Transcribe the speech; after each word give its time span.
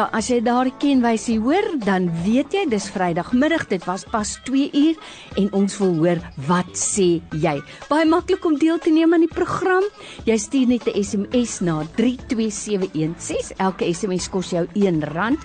ja, 0.00 0.06
as 0.16 0.30
jy 0.30 0.38
daardie 0.40 0.72
kenwysie 0.80 1.34
hoor, 1.42 1.66
dan 1.84 2.06
weet 2.24 2.54
jy 2.56 2.62
dis 2.70 2.86
Vrydagmiddag. 2.94 3.66
Dit 3.68 3.84
was 3.88 4.04
pas 4.08 4.30
2 4.46 4.70
uur 4.72 4.96
en 5.40 5.48
ons 5.58 5.78
wil 5.82 5.94
hoor 5.98 6.18
wat 6.48 6.70
sê 6.78 7.20
jy. 7.36 7.62
Baie 7.90 8.06
maklik 8.08 8.44
om 8.48 8.56
deel 8.56 8.78
te 8.80 8.90
neem 8.94 9.12
aan 9.12 9.26
die 9.26 9.34
program. 9.34 9.84
Jy 10.24 10.38
stuur 10.38 10.66
net 10.72 10.88
'n 10.88 11.04
SMS 11.04 11.60
na 11.60 11.84
32716. 11.96 13.52
Elke 13.58 13.84
SMS 13.92 14.28
kos 14.30 14.50
jou 14.50 14.66
R1 14.72 15.36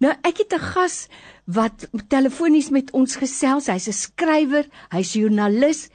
Nou 0.00 0.12
ek 0.22 0.44
het 0.44 0.52
'n 0.52 0.66
gas 0.74 1.08
wat 1.46 1.88
telefonies 2.08 2.70
met 2.70 2.92
ons 2.92 3.16
gesels. 3.16 3.66
Hy's 3.66 3.88
'n 3.88 3.92
skrywer, 3.92 4.66
hy's 4.90 5.14
joernalis 5.14 5.88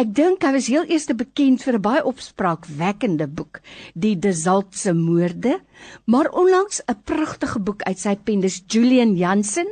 Ek 0.00 0.14
dink 0.16 0.44
hy 0.46 0.54
was 0.54 0.68
heel 0.72 0.86
eers 0.88 1.10
bekend 1.12 1.60
vir 1.60 1.76
'n 1.76 1.84
baie 1.84 2.02
opspraakwekkende 2.08 3.26
boek, 3.28 3.60
Die 3.92 4.14
Desaltse 4.16 4.94
Moorde, 4.96 5.60
maar 6.06 6.30
onlangs 6.32 6.80
'n 6.88 6.96
pragtige 7.04 7.60
boek 7.60 7.82
uit 7.82 7.98
sy 7.98 8.14
pen, 8.16 8.40
dis 8.40 8.62
Julian 8.66 9.12
Jansen. 9.16 9.68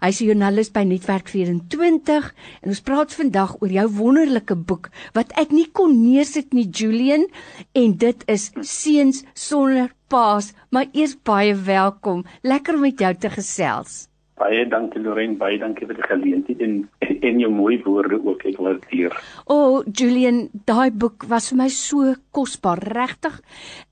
Hy's 0.00 0.20
'n 0.20 0.26
joernalis 0.26 0.70
by 0.70 0.84
Netwerk 0.84 1.26
24 1.28 2.34
en 2.62 2.68
ons 2.68 2.80
praat 2.80 3.12
vandag 3.12 3.56
oor 3.60 3.72
jou 3.72 3.88
wonderlike 3.88 4.54
boek 4.54 4.90
wat 5.14 5.32
ek 5.34 5.50
nie 5.50 5.66
kon 5.72 5.90
neersit 6.02 6.52
nie, 6.52 6.70
Julian, 6.70 7.26
en 7.74 7.96
dit 7.96 8.22
is 8.28 8.52
Seuns 8.60 9.24
sonder 9.34 9.90
paas, 10.12 10.52
maar 10.70 10.90
eers 10.92 11.16
baie 11.24 11.54
welkom. 11.56 12.24
Lekker 12.44 12.76
om 12.76 12.84
met 12.84 13.00
jou 13.00 13.12
te 13.16 13.30
gesels. 13.32 14.06
Baie 14.40 14.64
dankie 14.66 15.00
Lorraine, 15.00 15.36
baie 15.38 15.58
dankie 15.60 15.86
vir 15.86 15.98
die 16.00 16.08
geleentheid 16.08 16.62
en 16.66 16.80
en 17.28 17.38
jou 17.38 17.50
mooi 17.54 17.76
woorde 17.84 18.18
ook. 18.18 18.42
Ek 18.50 18.58
waardeer. 18.58 19.14
O, 19.44 19.54
oh, 19.54 19.76
Julian, 19.86 20.48
daai 20.66 20.90
boek 20.90 21.28
was 21.30 21.52
vir 21.52 21.60
my 21.62 21.68
so 21.72 22.16
kosbaar, 22.34 22.82
regtig. 22.96 23.38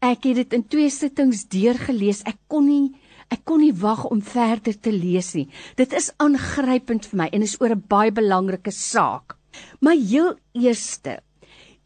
Ek 0.02 0.26
het 0.26 0.41
dit 0.42 0.58
in 0.58 0.66
twee 0.66 0.91
sittings 0.91 1.44
deurgelees. 1.52 2.24
Ek 2.26 2.41
kon 2.50 2.66
nie 2.66 2.91
ek 3.30 3.44
kon 3.46 3.60
nie 3.62 3.74
wag 3.78 4.02
om 4.10 4.18
verder 4.26 4.74
te 4.74 4.91
lees 4.91 5.36
nie. 5.38 5.46
Dit 5.78 5.94
is 5.94 6.10
aangrypend 6.18 7.06
vir 7.06 7.20
my 7.22 7.28
en 7.30 7.46
is 7.46 7.54
oor 7.60 7.76
'n 7.76 7.84
baie 7.86 8.10
belangrike 8.10 8.74
saak. 8.74 9.36
Maar 9.80 9.94
heel 9.94 10.34
eerste, 10.52 11.20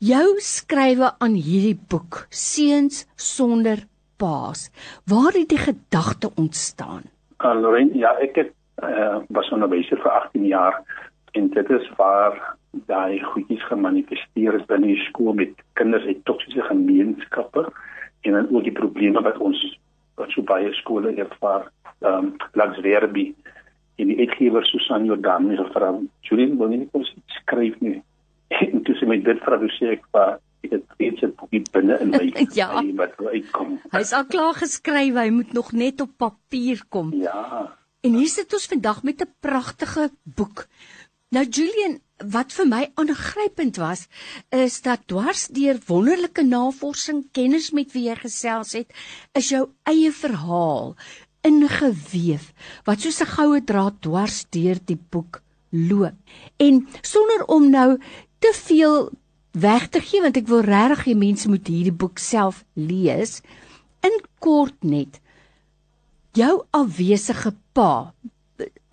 jou 0.00 0.40
skrywe 0.40 1.12
aan 1.20 1.34
hierdie 1.34 1.77
boek, 1.77 2.27
Seuns 2.30 3.05
sonder 3.16 3.84
paas. 4.17 4.70
Waar 5.05 5.33
het 5.33 5.48
die 5.48 5.59
gedagte 5.59 6.31
ontstaan? 6.34 7.03
Uh, 7.45 7.55
Lorraine, 7.61 7.98
ja, 7.98 8.15
ek 8.19 8.37
het 8.37 8.53
uh, 8.83 9.19
was 9.29 9.51
onderwyser 9.51 10.01
vir 10.03 10.11
18 10.11 10.47
jaar 10.47 10.83
en 11.33 11.48
dit 11.51 11.70
is 11.70 11.89
waar 11.97 12.57
daai 12.87 13.23
goedjies 13.23 13.62
gemanifesteer 13.70 14.55
is 14.59 14.67
binne 14.70 14.91
die 14.92 15.03
skool 15.09 15.35
met 15.39 15.55
kinders 15.79 16.07
uit 16.07 16.25
toksiese 16.25 16.62
gemeenskappe 16.62 17.67
en 18.25 18.33
dan 18.33 18.48
ook 18.51 18.67
die 18.67 18.75
probleme 18.75 19.23
wat 19.23 19.39
ons 19.39 19.61
wat 20.19 20.31
so 20.31 20.42
baie 20.47 20.73
skole 20.79 21.15
ervaar. 21.15 21.70
Ehm 22.01 22.31
um, 22.31 22.33
langs 22.53 22.81
Werby 22.81 23.33
en 23.98 24.11
die 24.11 24.19
uitgewer 24.19 24.67
Susan 24.67 25.05
Jordan 25.05 25.51
het 25.51 25.59
gevra, 25.59 25.95
"Julie, 26.20 26.55
wil 26.59 26.73
jy 26.73 26.89
ons 26.92 27.15
skryf 27.27 27.81
nie?" 27.81 28.03
En 28.73 28.83
toe 28.83 28.95
sê 28.95 29.07
my 29.07 29.19
dit 29.19 29.41
vra 29.42 29.59
hoe 29.59 29.70
sê 29.79 29.95
ek 29.98 30.05
vir 30.12 30.39
ek 30.65 30.75
het 30.77 30.84
iets 30.98 31.25
het 31.25 31.37
boekie 31.37 31.62
binne 31.75 31.98
in 32.01 32.12
my 32.15 32.27
ja. 32.61 32.70
wat 32.98 33.17
uitkom. 33.20 33.79
Hy's 33.95 34.13
al 34.17 34.27
klaar 34.30 34.58
geskryf, 34.58 35.14
hy 35.14 35.29
moet 35.35 35.52
nog 35.57 35.73
net 35.73 36.01
op 36.05 36.13
papier 36.17 36.83
kom. 36.89 37.13
Ja. 37.23 37.77
En 38.05 38.19
hier 38.19 38.29
sit 38.29 38.52
ons 38.52 38.67
vandag 38.73 39.03
met 39.03 39.23
'n 39.23 39.35
pragtige 39.41 40.11
boek. 40.23 40.67
Nou 41.35 41.45
Julian, 41.48 42.01
wat 42.30 42.53
vir 42.53 42.67
my 42.69 42.83
aangrypend 42.95 43.77
was, 43.77 44.07
is 44.55 44.80
dat 44.83 45.07
dwars 45.11 45.48
deur 45.48 45.80
wonderlike 45.86 46.42
navorsing, 46.42 47.24
kennis 47.33 47.70
met 47.70 47.92
wie 47.92 48.05
jy 48.08 48.14
gesels 48.20 48.73
het, 48.73 48.92
is 49.33 49.48
jou 49.48 49.69
eie 49.83 50.13
verhaal 50.13 50.95
ingeweef 51.45 52.53
wat 52.86 53.01
soos 53.01 53.20
'n 53.20 53.35
goue 53.36 53.61
draad 53.64 54.01
dwars 54.01 54.45
deur 54.51 54.79
die 54.85 55.01
boek 55.11 55.42
loop. 55.70 56.14
En 56.57 56.86
sonder 57.03 57.45
om 57.47 57.70
nou 57.70 57.98
te 58.39 58.53
veel 58.55 59.11
weg 59.55 59.89
te 59.89 60.01
gee 60.03 60.23
want 60.23 60.37
ek 60.37 60.48
wil 60.51 60.65
regtig 60.67 61.05
hê 61.09 61.15
mense 61.19 61.48
moet 61.48 61.69
hierdie 61.70 61.95
boek 61.95 62.19
self 62.19 62.65
lees. 62.75 63.41
In 64.03 64.19
kort 64.42 64.83
net 64.83 65.20
jou 66.35 66.65
afwesige 66.75 67.55
pa 67.75 68.13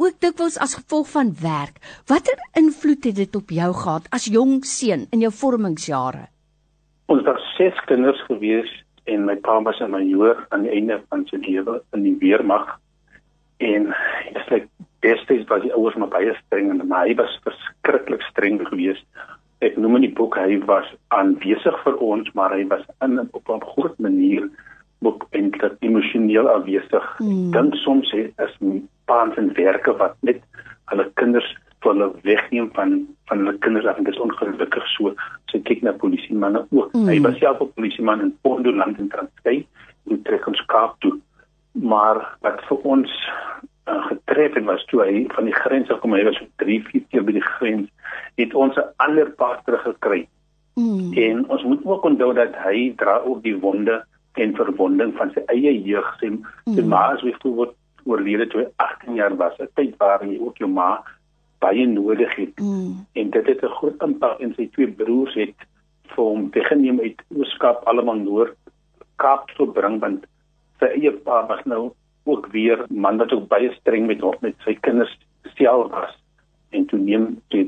ook 0.01 0.17
dikwels 0.21 0.57
as 0.61 0.77
gevolg 0.77 1.09
van 1.13 1.33
werk. 1.41 1.81
Watter 2.09 2.37
invloed 2.57 3.05
het 3.09 3.17
dit 3.17 3.35
op 3.35 3.49
jou 3.53 3.71
gehad 3.73 4.07
as 4.13 4.29
jong 4.29 4.61
seun 4.65 5.07
in 5.13 5.25
jou 5.25 5.33
vormingsjare? 5.33 6.27
Ons 7.11 7.25
was 7.27 7.43
ses 7.57 7.77
kinders 7.89 8.21
gewees 8.29 8.69
en 9.09 9.25
my 9.25 9.35
pa 9.35 9.59
was 9.61 9.81
'n 9.81 9.91
majoor 9.91 10.45
aan 10.49 10.63
die 10.63 10.73
einde 10.77 11.01
van 11.09 11.25
sy 11.25 11.37
lewe 11.37 11.81
in 11.93 12.03
die 12.03 12.17
weermag. 12.17 12.79
En 13.57 13.93
dit 14.33 14.41
is 14.41 14.49
like 14.49 14.67
destyds 14.99 15.49
was 15.49 15.61
die 15.61 15.73
ouers 15.73 15.95
maar 15.95 16.13
baie 16.13 16.33
streng 16.45 16.69
en 16.69 16.87
my 16.87 17.07
hy 17.07 17.15
was 17.15 17.39
verskriklik 17.43 18.21
streng 18.21 18.61
geweest 18.67 19.05
ek 19.61 19.77
noem 19.77 19.95
in 19.99 20.07
die 20.07 20.15
boek 20.17 20.35
hy 20.37 20.59
was 20.65 20.87
aanwesig 21.17 21.77
vir 21.85 21.97
ons 22.01 22.29
maar 22.37 22.53
hy 22.55 22.65
was 22.67 22.85
in 23.05 23.19
op 23.31 23.49
'n 23.49 23.65
groot 23.73 23.97
manier 23.99 24.49
ook 25.01 25.25
eintlik 25.31 25.73
emosioneel 25.79 26.49
afwesig. 26.49 27.05
Mm. 27.19 27.51
Dink 27.51 27.75
soms 27.75 28.11
hy 28.11 28.27
is 28.45 28.57
paans 29.09 29.37
en 29.41 29.53
werke 29.57 29.93
wat 29.97 30.15
net 30.21 30.41
hulle 30.91 31.07
kinders 31.13 31.49
van 31.81 31.97
hulle 31.97 32.11
wegneem 32.27 32.69
van 32.77 33.07
van 33.29 33.41
hulle 33.41 33.57
kinders 33.65 33.85
af 33.89 33.97
en 33.97 34.03
dit 34.03 34.13
is 34.13 34.21
ongelukkig 34.21 34.87
so. 34.93 35.13
So 35.49 35.59
kyk 35.69 35.81
na 35.81 35.93
polisie 36.03 36.37
manne 36.37 36.65
ook. 36.69 36.93
Mm. 36.93 37.09
Hy 37.09 37.19
was 37.25 37.37
self 37.39 37.61
'n 37.61 37.73
polisieman 37.75 38.21
in 38.21 38.37
Pondoland 38.41 38.99
in 38.99 39.09
Transkei 39.09 39.65
in 40.05 40.21
Trekonskaap 40.21 40.99
toe. 40.99 41.17
Maar 41.71 42.37
wat 42.41 42.61
vir 42.67 42.77
ons 42.77 43.11
uh, 43.87 44.05
getref 44.07 44.53
het 44.53 44.63
was 44.63 44.85
toe 44.85 45.01
hy 45.03 45.25
van 45.35 45.49
die 45.49 45.55
grens 45.55 45.89
af 45.89 45.99
kom 45.99 46.13
hy 46.13 46.23
was 46.27 46.37
so 46.37 46.47
3 46.63 46.79
4 46.89 47.03
keer 47.09 47.25
by 47.27 47.35
die 47.37 47.49
grens 47.57 47.89
het 48.39 48.53
ons 48.53 48.77
'n 48.77 48.93
ander 48.97 49.31
pad 49.31 49.65
teruggekry. 49.65 50.27
Mm. 50.75 51.13
En 51.13 51.49
ons 51.49 51.63
moet 51.63 51.85
ook 51.85 52.03
onthou 52.03 52.33
dat 52.33 52.55
hy 52.63 52.93
dra 52.95 53.19
ook 53.25 53.43
die 53.43 53.57
wonde 53.59 54.03
en 54.33 54.55
verwonding 54.55 55.13
van 55.15 55.31
sy 55.35 55.43
eie 55.45 55.73
jeug. 55.83 56.07
Sy, 56.19 56.27
mm. 56.27 56.75
sy 56.75 56.81
ma 56.81 57.13
is 57.13 57.21
byvoorbeeld 57.21 57.75
oorlede 58.03 58.47
toe 58.47 58.61
hy 58.61 58.67
18 58.75 59.15
jaar 59.15 59.35
was. 59.35 59.57
'n 59.59 59.67
Tyd 59.73 59.97
waar 59.97 60.23
hy 60.23 60.37
ook 60.39 60.57
jou 60.57 60.69
ma 60.69 61.03
baie 61.59 61.85
nodig 61.87 62.35
het. 62.35 62.59
Mm. 62.59 63.05
En 63.13 63.29
dit 63.29 63.45
het 63.45 63.61
'n 63.63 63.77
groot 63.77 64.01
impak 64.01 64.39
in 64.39 64.53
sy 64.53 64.69
twee 64.71 64.87
broers 64.87 65.33
het 65.33 65.55
vir 66.15 66.23
hom 66.23 66.49
weggeneem 66.51 66.99
uit 66.99 67.21
Ooskaap 67.37 67.83
almal 67.85 68.15
Noord 68.15 68.57
Kaap 69.15 69.51
toe 69.55 69.67
bring 69.67 69.99
want 69.99 70.25
sy 70.79 70.85
eie 70.85 71.11
pa 71.11 71.45
was 71.47 71.63
nou 71.65 71.91
ook 72.23 72.47
weer 72.51 72.85
man 72.89 73.17
wat 73.17 73.33
ook 73.33 73.47
baie 73.47 73.71
streng 73.79 74.07
met 74.07 74.21
hom 74.21 74.35
met 74.39 74.55
sy 74.65 74.75
kinders 74.85 75.13
self 75.55 75.91
was. 75.91 76.13
En 76.69 76.85
toe 76.85 76.99
neem 76.99 77.41
die 77.53 77.65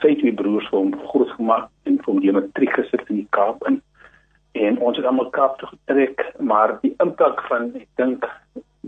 sy 0.00 0.14
twee 0.18 0.34
broers 0.34 0.66
vir 0.70 0.78
hom 0.78 0.94
groot 1.10 1.30
gemaak 1.38 1.68
en 1.86 2.00
vir 2.02 2.12
hom 2.12 2.22
die 2.24 2.34
matriek 2.34 2.74
gesit 2.74 3.06
in 3.08 3.22
die 3.22 3.30
Kaap 3.30 3.62
in. 3.70 3.80
En 4.52 4.78
ons 4.78 4.96
het 4.98 5.06
almal 5.06 5.30
Kaap 5.30 5.58
toe 5.60 5.68
getrek 5.68 6.24
maar 6.38 6.78
die 6.82 6.94
impak 7.04 7.42
van 7.50 7.70
ek 7.78 7.88
dink 8.00 8.26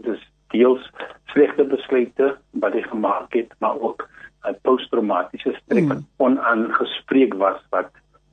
dis 0.07 0.21
deels 0.55 0.85
slegte 1.33 1.65
besluite 1.69 2.33
wat 2.63 2.75
hy 2.75 2.83
gemaak 2.89 3.35
het 3.37 3.53
maar 3.63 3.79
ook 3.79 4.09
'n 4.49 4.57
posttraumatiese 4.63 5.55
stres 5.63 5.83
mm. 5.83 5.89
wat 5.89 6.03
onaangespreek 6.17 7.35
was 7.35 7.61
wat 7.71 7.91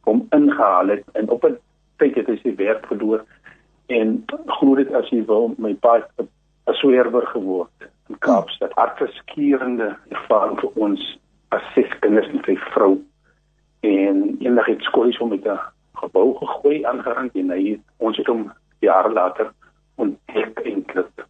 hom 0.07 0.27
ingehaal 0.29 0.87
het 0.87 1.03
en 1.13 1.29
op 1.29 1.45
'n 1.45 1.57
tyd 1.97 2.15
het 2.15 2.27
hy 2.27 2.37
sy 2.43 2.55
werk 2.55 2.85
verloor. 2.87 3.23
En 3.87 4.23
glo 4.45 4.75
dit 4.75 4.93
as 4.93 5.09
jy 5.09 5.25
wil 5.25 5.53
my 5.57 5.73
pa 5.73 6.01
'n 6.67 6.73
swerwer 6.73 7.27
geword 7.27 7.89
in 8.09 8.17
Kaapstad. 8.19 8.73
Hartverskeurende 8.73 9.95
ervaring 10.09 10.59
vir 10.59 10.71
ons 10.75 11.19
as 11.49 11.63
ses 11.73 11.91
kinders 11.99 12.27
en 12.27 12.41
sy 12.45 12.55
vrou. 12.73 12.97
En 13.81 14.35
eendag 14.39 14.65
het 14.65 14.81
skolies 14.81 15.17
hom 15.17 15.29
met 15.29 15.45
'n 15.45 15.59
gebou 15.93 16.33
gegooi 16.37 16.83
aangerang 16.83 17.29
en 17.33 17.49
hy 17.49 17.79
ons 17.97 18.17
het 18.17 18.27
hom 18.27 18.51
jare 18.79 19.11
later 19.13 19.53
ontdek 19.95 20.59
en 20.59 20.85
klip 20.85 21.25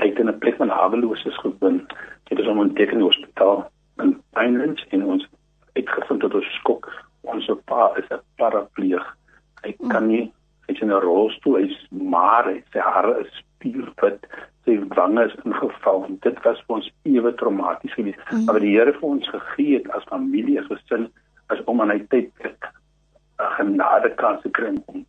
hy 0.00 0.08
het 0.08 0.18
in 0.18 0.28
'n 0.28 0.38
plek 0.38 0.56
van 0.56 0.68
hawelooses 0.68 1.36
gevind 1.38 1.94
dit 2.28 2.38
is 2.38 2.46
om 2.46 2.60
'n 2.60 2.74
teken 2.74 3.00
hospitaal 3.00 3.70
in 4.02 4.22
Eindhoven 4.32 4.86
en 4.88 5.04
ons 5.04 5.28
het 5.72 5.88
gevind 5.88 6.20
dat 6.20 6.34
ons 6.34 6.54
skok 6.54 6.90
ons 7.20 7.50
pa 7.64 7.92
is 7.96 8.08
'n 8.10 8.20
parapleeg. 8.36 9.16
Hy 9.62 9.74
kan 9.88 10.06
nie 10.06 10.32
hy 10.66 10.74
is 10.74 10.80
in 10.80 10.92
'n 10.92 11.00
rolstoel 11.00 11.56
hy's 11.56 11.86
maar 11.90 12.44
sy 12.72 12.78
hare 12.78 13.20
is 13.20 13.42
spierwit 13.64 14.26
sy 14.64 14.76
wange 14.96 15.24
is 15.28 15.34
ingeval 15.44 16.04
en 16.08 16.18
dit 16.24 16.38
was 16.44 16.60
vir 16.66 16.76
ons 16.76 16.90
ewe 17.04 17.32
traumaties 17.40 17.92
geweest. 17.96 18.20
Mm. 18.30 18.44
Maar 18.44 18.60
die 18.60 18.76
Here 18.76 18.92
vir 18.92 19.08
ons 19.08 19.28
gegee 19.28 19.78
het 19.78 19.90
as 19.96 20.06
familie, 20.08 20.58
as 20.60 20.70
gesin, 20.72 21.08
as 21.52 21.60
om 21.68 21.80
aan 21.80 21.92
hy 21.92 22.00
tyd 22.12 22.30
'n 22.44 23.50
genade 23.58 24.14
kans 24.16 24.42
te 24.42 24.50
kry 24.50 24.72
om 24.86 25.04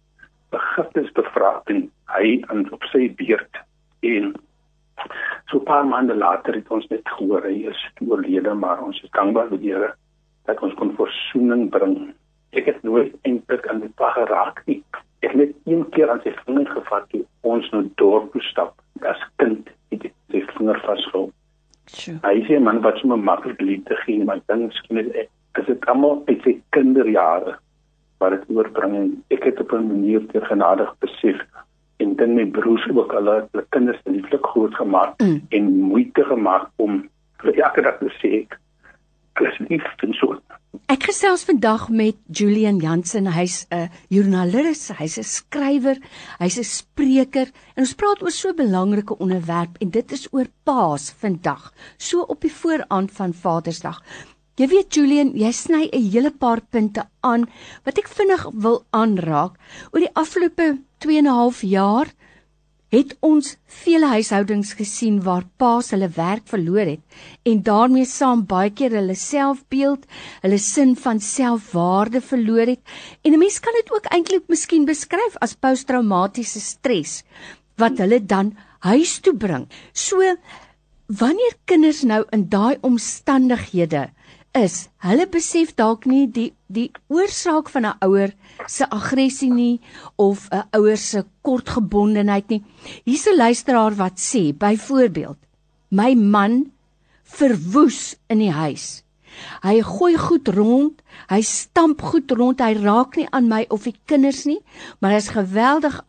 begifnis 0.52 1.12
bevra 1.12 1.62
en 1.72 1.86
hy 2.16 2.42
aan 2.50 2.66
op 2.72 2.84
sy 2.92 3.08
beurt 3.20 3.62
en 4.02 4.34
so 5.50 5.60
'n 5.60 5.64
paar 5.70 5.86
maande 5.86 6.16
later 6.16 6.56
het 6.56 6.72
ons 6.72 6.88
net 6.90 7.08
gehoor 7.18 7.44
hy 7.44 7.68
is 7.72 7.82
oorlede 8.08 8.54
maar 8.54 8.84
ons 8.84 9.02
is 9.04 9.12
dankbaar 9.12 9.50
vir 9.50 9.58
die 9.58 9.74
Here 9.74 9.94
dat 10.46 10.62
ons 10.62 10.74
kon 10.74 10.96
versoening 10.96 11.70
bring 11.70 12.14
ek 12.52 12.66
het 12.66 12.84
nooit 12.84 13.14
eintlik 13.24 13.68
aan 13.68 13.80
die 13.80 13.94
pa 13.96 14.12
geraak 14.12 14.64
nie 14.66 14.84
ek 15.26 15.32
het 15.34 15.40
net 15.42 15.56
een 15.66 15.84
keer 15.96 16.12
aan 16.14 16.22
sy 16.24 16.34
vinger 16.46 16.70
gevat 16.76 17.08
toe 17.12 17.24
ons 17.54 17.70
nou 17.74 17.84
dorp 18.02 18.32
toe 18.34 18.42
stap 18.52 18.74
as 19.14 19.22
kind 19.42 19.70
het 19.94 20.06
ek 20.10 20.14
sy 20.32 20.42
vinger 20.58 20.80
vasgehou 20.86 21.26
Sjoe. 21.90 22.18
hy 22.26 22.40
sê 22.48 22.60
man 22.62 22.82
wat 22.86 22.98
so 23.02 23.18
maklik 23.18 23.62
liefde 23.62 23.98
gee 24.06 24.24
maar 24.24 24.42
ek 24.42 24.48
dink 24.54 24.70
miskien 24.72 25.02
is 25.06 25.30
is 25.60 25.66
dit 25.72 25.86
almal 25.92 26.22
uit 26.28 26.42
sy 26.44 26.54
kinderjare 26.76 27.56
wat 28.24 28.34
dit 28.36 28.50
oorbring 28.58 28.96
en 29.02 29.12
ek 29.36 29.44
het 29.50 29.60
op 29.64 29.74
'n 29.74 29.88
manier 29.88 30.26
ter 30.32 30.46
genadig 30.52 30.92
besef 31.06 31.42
en 32.04 32.16
dan 32.20 32.36
my 32.36 32.46
broers 32.58 32.86
ook 32.92 33.14
al 33.14 33.30
hulle 33.32 33.66
kinders 33.76 34.02
lieflik 34.06 34.46
groot 34.54 34.76
gemaak 34.76 35.14
Mm. 35.22 35.42
en 35.50 35.72
moeite 35.92 36.24
gemaak 36.24 36.68
om 36.76 37.10
vir 37.42 37.54
elke 37.64 37.82
dag 37.82 37.98
te 38.00 38.10
sê 38.22 38.32
ek 38.44 38.60
is 39.48 39.58
lief 39.70 39.86
en 40.04 40.14
so 40.14 40.36
Ek 40.92 41.06
gesels 41.08 41.46
vandag 41.48 41.86
met 41.88 42.18
Julian 42.28 42.82
Jansen. 42.84 43.30
Hy's 43.32 43.66
'n 43.72 43.90
joernalis, 44.10 44.92
hy's 45.00 45.18
'n 45.18 45.24
skrywer, 45.24 45.98
hy's 46.40 46.58
'n 46.60 46.64
spreker 46.64 47.48
en 47.76 47.84
ons 47.86 47.94
praat 47.94 48.22
oor 48.22 48.32
so 48.32 48.50
'n 48.50 48.56
belangrike 48.56 49.16
onderwerp 49.18 49.78
en 49.80 49.90
dit 49.90 50.12
is 50.12 50.28
oor 50.32 50.48
Paas 50.64 51.14
vandag, 51.22 51.74
so 51.98 52.22
op 52.22 52.42
die 52.42 52.52
vooraand 52.52 53.12
van 53.12 53.34
Vadersdag. 53.34 54.02
Jy 54.56 54.68
weet 54.68 54.94
Julian, 54.94 55.32
jy 55.36 55.52
sny 55.52 55.90
'n 55.92 56.12
hele 56.12 56.32
paar 56.32 56.62
punte 56.62 57.08
aan 57.22 57.46
wat 57.86 57.98
ek 57.98 58.08
vinnig 58.08 58.44
wil 58.54 58.86
aanraak. 58.90 59.54
Oor 59.92 60.00
die 60.00 60.16
afgelope 60.16 60.80
2 61.00 61.18
en 61.18 61.28
'n 61.28 61.40
half 61.40 61.62
jaar 61.62 62.08
het 62.96 63.16
ons 63.26 63.56
vele 63.84 64.08
huishoudings 64.14 64.72
gesien 64.80 65.18
waar 65.26 65.44
paas 65.62 65.92
hulle 65.94 66.08
werk 66.16 66.46
verloor 66.48 66.88
het 66.94 67.50
en 67.52 67.64
daarmee 67.68 68.08
saam 68.10 68.46
baie 68.48 68.72
keer 68.72 68.96
hulle 68.96 69.16
selfbeeld, 69.20 70.06
hulle 70.46 70.60
sin 70.62 70.96
van 70.96 71.20
selfwaarde 71.20 72.22
verloor 72.22 72.72
het. 72.74 72.82
En 73.24 73.34
'n 73.34 73.40
mens 73.40 73.60
kan 73.60 73.74
dit 73.80 73.92
ook 73.92 74.06
eintlik 74.16 74.48
miskien 74.48 74.86
beskryf 74.86 75.36
as 75.42 75.56
posttraumatiese 75.56 76.60
stres 76.60 77.24
wat 77.78 77.98
hulle 77.98 78.20
dan 78.26 78.56
huis 78.80 79.20
toe 79.20 79.36
bring. 79.36 79.68
So 79.94 80.22
wanneer 81.08 81.54
kinders 81.66 82.04
nou 82.04 82.24
in 82.32 82.50
daai 82.50 82.78
omstandighede 82.82 84.10
is, 84.56 84.88
hulle 85.04 85.26
besef 85.28 85.74
dalk 85.76 86.06
nie 86.08 86.26
die 86.32 86.52
die 86.72 86.88
oorsaak 87.12 87.70
van 87.70 87.86
'n 87.86 87.98
ouer 88.08 88.32
se 88.68 88.86
aggressie 88.90 89.52
nie 89.52 89.82
of 90.18 90.48
'n 90.52 90.64
ouer 90.78 90.98
se 90.98 91.26
kortgebondenheid 91.44 92.50
nie. 92.50 92.64
Hier's 93.06 93.28
'n 93.28 93.38
luisteraar 93.38 93.96
wat 93.96 94.18
sê, 94.18 94.54
byvoorbeeld, 94.54 95.38
my 95.90 96.16
man 96.16 96.72
verwoes 97.24 98.16
in 98.30 98.40
die 98.40 98.52
huis. 98.52 99.04
Hy 99.62 99.82
gooi 99.82 100.18
goed 100.18 100.48
rond, 100.48 101.02
hy 101.30 101.42
stamp 101.42 102.02
goed 102.02 102.32
rond, 102.32 102.62
hy 102.62 102.74
raak 102.74 103.18
nie 103.18 103.28
aan 103.32 103.48
my 103.48 103.66
of 103.70 103.84
die 103.84 103.98
kinders 104.06 104.46
nie, 104.46 104.62
maar 105.00 105.12
hy's 105.12 105.34
geweldig 105.36 106.02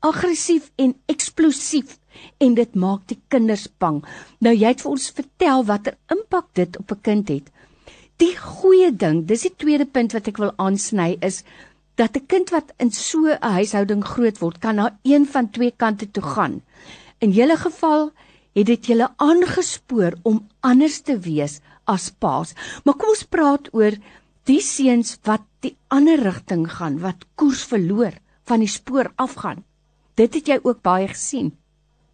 aggressief 0.00 0.70
en 0.76 0.94
eksplosief 1.06 1.98
en 2.38 2.54
dit 2.54 2.74
maak 2.74 3.06
die 3.06 3.20
kinders 3.28 3.68
bang. 3.78 4.02
Nou 4.40 4.54
jy 4.54 4.72
het 4.72 4.80
vir 4.84 4.90
ons 4.90 5.10
vertel 5.10 5.64
watter 5.64 5.96
impak 6.10 6.48
dit 6.54 6.78
op 6.78 6.92
'n 6.92 7.00
kind 7.02 7.28
het. 7.28 7.52
Die 8.20 8.34
goeie 8.36 8.90
ding, 8.92 9.24
dis 9.26 9.46
die 9.46 9.54
tweede 9.56 9.86
punt 9.86 10.12
wat 10.12 10.28
ek 10.28 10.40
wil 10.42 10.52
aansny 10.58 11.16
is 11.20 11.42
dat 11.96 12.16
'n 12.16 12.26
kind 12.26 12.50
wat 12.50 12.72
in 12.78 12.90
so 12.90 13.26
'n 13.26 13.52
huishouding 13.58 14.04
groot 14.04 14.38
word, 14.38 14.58
kan 14.58 14.76
na 14.76 14.98
een 15.02 15.26
van 15.26 15.50
twee 15.50 15.72
kante 15.76 16.10
toe 16.10 16.22
gaan. 16.22 16.62
In 17.20 17.30
julle 17.30 17.56
geval 17.56 18.12
het 18.54 18.66
dit 18.66 18.86
julle 18.86 19.08
aangespoor 19.16 20.12
om 20.22 20.48
anders 20.60 21.00
te 21.00 21.18
wees 21.18 21.60
as 21.84 22.10
paas. 22.10 22.54
Maar 22.84 22.94
kom 22.94 23.08
ons 23.08 23.24
praat 23.24 23.68
oor 23.72 23.92
die 24.44 24.60
seuns 24.60 25.18
wat 25.24 25.42
die 25.60 25.76
ander 25.88 26.18
rigting 26.18 26.70
gaan, 26.70 26.98
wat 26.98 27.24
koers 27.34 27.64
verloor, 27.64 28.12
van 28.44 28.58
die 28.58 28.68
spoor 28.68 29.12
afgaan. 29.16 29.64
Dit 30.14 30.34
het 30.34 30.46
jy 30.46 30.58
ook 30.62 30.82
baie 30.82 31.08
gesien. 31.08 31.52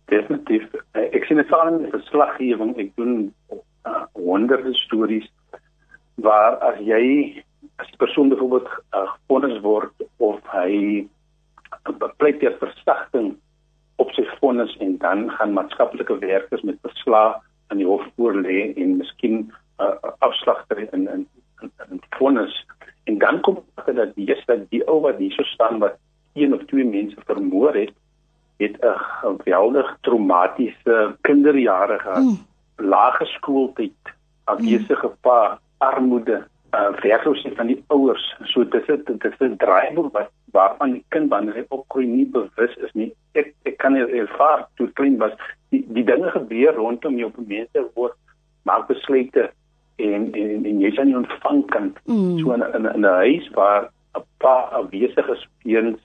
definitief 0.09 0.65
ek 0.95 1.25
sien 1.25 1.37
dit 1.37 1.49
veral 1.51 1.75
in 1.75 1.83
die 1.85 1.93
verslaggewing 1.93 2.77
ek 2.81 2.95
doen 2.97 3.35
uh, 3.53 4.05
honderde 4.17 4.73
stories 4.75 5.27
waar 6.23 6.59
as 6.71 6.79
jy 6.83 7.43
as 7.79 7.91
die 7.91 8.01
persoon 8.01 8.29
byvoorbeeld 8.33 8.69
uh, 8.95 9.07
gefonnis 9.15 9.61
word 9.63 10.07
of 10.17 10.39
hy 10.55 11.07
bepleit 11.99 12.41
ter 12.41 12.57
versagting 12.59 13.37
op 14.03 14.11
sy 14.15 14.25
vonnis 14.39 14.75
en 14.85 14.97
dan 15.03 15.29
gaan 15.37 15.55
maatskaplike 15.57 16.19
werkers 16.23 16.65
met 16.67 16.81
verslae 16.87 17.37
aan 17.69 17.83
die 17.83 17.87
hof 17.87 18.05
voorlê 18.17 18.73
en 18.75 18.99
miskien 19.03 19.39
'n 19.39 19.53
uh, 19.85 20.13
afslag 20.27 20.65
kry 20.69 20.89
in 20.93 21.07
in 21.15 21.27
in, 21.63 21.71
in 21.91 22.03
vonnis 22.19 22.55
en 23.05 23.19
dan 23.19 23.41
kom 23.41 23.63
dit 23.87 23.97
dat 23.97 24.15
die 24.15 24.27
dat 24.47 24.71
die 24.71 24.83
ou 24.89 25.01
wat 25.07 25.19
hier 25.19 25.33
so 25.33 25.43
staan 25.43 25.79
wat 25.79 25.99
een 26.35 26.55
of 26.55 26.65
twee 26.67 26.85
mense 26.85 27.17
vermoor 27.31 27.75
het 27.75 27.95
het 28.59 28.77
'n 28.83 28.99
geweldig 29.23 29.97
traumatiese 30.01 31.17
kinderjare 31.21 31.99
gehad 31.99 32.23
Mm. 32.25 32.39
lae 32.77 33.25
skooltyd 33.25 34.15
afwesige 34.45 35.11
pa 35.21 35.61
armoede 35.79 36.45
uh, 36.75 36.91
werkloosheid 37.03 37.55
van 37.57 37.67
die 37.67 37.83
ouers 37.89 38.25
so 38.45 38.65
dis 38.65 38.87
dit 38.87 39.07
dit 39.07 39.25
is 39.25 39.41
'n 39.41 39.57
draaiboek 39.57 40.13
wat 40.13 40.31
waarvan 40.53 40.93
die 40.93 41.05
kind 41.09 41.31
wanneer 41.31 41.55
hy 41.55 41.65
opgroei 41.69 42.07
nie 42.07 42.27
bewus 42.27 42.77
is 42.77 42.93
nie 42.95 43.13
ek 43.35 43.55
ek 43.65 43.77
kan 43.79 43.93
nie 43.93 44.03
ervaar 44.21 44.67
toe 44.77 44.89
klein 44.93 45.19
was 45.19 45.33
die 45.71 45.85
die 45.89 46.05
dinge 46.05 46.31
gebeur 46.31 46.75
rondom 46.75 47.19
jou 47.19 47.29
op 47.29 47.47
mense 47.49 47.85
word 47.95 48.15
maak 48.65 48.87
besluite 48.89 49.51
en 49.99 50.33
en, 50.35 50.65
en 50.65 50.81
jy 50.81 50.89
is 50.93 50.99
aan 50.99 51.07
die 51.13 51.17
ontvangkant 51.17 51.99
Mm. 52.07 52.39
so 52.39 52.53
in 52.53 52.63
in, 52.75 53.01
'n 53.01 53.05
huis 53.05 53.49
waar 53.55 53.91
'n 54.17 54.23
pa 54.39 54.55
afwesig 54.73 55.29
is 55.29 55.47
weens 55.65 56.01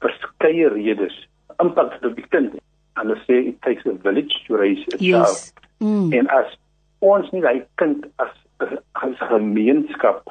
verskeie 0.00 0.68
redes 0.68 1.28
impak 1.62 1.98
op 2.04 2.14
die 2.16 2.26
kind 2.28 2.52
en 2.54 2.60
hulle 3.02 3.16
sê 3.26 3.34
it 3.48 3.60
takes 3.62 3.86
a 3.86 3.94
village 4.02 4.34
to 4.46 4.56
raise 4.56 4.82
a 4.94 4.96
child 4.98 5.28
Yes. 5.28 5.52
Mm. 5.80 6.12
en 6.12 6.26
as 6.28 6.56
ons 7.00 7.30
nie 7.32 7.40
daai 7.40 7.62
kind 7.76 8.06
as 8.16 8.30
as 8.92 9.10
'n 9.20 9.28
gemeenskap 9.28 10.22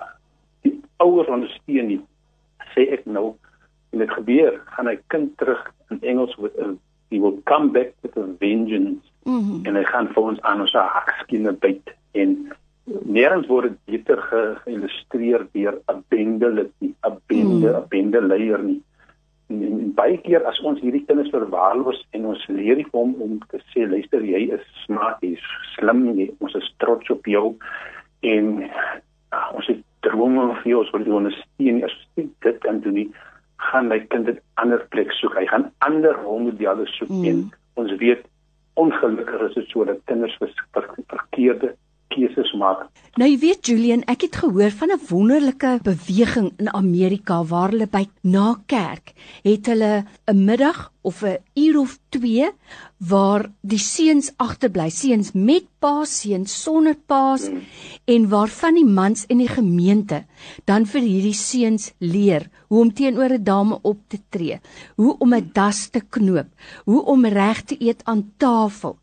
die 0.64 0.76
ouers 0.98 1.28
ondersteun 1.28 1.88
nie 1.88 2.02
sê 2.76 2.90
ek 2.94 3.06
nou 3.06 3.36
en 3.92 4.00
dit 4.00 4.12
gebeur 4.12 4.62
gaan 4.76 4.88
hy 4.88 4.98
kind 5.08 5.38
terug 5.38 5.62
in 5.92 6.02
Engels 6.02 6.36
with 6.38 6.58
a, 6.60 6.76
he 7.12 7.20
will 7.20 7.38
come 7.46 7.72
back 7.72 7.94
with 8.02 8.18
a 8.18 8.26
vengeance 8.40 9.06
Mm. 9.26 9.62
en 9.66 9.76
hy 9.76 9.84
gaan 9.88 10.10
vir 10.12 10.24
ons 10.24 10.42
aan 10.42 10.62
ons 10.62 10.74
hakskiene 10.76 11.54
byt 11.64 11.94
en 12.12 12.52
nêrens 13.08 13.48
word 13.48 13.70
dit 13.70 13.80
beter 13.86 14.20
ge, 14.22 14.42
geïllustreer 14.66 15.46
deur 15.54 15.78
'n 15.88 16.04
bende 16.10 16.50
lid 16.50 16.72
nie 16.82 16.94
'n 17.08 17.18
bende 17.28 17.70
'n 17.72 17.82
Mm. 17.82 17.88
bende 17.90 18.22
leier 18.22 18.60
nie 18.60 18.82
en, 19.50 19.64
en, 19.64 19.80
en 19.80 19.94
baie 19.94 20.18
keer 20.18 20.44
as 20.46 20.60
ons 20.60 20.82
hierdie 20.82 21.06
kinders 21.06 21.32
verwaarloos 21.32 22.04
en 22.12 22.26
ons 22.26 22.48
leer 22.48 22.84
hom 22.92 23.16
om 23.22 23.40
te 23.48 23.60
sê 23.72 23.88
luister 23.88 24.22
jy 24.22 24.52
is 24.52 24.66
smart 24.86 25.22
jy 25.22 25.32
is 25.38 25.48
slim 25.76 26.04
jy 26.20 26.30
ons 26.40 26.56
is 26.56 26.74
trots 26.80 27.10
op 27.10 27.26
jou 27.26 27.56
en 28.24 28.50
uh, 28.64 29.48
ons 29.54 29.68
het 29.72 29.82
drome 30.06 30.50
vir 30.62 30.72
jou 30.74 30.82
ons 30.84 30.92
wil 30.96 31.20
ondersteun 31.22 31.84
as 31.88 31.96
dit 32.18 32.60
kan 32.66 32.82
doen 32.84 33.00
nie 33.02 33.10
gaan 33.72 33.92
hy 33.92 34.00
kind 34.12 34.28
dit 34.30 34.40
ander 34.62 34.84
plek 34.96 35.12
soek 35.20 35.36
hy 35.40 35.46
gaan 35.52 35.70
ander 35.88 36.16
rolmodelle 36.26 36.88
soek 36.98 37.12
Mm. 37.14 37.26
en 37.30 37.44
ons 37.80 37.96
weet 38.02 38.26
ongelukkig 38.80 39.42
is 39.50 39.54
dit 39.54 39.70
so 39.70 39.86
dat 39.86 40.02
kinders 40.10 40.36
ver, 40.40 40.90
verkeerde 41.08 41.73
maak 42.54 42.90
Nou 43.14 43.28
jy 43.30 43.36
weet 43.38 43.68
Julian, 43.70 44.02
ek 44.10 44.24
het 44.26 44.38
gehoor 44.42 44.72
van 44.74 44.90
'n 44.90 45.06
wonderlike 45.10 45.80
beweging 45.86 46.50
in 46.58 46.74
Amerika 46.74 47.44
waar 47.46 47.70
hulle 47.70 47.86
by 47.86 48.08
na 48.24 48.58
kerk 48.66 49.14
het 49.44 49.68
hulle 49.70 50.06
'n 50.26 50.46
middag 50.46 50.92
of 51.04 51.22
'n 51.22 51.38
uur 51.54 51.78
of 51.80 52.00
2 52.10 52.50
waar 52.98 53.52
die 53.62 53.78
seuns 53.78 54.32
agterbly, 54.38 54.90
seuns 54.90 55.32
met 55.34 55.66
pa, 55.80 56.06
seuns 56.06 56.64
sonder 56.64 56.96
pa's 57.06 57.50
Mm. 57.50 57.62
en 58.06 58.30
waarvan 58.30 58.74
die 58.74 58.86
mans 58.86 59.26
in 59.28 59.38
die 59.38 59.48
gemeente 59.48 60.26
dan 60.66 60.86
vir 60.86 61.02
hierdie 61.02 61.38
seuns 61.38 61.94
leer 62.00 62.50
hoe 62.70 62.82
om 62.82 62.94
teenoor 62.94 63.30
'n 63.30 63.44
dame 63.44 63.80
op 63.82 64.00
te 64.08 64.18
tree, 64.30 64.60
hoe 64.96 65.18
om 65.20 65.34
'n 65.34 65.50
das 65.54 65.90
te 65.90 66.02
knoop, 66.10 66.48
hoe 66.86 67.04
om 67.06 67.26
reg 67.26 67.62
te 67.62 67.76
eet 67.80 68.02
aan 68.06 68.34
tafel. 68.38 68.98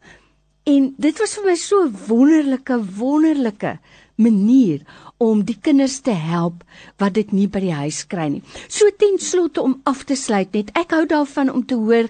En 0.71 0.85
dit 1.03 1.19
was 1.19 1.33
vir 1.39 1.47
my 1.49 1.55
so 1.59 1.85
'n 1.85 1.97
wonderlike 2.07 2.77
wonderlike 2.99 3.79
manier 4.21 4.85
om 5.19 5.41
die 5.49 5.57
kinders 5.67 5.97
te 6.01 6.13
help 6.13 6.63
wat 7.03 7.15
dit 7.17 7.33
nie 7.33 7.47
by 7.49 7.63
die 7.65 7.75
huis 7.75 8.01
kry 8.13 8.27
nie. 8.35 8.43
So 8.69 8.91
ten 9.03 9.19
slotte 9.19 9.63
om 9.63 9.81
af 9.85 10.05
te 10.05 10.17
sluit 10.17 10.53
net, 10.55 10.71
ek 10.79 10.93
hou 10.97 11.07
daarvan 11.07 11.51
om 11.51 11.65
te 11.67 11.79
hoor 11.81 12.09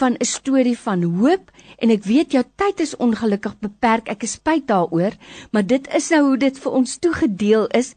van 0.00 0.16
'n 0.20 0.28
storie 0.32 0.76
van 0.78 1.02
hoop 1.02 1.50
en 1.78 1.90
ek 1.90 2.04
weet 2.04 2.32
jou 2.32 2.44
tyd 2.56 2.80
is 2.80 2.96
ongelukkig 2.96 3.58
beperk. 3.60 4.08
Ek 4.08 4.22
is 4.22 4.36
spyt 4.38 4.66
daaroor, 4.66 5.16
maar 5.52 5.66
dit 5.66 5.88
is 5.94 6.10
nou 6.10 6.22
hoe 6.28 6.36
dit 6.36 6.58
vir 6.58 6.72
ons 6.72 6.98
toegedeel 6.98 7.66
is. 7.66 7.94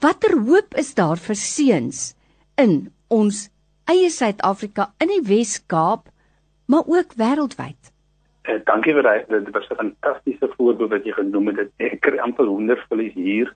Watter 0.00 0.38
hoop 0.38 0.74
is 0.74 0.94
daar 0.94 1.16
vir 1.16 1.36
seuns 1.36 2.14
in 2.56 2.92
ons 3.08 3.48
eie 3.86 4.10
Suid-Afrika 4.10 4.94
in 5.00 5.08
die 5.08 5.22
Wes-Kaap 5.22 6.08
maar 6.66 6.82
ook 6.86 7.14
wêreldwyd. 7.14 7.95
Uh, 8.46 8.60
dankie 8.64 8.94
vir 8.94 9.02
daai 9.02 9.24
dit 9.28 9.50
was 9.54 9.68
'n 9.70 9.76
fantastiese 9.82 10.48
voorbeeld 10.56 10.90
wat 10.90 11.04
jy 11.04 11.12
genoem 11.12 11.48
het. 11.48 11.70
Ek 11.76 12.00
kry 12.00 12.18
amper 12.18 12.46
honderdvlies 12.46 13.14
hier. 13.14 13.54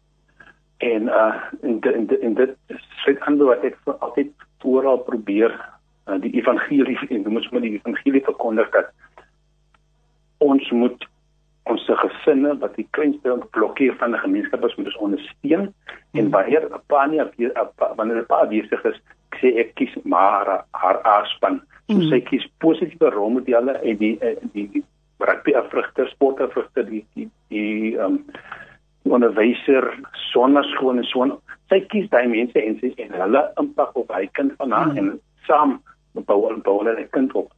En 0.79 1.03
uh 1.09 1.35
in 1.63 1.81
in 1.81 2.09
in 2.21 2.35
dit 2.35 2.57
sit 3.05 3.21
ander 3.21 3.47
wat 3.47 3.65
ek 3.65 3.77
altyd 3.99 4.31
oral 4.63 4.99
probeer 4.99 5.53
uh, 6.07 6.19
die 6.21 6.33
evangelie 6.33 6.99
en 7.15 7.23
jy 7.23 7.29
moet 7.29 7.51
met 7.53 7.63
die 7.63 7.79
evangelie 7.79 8.25
verkondig 8.25 8.71
dat 8.71 8.93
ons 10.39 10.71
moet 10.71 11.07
ons 11.71 11.87
gesinne 12.03 12.57
wat 12.59 12.77
die 12.77 12.87
kleinste 12.97 13.37
blokkie 13.55 13.93
van 13.93 14.15
'n 14.15 14.25
gemeenskap 14.25 14.65
is 14.65 14.75
moet 14.77 14.87
ons 14.87 15.03
ondersteun 15.07 15.75
en 16.13 16.25
hmm. 16.25 16.31
wanneer 16.31 16.67
'n 16.67 16.83
pa 16.87 17.07
nie 17.07 17.21
wanneer 17.97 18.21
'n 18.23 18.27
pa 18.27 18.45
besig 18.45 18.85
is 18.85 19.01
sê 19.41 19.55
ek 19.63 19.75
kies 19.75 19.95
maar 20.05 20.65
haar 20.71 21.03
aanspan 21.03 21.61
so 21.91 21.99
mm. 21.99 22.09
sy 22.13 22.23
kies 22.29 22.47
positiewe 22.63 23.11
rolmodelle 23.15 23.77
en 23.83 24.01
die 24.01 24.15
eh, 24.25 24.37
die, 24.55 24.67
die 24.75 24.85
rugby 25.21 25.55
afrigter 25.59 26.09
sportafrigter 26.15 26.87
die 26.89 27.05
die 27.19 27.29
die 27.53 27.97
um, 28.01 28.23
onderwyser 29.11 29.91
sonnaskool 30.31 31.01
en 31.01 31.09
so 31.11 31.29
sy 31.73 31.81
kies 31.93 32.09
daai 32.15 32.27
mense 32.31 32.59
en 32.63 32.79
sy 32.81 32.95
en 33.03 33.17
hulle 33.19 33.47
impak 33.63 33.97
op 33.99 34.13
hy 34.15 34.27
kind 34.39 34.55
van 34.63 34.77
haar 34.77 34.93
mm. 34.93 34.99
en 35.03 35.15
saam 35.49 35.81
bou 36.27 36.43
bou 36.65 36.79
hulle 36.83 37.09
kind 37.15 37.35
op 37.39 37.51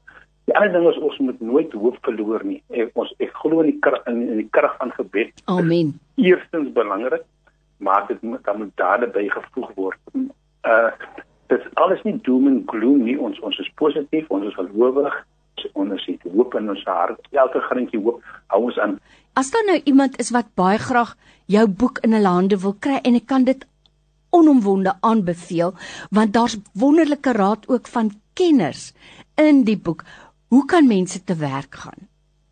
Die 0.51 0.55
ander 0.59 0.73
ding 0.75 0.89
is 0.91 0.99
ons 0.99 1.19
moet 1.23 1.41
nooit 1.41 1.73
hoop 1.79 1.99
verloor 2.03 2.43
nie. 2.43 2.59
Ek 2.75 2.97
ons 2.99 3.12
ek 3.23 3.31
glo 3.45 3.62
in 3.62 3.71
die 3.71 3.79
krag 3.85 4.09
in, 4.11 4.25
in 4.27 4.41
die 4.41 4.49
krag 4.51 4.75
van 4.81 4.91
gebed. 4.97 5.31
Amen. 5.53 5.93
Eerstens 6.19 6.73
belangrik, 6.75 7.23
maar 7.79 8.09
dit 8.09 8.23
moet 8.27 8.43
dan 8.45 8.59
moet 8.59 8.73
daarbey 8.81 9.29
gevoeg 9.31 9.71
word. 9.79 10.01
Uh 10.67 10.91
dit 11.52 11.80
alles 11.80 12.02
nie 12.06 12.16
doom 12.26 12.49
en 12.50 12.62
gloom 12.71 13.04
nie. 13.06 13.18
Ons 13.18 13.40
ons 13.47 13.59
is 13.62 13.71
positief, 13.80 14.28
ons 14.32 14.47
is 14.49 14.56
gelowig, 14.59 15.18
ons 15.78 16.06
het 16.06 16.25
hoop 16.35 16.56
in 16.59 16.71
ons 16.73 16.85
hart. 16.88 17.21
Elke 17.32 17.61
grintjie 17.68 18.00
hoop 18.00 18.23
hou 18.54 18.64
ons 18.68 18.80
aan. 18.82 18.97
As 19.38 19.52
daar 19.52 19.66
nou 19.68 19.78
iemand 19.88 20.18
is 20.21 20.32
wat 20.35 20.50
baie 20.59 20.80
graag 20.80 21.14
jou 21.52 21.66
boek 21.68 22.00
in 22.06 22.14
'n 22.14 22.25
hande 22.25 22.56
wil 22.64 22.76
kry 22.78 22.99
en 23.02 23.14
ek 23.14 23.26
kan 23.26 23.44
dit 23.44 23.66
onomwonde 24.30 24.92
aanbeveel 25.00 25.75
want 26.11 26.32
daar's 26.32 26.56
wonderlike 26.73 27.32
raad 27.32 27.68
ook 27.68 27.87
van 27.87 28.11
kenners 28.35 28.92
in 29.37 29.64
die 29.64 29.78
boek. 29.78 30.04
Hoe 30.49 30.64
kan 30.64 30.87
mense 30.87 31.25
te 31.25 31.37
werk 31.37 31.75
gaan? 31.75 32.09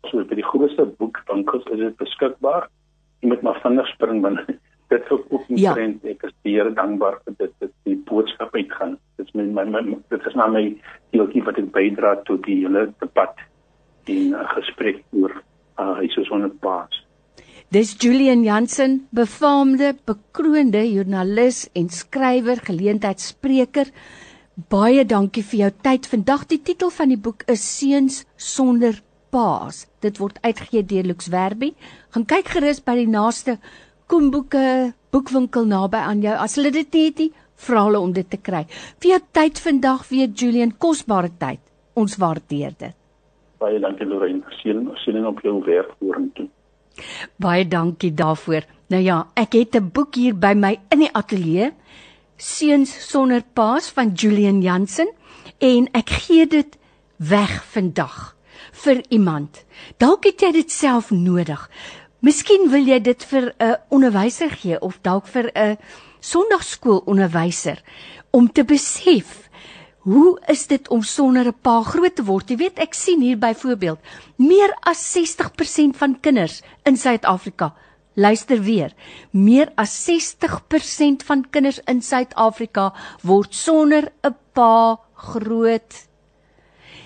So 0.09 0.23
by 0.25 0.35
die 0.35 0.45
grootste 0.45 0.85
boekwinkels 0.97 1.65
is 1.73 1.79
dit 1.79 1.97
beskikbaar. 1.97 2.69
Jy 3.21 3.27
moet 3.29 3.41
maar 3.41 3.59
vinnig 3.61 3.87
spring 3.87 4.21
want 4.21 4.39
dit 4.91 5.05
sou 5.09 5.19
ook 5.29 5.47
nie 5.49 5.61
ja. 5.63 5.75
trend 5.77 6.03
ek 6.09 6.25
is 6.27 6.33
baie 6.45 6.65
dankbaar 6.77 7.19
vir 7.25 7.37
dit 7.39 7.53
dat 7.63 7.71
die 7.87 7.97
boodskap 8.09 8.55
uitgaan. 8.55 8.97
Dit 9.17 9.29
is 9.29 9.35
my, 9.37 9.45
my, 9.55 9.65
my 9.71 9.99
dit 10.13 10.27
is 10.27 10.35
nou 10.39 10.49
my 10.51 10.65
deeltjie 11.15 11.45
wat 11.47 11.61
ek 11.61 11.69
bydra 11.75 12.17
tot 12.27 12.43
die 12.47 12.61
hele 12.63 12.89
debat 13.03 13.45
en 14.11 14.33
uh, 14.35 14.47
gesprek 14.55 15.03
oor 15.15 15.37
uh, 15.79 15.93
hy 15.99 16.09
soos 16.15 16.31
'n 16.35 16.49
paas. 16.63 17.03
Dis 17.71 17.93
Julian 17.95 18.43
Jansen, 18.43 19.07
befaamde, 19.15 19.93
bekroonde 20.05 20.81
joernalis 20.91 21.69
en 21.73 21.87
skrywer, 21.89 22.59
geleentheidsspreker. 22.67 23.87
Baie 24.67 25.05
dankie 25.07 25.43
vir 25.43 25.59
jou 25.59 25.69
tyd. 25.87 26.09
Vandag 26.11 26.43
die 26.51 26.59
titel 26.59 26.91
van 26.91 27.13
die 27.13 27.17
boek 27.17 27.45
is 27.47 27.63
Seuns 27.63 28.25
sonder 28.35 28.99
paas. 29.31 29.85
Dit 30.03 30.19
word 30.19 30.41
uitgegee 30.43 30.83
deur 30.83 31.07
Lux 31.13 31.31
Werby. 31.31 31.71
Gaan 32.11 32.27
kyk 32.27 32.51
gerus 32.57 32.83
by 32.83 32.97
die 32.99 33.07
naaste 33.07 33.55
Koenboeke 34.11 34.91
boekwinkel 35.13 35.69
naby 35.71 35.99
aan 36.03 36.19
jou. 36.19 36.33
As 36.35 36.57
hulle 36.59 36.71
dit 36.75 36.95
het, 36.99 37.21
vra 37.63 37.85
hulle 37.85 37.99
om 38.03 38.11
dit 38.11 38.27
te 38.27 38.39
kry. 38.43 38.65
Vir 38.99 39.13
jou 39.13 39.19
tyd 39.37 39.61
vandag, 39.63 40.01
weer 40.09 40.33
Julian, 40.35 40.73
kosbare 40.75 41.31
tyd. 41.39 41.61
Ons 41.95 42.17
waardeer 42.19 42.73
dit. 42.75 42.97
Baie 43.61 43.79
dankie 43.79 44.07
Lorraine. 44.09 44.43
Sien 44.59 44.89
sien 45.03 45.23
op 45.27 45.39
jou 45.45 45.61
werk 45.63 45.93
vorentoe. 45.99 46.49
Baie 47.39 47.63
dankie 47.63 48.11
daarvoor. 48.11 48.67
Nou 48.91 48.99
ja, 49.01 49.27
ek 49.35 49.53
het 49.53 49.75
'n 49.79 49.91
boek 49.93 50.15
hier 50.15 50.35
by 50.35 50.53
my 50.55 50.79
in 50.91 50.99
die 50.99 51.13
ateljee. 51.13 51.71
Seuns 52.35 52.91
sonder 53.09 53.43
paas 53.53 53.91
van 53.91 54.11
Julian 54.13 54.61
Jansen 54.61 55.07
en 55.59 55.87
ek 55.93 56.09
gee 56.09 56.47
dit 56.47 56.77
weg 57.17 57.63
vandag 57.63 58.35
vir 58.71 59.01
iemand. 59.09 59.65
Dalk 59.97 60.25
het 60.25 60.41
jy 60.41 60.51
dit 60.51 60.71
self 60.71 61.11
nodig. 61.11 61.69
Miskien 62.21 62.69
wil 62.69 62.85
jy 62.85 62.99
dit 62.99 63.23
vir 63.23 63.53
'n 63.59 63.75
onderwyser 63.89 64.49
gee 64.49 64.79
of 64.79 64.99
dalk 65.01 65.27
vir 65.27 65.51
'n 65.55 65.77
sonndagskoolonderwyser 66.19 67.81
om 68.31 68.51
te 68.51 68.63
besef 68.63 69.49
hoe 70.05 70.39
is 70.47 70.67
dit 70.67 70.89
om 70.89 71.01
sonder 71.01 71.47
'n 71.47 71.61
pa 71.61 71.83
groot 71.83 72.15
te 72.15 72.23
word? 72.23 72.49
Jy 72.49 72.57
weet, 72.57 72.79
ek 72.79 72.93
sien 72.93 73.21
hier 73.21 73.37
byvoorbeeld 73.37 73.99
meer 74.37 74.73
as 74.81 75.01
60% 75.11 75.97
van 75.97 76.19
kinders 76.19 76.61
in 76.85 76.97
Suid-Afrika 76.97 77.73
Luister 78.13 78.59
weer. 78.59 78.91
Meer 79.31 79.71
as 79.79 79.93
60% 80.03 81.23
van 81.23 81.45
kinders 81.49 81.79
in 81.87 82.01
Suid-Afrika 82.03 82.91
word 83.23 83.55
sonder 83.55 84.11
'n 84.23 84.35
pa 84.53 84.99
groot. 85.13 86.07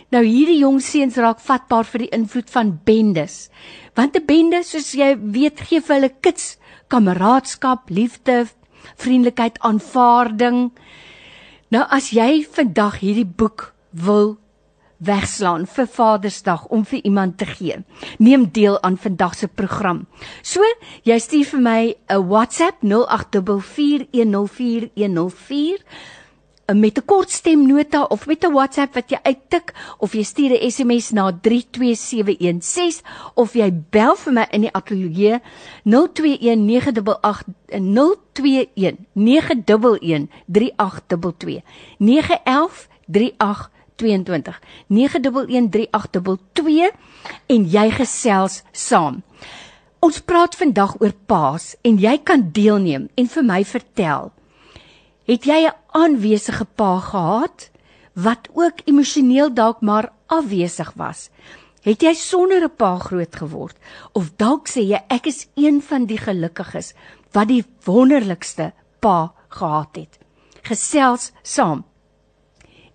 Nou 0.10 0.24
hierdie 0.24 0.60
jong 0.60 0.82
seuns 0.82 1.18
raak 1.18 1.40
vatbaar 1.40 1.86
vir 1.86 2.00
die 2.00 2.14
invloed 2.14 2.50
van 2.50 2.80
bendes. 2.84 3.50
Want 3.96 4.16
'n 4.16 4.26
bende, 4.26 4.64
soos 4.64 4.92
jy 4.92 5.18
weet, 5.18 5.60
gee 5.60 5.82
vir 5.82 5.96
hulle 5.96 6.14
kits 6.22 6.58
kameraadskap, 6.88 7.90
liefde, 7.90 8.48
vriendelikheid, 8.96 9.60
aanvaarding. 9.60 10.72
Nou 11.72 11.86
as 11.90 12.12
jy 12.12 12.44
vandag 12.44 13.00
hierdie 13.00 13.26
boek 13.26 13.74
wil 13.92 14.38
wegslaan 14.98 15.66
vir 15.68 15.88
Vadersdag 15.92 16.66
om 16.66 16.86
vir 16.86 17.00
iemand 17.04 17.38
te 17.38 17.46
gee. 17.46 17.84
Neem 18.18 18.52
deel 18.52 18.82
aan 18.82 18.98
vandag 18.98 19.36
se 19.36 19.48
program. 19.48 20.08
So, 20.42 20.62
jy 21.04 21.20
stuur 21.20 21.46
vir 21.46 21.60
my 21.60 21.96
'n 22.10 22.28
WhatsApp 22.28 22.84
0844104104 22.84 25.84
met 26.74 26.98
'n 26.98 27.06
kort 27.06 27.32
stemnota 27.32 28.04
of 28.04 28.28
met 28.28 28.44
'n 28.44 28.52
WhatsApp 28.52 28.94
wat 28.94 29.10
jy 29.10 29.20
uittik 29.24 29.74
of 29.98 30.14
jy 30.14 30.24
stuur 30.24 30.52
'n 30.52 30.72
SMS 30.72 31.12
na 31.12 31.32
32716 31.42 33.02
of 33.34 33.54
jy 33.54 33.74
bel 33.90 34.16
vir 34.16 34.34
my 34.34 34.48
in 34.52 34.62
die 34.62 34.74
ateljee 34.74 35.40
021988 35.84 37.44
021 37.70 38.98
911 39.14 40.28
3822 40.46 41.62
911 41.98 42.88
38 43.08 43.70
22 43.96 44.60
911382 44.88 46.92
en 47.46 47.70
jy 47.70 47.92
gesels 47.92 48.64
saam. 48.72 49.24
Ons 50.00 50.22
praat 50.22 50.56
vandag 50.56 51.02
oor 51.02 51.14
paas 51.26 51.76
en 51.82 51.98
jy 51.98 52.18
kan 52.24 52.52
deelneem 52.52 53.10
en 53.16 53.28
vir 53.28 53.44
my 53.44 53.66
vertel. 53.66 54.32
Het 55.26 55.46
jy 55.46 55.66
'n 55.66 55.78
aanwesige 55.92 56.66
pa 56.66 57.00
gehad 57.00 57.70
wat 58.14 58.50
ook 58.54 58.78
emosioneel 58.86 59.54
dalk 59.54 59.82
maar 59.82 60.12
afwesig 60.26 60.94
was? 60.96 61.30
Het 61.82 62.02
jy 62.02 62.14
sonder 62.14 62.64
'n 62.64 62.76
pa 62.76 62.98
groot 63.00 63.36
geword 63.36 63.78
of 64.14 64.32
dalk 64.38 64.68
sê 64.68 64.82
jy 64.82 65.02
ek 65.08 65.26
is 65.26 65.48
een 65.56 65.82
van 65.82 66.06
die 66.06 66.18
gelukkiges 66.18 66.94
wat 67.32 67.48
die 67.48 67.66
wonderlikste 67.84 68.74
pa 69.00 69.34
gehad 69.50 69.96
het? 69.96 70.20
Gesels 70.62 71.32
saam. 71.42 71.86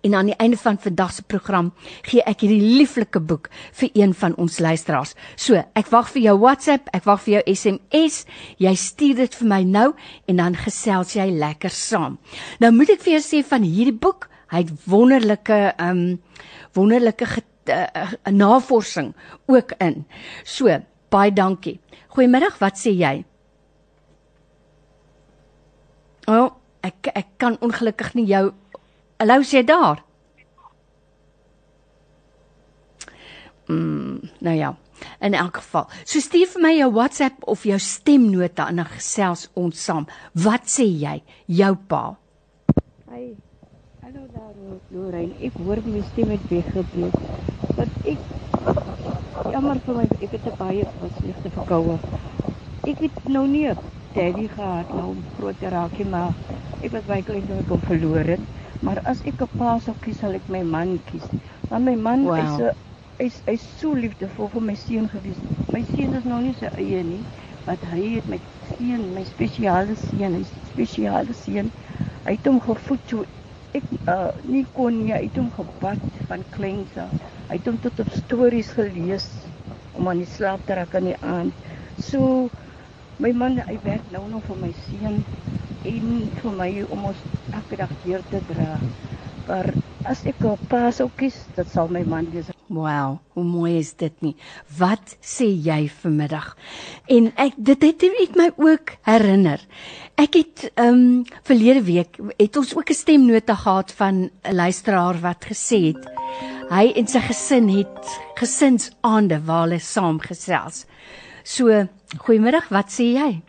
En 0.01 0.15
aan 0.17 0.31
die 0.31 0.37
einde 0.41 0.57
van 0.57 0.79
vandag 0.81 1.13
se 1.13 1.23
program 1.23 1.73
gee 2.01 2.23
ek 2.25 2.41
hierdie 2.41 2.77
lieflike 2.79 3.21
boek 3.21 3.49
vir 3.77 3.89
een 3.93 4.15
van 4.17 4.35
ons 4.41 4.57
luisteraars. 4.59 5.13
So, 5.35 5.61
ek 5.77 5.91
wag 5.93 6.09
vir 6.15 6.23
jou 6.25 6.35
WhatsApp, 6.41 6.89
ek 6.95 7.05
wag 7.05 7.21
vir 7.25 7.35
jou 7.35 7.43
SMS. 7.53 8.23
Jy 8.57 8.73
stuur 8.75 9.21
dit 9.21 9.37
vir 9.41 9.51
my 9.51 9.61
nou 9.67 9.91
en 10.25 10.41
dan 10.41 10.57
gesels 10.57 11.13
jy 11.15 11.27
lekker 11.29 11.73
saam. 11.73 12.17
Nou 12.63 12.71
moet 12.73 12.95
ek 12.95 13.05
vir 13.05 13.19
jou 13.19 13.23
sê 13.25 13.43
van 13.45 13.65
hierdie 13.67 13.97
boek, 13.97 14.29
hy 14.51 14.65
het 14.65 14.73
wonderlike 14.89 15.59
um 15.79 16.19
wonderlike 16.73 17.27
uh, 17.69 18.11
navorsing 18.31 19.13
ook 19.45 19.75
in. 19.77 20.05
So, 20.43 20.79
baie 21.11 21.33
dankie. 21.35 21.79
Goeiemiddag, 22.15 22.57
wat 22.59 22.79
sê 22.79 22.95
jy? 22.95 23.21
O, 26.27 26.33
oh, 26.33 26.49
ek 26.85 27.11
ek 27.13 27.29
kan 27.41 27.57
ongelukkig 27.61 28.15
nie 28.17 28.27
jou 28.29 28.49
Hallo, 29.21 29.43
sê 29.43 29.61
daar. 29.63 30.03
Mm, 33.67 34.19
nou 34.39 34.55
ja. 34.55 34.77
In 35.19 35.33
elk 35.33 35.55
geval, 35.55 35.85
so 36.03 36.19
stuur 36.19 36.47
vir 36.49 36.61
my 36.63 36.71
jou 36.73 36.87
WhatsApp 36.95 37.43
of 37.45 37.67
jou 37.69 37.77
stemnota 37.77 38.65
en 38.71 38.79
dan 38.81 38.87
gesels 38.89 39.43
ons 39.53 39.83
saam. 39.85 40.07
Wat 40.33 40.65
sê 40.65 40.87
jy, 40.89 41.19
jou 41.45 41.69
pa? 41.91 41.99
Hi. 43.11 43.27
Hallo 44.01 44.23
daar, 44.33 44.55
Lorraine. 44.89 45.37
Ek 45.37 45.59
hoor 45.67 45.83
my 45.85 46.01
stem 46.07 46.33
het 46.33 46.47
weggebreek. 46.49 47.19
Want 47.77 48.09
ek 48.13 49.51
jammer 49.53 49.83
vir 49.85 49.99
my, 49.99 50.07
ek 50.17 50.31
het 50.31 50.47
'n 50.49 50.57
baie 50.63 50.87
slegte 51.19 51.51
verkoue. 51.59 51.99
Ek 52.89 53.05
het 53.05 53.29
nou 53.29 53.45
nie 53.47 53.69
daddy 54.15 54.47
gehad 54.47 54.89
nou 54.89 55.13
groot 55.37 55.61
raakie 55.61 56.05
maar 56.05 56.33
ek 56.81 56.91
was 56.91 57.05
baie 57.05 57.23
klein 57.23 57.45
toe 57.45 57.59
ek 57.61 57.69
hom 57.69 57.85
verloor 57.85 58.33
het. 58.33 58.49
Maar 58.85 58.99
as 59.11 59.21
ek 59.29 59.41
'n 59.45 59.51
pa 59.59 59.69
sou 59.85 59.95
kies, 60.03 60.19
sal 60.21 60.33
ek 60.39 60.47
my 60.55 60.63
man 60.75 60.91
kies. 61.09 61.27
Want 61.69 61.85
my 61.89 61.95
man 62.07 62.21
wow. 62.23 62.35
is 62.43 62.53
'n 62.59 62.71
hy's 63.21 63.37
hy's 63.49 63.65
so 63.79 63.89
liefdevol 64.03 64.49
vir 64.55 64.63
my 64.69 64.75
seun 64.85 65.07
gewees. 65.13 65.41
My 65.75 65.81
seun 65.93 66.15
is 66.19 66.25
nou 66.31 66.39
nie 66.41 66.53
sy 66.61 66.69
eie 66.83 67.01
nie, 67.11 67.23
want 67.69 67.83
hy 67.93 68.01
het 68.15 68.27
my 68.33 68.39
seun, 68.75 69.03
my 69.17 69.23
spesiale 69.33 69.95
seun, 70.05 70.37
hy's 70.39 70.53
spesiale 70.71 71.33
seun. 71.43 71.71
Hy 72.25 72.35
het 72.37 72.47
hom 72.49 72.59
gevoed 72.67 73.05
toe 73.11 73.23
ek 73.77 73.85
uh, 74.11 74.31
nie 74.43 74.65
kon 74.77 74.97
nie, 75.05 75.13
hy 75.15 75.23
het 75.27 75.37
hom 75.39 75.51
gebad 75.55 76.03
van 76.29 76.43
kleins 76.57 76.97
af. 77.05 77.13
Hy 77.49 77.59
het 77.59 77.69
hom 77.69 77.79
tot 77.85 77.99
op 78.03 78.11
stories 78.15 78.71
gelees 78.77 79.27
om 79.97 80.09
aan 80.09 80.21
die 80.23 80.29
slaap 80.29 80.65
te 80.65 80.75
raak 80.79 80.95
aan 80.97 81.09
die 81.11 81.19
aand. 81.21 81.55
So 82.09 82.49
my 83.21 83.31
man, 83.37 83.59
hy 83.67 83.77
werk 83.85 84.09
nou 84.11 84.25
nog 84.29 84.47
vir 84.49 84.59
my 84.65 84.71
seun 84.85 85.21
en 85.87 86.29
vir 86.41 86.57
my 86.57 86.69
om 86.89 87.07
ons 87.11 87.21
elke 87.53 87.79
dag 87.79 87.93
deur 88.05 88.23
te 88.29 88.41
dra. 88.49 88.77
Maar 89.47 89.73
as 90.05 90.25
ek 90.25 90.43
'n 90.43 90.57
pa 90.69 90.91
sou 90.91 91.09
kies, 91.17 91.45
dit 91.55 91.67
sal 91.67 91.87
my 91.87 92.03
man 92.03 92.27
wees. 92.31 92.51
Wow, 92.69 93.19
hoe 93.33 93.43
mooi 93.43 93.79
is 93.79 93.93
dit 93.93 94.21
nie. 94.21 94.35
Wat 94.77 95.17
sê 95.21 95.45
jy 95.45 95.89
vanmiddag? 95.89 96.55
En 97.07 97.33
ek 97.35 97.53
dit 97.57 97.81
het 97.81 98.01
net 98.01 98.35
my 98.35 98.51
ook 98.57 98.95
herinner. 99.01 99.59
Ek 100.15 100.33
het 100.33 100.71
ehm 100.75 100.87
um, 100.87 101.25
verlede 101.43 101.83
week 101.83 102.19
het 102.37 102.57
ons 102.57 102.75
ook 102.75 102.89
'n 102.89 102.93
stemnota 102.93 103.55
gehad 103.55 103.91
van 103.91 104.29
'n 104.43 104.55
luisteraar 104.55 105.19
wat 105.21 105.45
gesê 105.45 105.93
het 105.93 106.07
hy 106.71 106.93
en 106.95 107.07
sy 107.07 107.19
gesin 107.19 107.69
het 107.69 108.11
gesinsaande 108.39 109.41
waar 109.43 109.65
hulle 109.65 109.79
saam 109.79 110.19
gesels. 110.19 110.85
So, 111.43 111.87
goeiemiddag, 112.17 112.69
wat 112.69 112.91
sê 112.93 113.11
jy? 113.17 113.41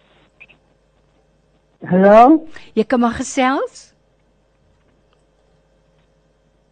Hallo? 1.83 2.47
Jy 2.79 2.85
kan 2.87 3.01
maar 3.03 3.17
gesels. 3.19 3.89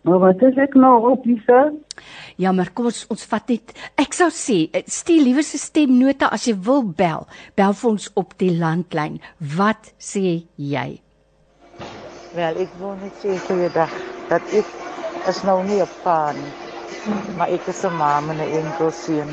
Maar 0.07 0.21
wat 0.23 0.43
is 0.47 0.59
ek 0.62 0.76
nou 0.79 0.93
op 1.11 1.26
Lisa? 1.26 1.73
Ja, 2.40 2.52
maar 2.55 2.71
kom 2.73 2.88
ons 2.88 3.02
ons 3.11 3.26
vat 3.29 3.50
net. 3.50 3.75
Ek 4.00 4.14
sou 4.17 4.31
sê, 4.33 4.71
eh, 4.71 4.85
stuur 4.87 5.25
liewer 5.26 5.45
se 5.45 5.59
stemnota 5.59 6.31
as 6.31 6.47
jy 6.47 6.55
wil 6.55 6.85
bel. 6.85 7.26
Bel 7.59 7.75
vir 7.75 7.90
ons 7.90 8.09
op 8.14 8.38
die 8.38 8.52
landlyn. 8.55 9.19
Wat 9.57 9.93
sê 9.99 10.47
jy? 10.57 11.00
Wel, 12.35 12.62
ek 12.62 12.73
wil 12.79 12.95
net 13.02 13.12
sê 13.19 13.37
goeiedag 13.49 13.90
dat 14.31 14.43
ek 14.55 14.67
is 15.29 15.43
nou 15.43 15.62
nie 15.64 15.83
'n 15.83 15.88
pa 16.05 16.33
nie. 16.33 16.52
Maar 17.37 17.49
ek 17.50 17.67
is 17.67 17.85
'n 17.85 17.97
ma 17.99 18.21
met 18.21 18.37
'n 18.37 18.50
enkel 18.62 18.90
seun. 18.90 19.31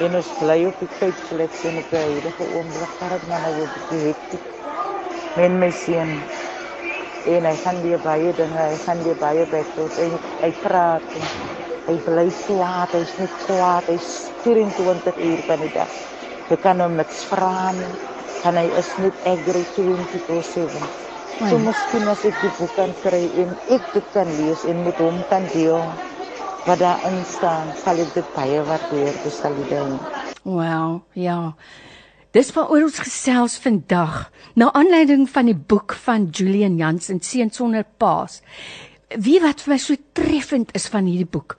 En 0.00 0.14
ons 0.14 0.28
bly 0.38 0.64
op 0.64 0.78
die 0.78 0.88
Cape 0.98 1.20
Flats 1.26 1.64
en 1.64 1.78
op 1.78 1.90
die 1.90 1.98
huidige 1.98 2.44
oomblik 2.56 2.92
gaan 2.98 3.08
dit 3.18 3.28
maar 3.28 3.40
nou 3.40 3.62
op 3.62 3.90
die 3.90 3.98
hektiek. 4.06 4.53
Met 5.36 5.50
my 5.60 5.70
seun 5.74 6.12
en 7.34 7.46
hy 7.48 7.54
gaan 7.62 7.80
weer 7.84 8.00
baie 8.04 8.32
dinge, 8.36 8.60
hy 8.72 8.78
gaan 8.84 9.02
weer 9.06 9.16
baie 9.18 9.46
battles 9.50 9.96
en 9.98 10.18
hy 10.42 10.50
praat 10.66 11.06
en 11.18 11.30
hy 11.88 11.96
bly 12.06 12.26
kwaad, 12.46 12.94
hy's 12.98 13.14
net 13.20 13.34
kwaad, 13.48 13.88
hy's 13.92 14.08
24 14.44 15.18
uur 15.30 15.42
per 15.48 15.64
dag. 15.72 15.92
Jy 16.50 16.58
kan 16.60 16.80
hom 16.84 16.96
niks 17.00 17.24
vra 17.30 17.72
nie. 17.76 17.96
Kan 18.44 18.58
hy 18.60 18.66
is 18.80 18.92
net 19.00 19.20
angry 19.24 19.64
24/7. 19.64 20.90
So 21.44 21.58
miskien 21.58 22.08
as 22.12 22.24
ek 22.28 22.38
die 22.40 22.52
boek 22.58 22.74
kan 22.76 22.94
kry 23.06 23.24
en 23.42 23.56
ek 23.66 23.90
dit 23.92 24.06
kan 24.12 24.30
lees 24.36 24.64
en 24.64 24.84
met 24.84 25.00
hom 25.00 25.24
kan 25.24 25.48
deel 25.50 25.96
wat 26.66 26.78
daarin 26.80 27.24
staan, 27.24 27.74
sal 27.76 27.98
ek 28.00 28.14
dit 28.14 28.28
baie 28.32 28.62
waardeer, 28.64 29.18
dis 29.20 29.36
sal 29.42 29.56
dink. 29.68 30.02
Wel, 30.44 31.02
ja. 31.14 31.54
Dis 32.34 32.48
waaroor 32.50 32.88
ons 32.88 32.96
gesels 32.98 33.52
vandag, 33.62 34.14
na 34.58 34.66
aanleiding 34.74 35.28
van 35.30 35.46
die 35.46 35.54
boek 35.54 35.92
van 36.02 36.24
Julian 36.34 36.80
Jansen 36.80 37.20
Seun 37.22 37.52
sonder 37.54 37.84
paas. 38.02 38.40
Wie 39.14 39.36
wat 39.38 39.62
vir 39.62 39.76
my 39.76 39.78
so 39.78 39.94
treffend 40.18 40.72
is 40.74 40.88
van 40.90 41.06
hierdie 41.06 41.30
boek. 41.30 41.54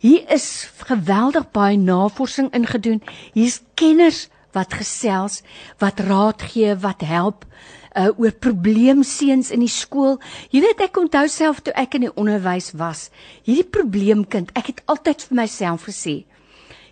Hier 0.00 0.24
is 0.32 0.70
geweldig 0.88 1.50
baie 1.52 1.76
navorsing 1.76 2.48
ingedoen. 2.56 3.02
Hier's 3.36 3.60
kenners 3.76 4.30
wat 4.56 4.72
gesels, 4.80 5.42
wat 5.84 6.00
raad 6.08 6.48
gee, 6.48 6.72
wat 6.80 7.04
help 7.04 7.44
uh 7.92 8.08
oor 8.16 8.32
probleemseuns 8.32 9.52
in 9.52 9.60
die 9.66 9.68
skool. 9.68 10.16
Jy 10.48 10.64
weet 10.64 10.80
ek 10.88 10.96
onthou 10.96 11.26
self 11.28 11.60
toe 11.60 11.76
ek 11.76 11.98
in 11.98 12.08
die 12.08 12.16
onderwys 12.16 12.72
was, 12.72 13.10
hierdie 13.44 13.68
probleemkind, 13.68 14.54
ek 14.56 14.72
het 14.72 14.84
altyd 14.88 15.28
vir 15.28 15.40
myself 15.42 15.88
gesê, 15.90 16.22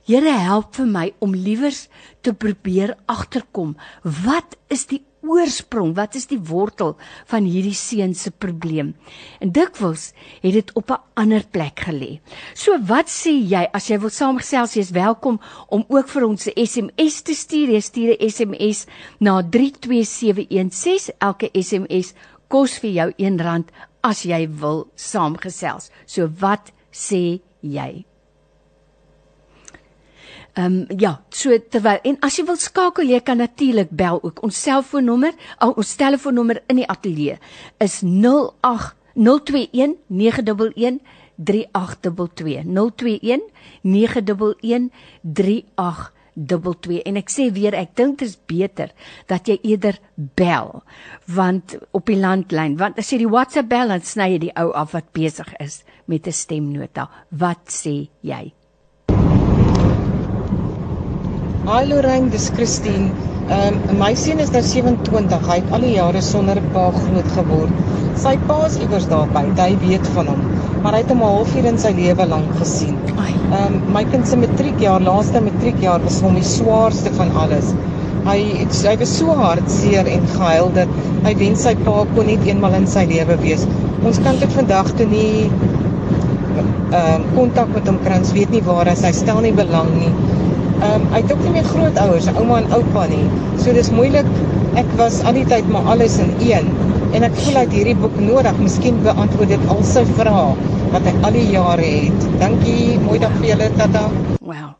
Here 0.08 0.32
help 0.40 0.70
vir 0.78 0.86
my 0.88 1.08
om 1.20 1.34
liewers 1.36 1.82
te 2.24 2.32
probeer 2.32 2.94
agterkom. 3.12 3.74
Wat 4.24 4.54
is 4.72 4.86
die 4.88 5.02
oorsprong? 5.20 5.90
Wat 5.98 6.16
is 6.16 6.24
die 6.30 6.38
wortel 6.48 6.94
van 7.28 7.44
hierdie 7.44 7.76
seun 7.76 8.14
se 8.16 8.32
probleem? 8.32 8.94
En 9.44 9.52
dikwels 9.52 10.14
het 10.40 10.56
dit 10.56 10.72
op 10.80 10.94
'n 10.96 11.04
ander 11.20 11.44
plek 11.44 11.84
gelê. 11.84 12.20
So 12.54 12.78
wat 12.88 13.12
sê 13.12 13.36
jy 13.36 13.68
as 13.72 13.90
jy 13.90 13.98
wil 14.00 14.08
saamgesels, 14.08 14.76
jy's 14.80 14.96
welkom 14.96 15.40
om 15.68 15.84
ook 15.88 16.08
vir 16.08 16.24
ons 16.24 16.46
'n 16.46 16.56
SMS 16.56 17.22
te 17.22 17.34
stuur. 17.34 17.68
Jy 17.68 17.80
stuur 17.80 18.16
'n 18.16 18.30
SMS 18.30 18.86
na 19.20 19.42
32716. 19.42 21.10
Elke 21.18 21.50
SMS 21.52 22.14
kos 22.48 22.78
vir 22.78 22.90
jou 22.90 23.12
R1 23.18 23.64
as 24.00 24.22
jy 24.22 24.48
wil 24.48 24.88
saamgesels. 24.94 25.90
So 26.06 26.30
wat 26.40 26.72
sê 26.90 27.40
jy? 27.60 28.04
Ehm 30.58 30.86
um, 30.90 30.98
ja, 30.98 31.20
so 31.30 31.54
terwyl 31.70 32.00
en 32.02 32.16
as 32.26 32.34
jy 32.34 32.42
wil 32.48 32.56
skakel, 32.58 33.06
jy 33.06 33.20
kan 33.22 33.38
natuurlik 33.38 33.92
bel 33.94 34.18
ook. 34.18 34.40
Ons 34.42 34.58
selfoonnommer, 34.58 35.36
oh, 35.62 35.76
ons 35.78 35.92
telefoonnommer 36.00 36.58
in 36.66 36.80
die 36.80 36.88
ateljee 36.90 37.36
is 37.84 38.00
08 38.02 38.96
021 39.14 39.94
911 40.10 40.98
3822 41.38 42.66
021 42.66 43.46
911 43.86 44.90
3822 45.22 47.00
en 47.06 47.22
ek 47.22 47.30
sê 47.30 47.48
weer 47.54 47.78
ek 47.78 47.94
dink 47.94 48.18
dit 48.18 48.26
is 48.26 48.34
beter 48.50 48.90
dat 49.30 49.46
jy 49.46 49.60
eerder 49.62 50.02
bel 50.38 50.82
want 51.38 51.78
op 51.94 52.10
die 52.10 52.18
landlyn 52.18 52.74
want 52.82 52.98
as 52.98 53.14
jy 53.14 53.22
die 53.22 53.30
WhatsApp 53.30 53.70
bel 53.70 53.94
dan 53.94 54.02
sny 54.02 54.32
jy 54.34 54.44
die 54.48 54.54
ou 54.58 54.72
af 54.74 54.98
wat 54.98 55.14
besig 55.14 55.54
is 55.62 55.84
met 56.10 56.26
'n 56.26 56.34
stemnota. 56.34 57.06
Wat 57.30 57.70
sê 57.70 58.08
jy 58.22 58.57
Hi 61.68 61.84
Lorraine, 61.84 62.30
dis 62.32 62.44
Christine. 62.56 63.08
Ehm 63.54 63.74
um, 63.92 63.98
my 64.02 64.14
seun 64.20 64.38
is 64.44 64.50
nou 64.52 64.60
27. 64.66 65.42
Hy 65.48 65.56
het 65.58 65.72
al 65.76 65.82
die 65.84 65.90
jare 65.98 66.22
sonder 66.28 66.60
'n 66.60 66.70
pa 66.76 66.84
groot 66.94 67.34
geword. 67.34 67.82
Sy 68.22 68.32
pa 68.46 68.56
is 68.68 68.78
iewers 68.84 69.08
daar 69.10 69.28
buite. 69.34 69.66
Hy 69.66 69.74
weet 69.82 70.08
van 70.14 70.30
hom, 70.32 70.40
maar 70.84 70.96
hy 70.96 71.02
het 71.02 71.12
hom 71.12 71.20
'n 71.26 71.28
halfuur 71.34 71.68
in 71.72 71.80
sy 71.82 71.90
lewe 71.98 72.26
lank 72.30 72.54
gesien. 72.62 72.96
Ehm 73.18 73.58
um, 73.66 73.76
my 73.98 74.04
kind 74.14 74.30
se 74.30 74.38
matriekjaar, 74.44 75.04
laaste 75.10 75.44
matriekjaar 75.50 76.00
was 76.06 76.18
hom 76.28 76.40
die 76.40 76.46
swaarste 76.52 77.12
van 77.20 77.36
alles. 77.42 77.68
Hy 78.30 78.38
het 78.62 78.80
hy 78.88 78.96
was 79.04 79.14
so 79.18 79.36
hartseer 79.42 80.08
en 80.16 80.26
gehuil 80.38 80.72
dat 80.80 80.96
hy 81.28 81.34
wens 81.44 81.68
sy 81.68 81.76
pa 81.84 81.98
kon 82.14 82.32
net 82.32 82.48
eenmal 82.48 82.80
in 82.80 82.88
sy 82.96 83.04
lewe 83.12 83.36
wees. 83.44 83.68
Ons 84.04 84.24
kan 84.24 84.40
dit 84.40 84.56
vandag 84.56 84.96
toe 84.96 85.10
nie 85.12 85.50
ehm 86.56 87.04
um, 87.04 87.30
kontak 87.36 87.76
met 87.76 87.92
hom 87.92 88.00
kry. 88.08 88.24
Ons 88.24 88.32
weet 88.40 88.56
nie 88.56 88.64
waar 88.72 88.86
hy 88.86 88.96
is. 89.02 89.04
Hy 89.10 89.12
stel 89.22 89.44
nie 89.50 89.56
belang 89.64 89.92
nie. 90.00 90.37
Ehm 90.78 90.94
um, 90.94 91.06
hy 91.10 91.22
het 91.24 91.32
ook 91.32 91.40
nie 91.42 91.56
meer 91.56 91.66
grootouers, 91.66 92.28
ouma 92.36 92.60
en 92.62 92.68
oupa 92.76 93.06
nie. 93.10 93.24
So 93.58 93.74
dis 93.74 93.90
moeilik. 93.90 94.28
Ek 94.78 94.90
was 95.00 95.22
al 95.26 95.34
die 95.34 95.46
tyd 95.50 95.66
maar 95.74 95.88
alles 95.94 96.18
in 96.22 96.30
een 96.38 96.68
en 97.16 97.24
ek 97.26 97.34
voel 97.40 97.56
dat 97.58 97.72
hierdie 97.74 97.96
boek 97.98 98.18
nodig. 98.22 98.60
Miskien 98.62 99.00
beantwoord 99.02 99.50
dit 99.56 99.70
al 99.74 99.82
sy 99.86 100.04
vrae 100.14 100.52
wat 100.92 101.08
hy 101.08 101.14
al 101.26 101.34
die 101.34 101.46
jare 101.50 101.88
het. 101.88 102.28
Dankie. 102.38 102.98
Mooi 103.02 103.18
dag 103.22 103.34
vir 103.40 103.48
julle, 103.52 103.70
tata. 103.80 104.04
Wow. 104.38 104.76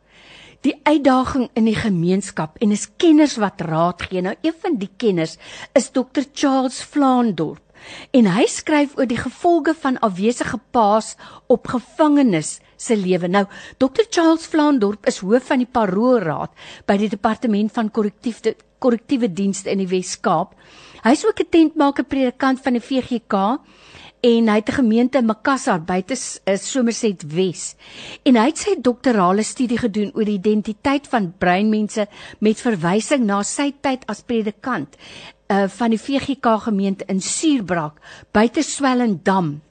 die 0.63 0.76
uitdaging 0.88 1.50
in 1.60 1.67
die 1.67 1.76
gemeenskap 1.76 2.56
en 2.63 2.72
is 2.72 2.88
kenners 2.98 3.36
wat 3.41 3.62
raad 3.67 4.06
gee. 4.08 4.22
Nou 4.24 4.36
een 4.41 4.56
van 4.63 4.78
die 4.80 4.89
kenners 4.98 5.38
is 5.76 5.91
Dr 5.91 6.24
Charles 6.34 6.80
Flandorp 6.82 7.60
en 8.15 8.30
hy 8.32 8.46
skryf 8.48 8.96
oor 8.96 9.10
die 9.10 9.19
gevolge 9.19 9.74
van 9.76 10.00
afwesige 10.00 10.60
paas 10.72 11.15
op 11.52 11.67
gevangenes 11.67 12.62
se 12.84 12.98
lewe. 13.00 13.30
Nou 13.32 13.46
Dr 13.82 14.08
Charles 14.10 14.46
Flandorp 14.50 15.08
is 15.10 15.22
hoof 15.24 15.50
van 15.52 15.63
die 15.63 15.69
Paroolraad 15.69 16.52
by 16.88 16.98
die 17.02 17.10
departement 17.10 17.72
van 17.74 17.91
korrektiewe 17.91 18.56
korrektiewe 18.84 19.30
dienste 19.32 19.72
in 19.72 19.80
die 19.80 19.88
Wes-Kaap. 19.88 20.58
Hy's 21.04 21.24
ook 21.24 21.39
'n 21.39 21.50
tentmaker 21.50 22.04
predikant 22.04 22.60
van 22.60 22.74
die 22.74 22.84
VGK 22.84 23.60
en 24.24 24.48
hy 24.48 24.56
het 24.56 24.69
'n 24.69 24.80
gemeente 24.82 25.17
in 25.17 25.26
Makassar 25.26 25.82
buite 25.82 26.15
eh, 26.43 26.58
Somerset 26.58 27.24
Wes. 27.28 27.76
En 28.24 28.36
hy 28.36 28.46
het 28.46 28.58
sy 28.58 28.76
doktorale 28.82 29.43
studie 29.43 29.78
gedoen 29.78 30.12
oor 30.15 30.26
die 30.26 30.38
identiteit 30.38 31.08
van 31.08 31.34
breinmense 31.38 32.08
met 32.39 32.62
verwysing 32.62 33.26
na 33.26 33.43
sy 33.43 33.74
tyd 33.82 34.06
as 34.08 34.22
predikant 34.22 34.96
uh 35.50 35.67
van 35.67 35.89
die 35.89 36.00
VGK 36.00 36.46
gemeente 36.60 37.06
in 37.08 37.22
Suurbrak 37.22 38.00
buite 38.32 38.62
Swellendam. 38.62 39.62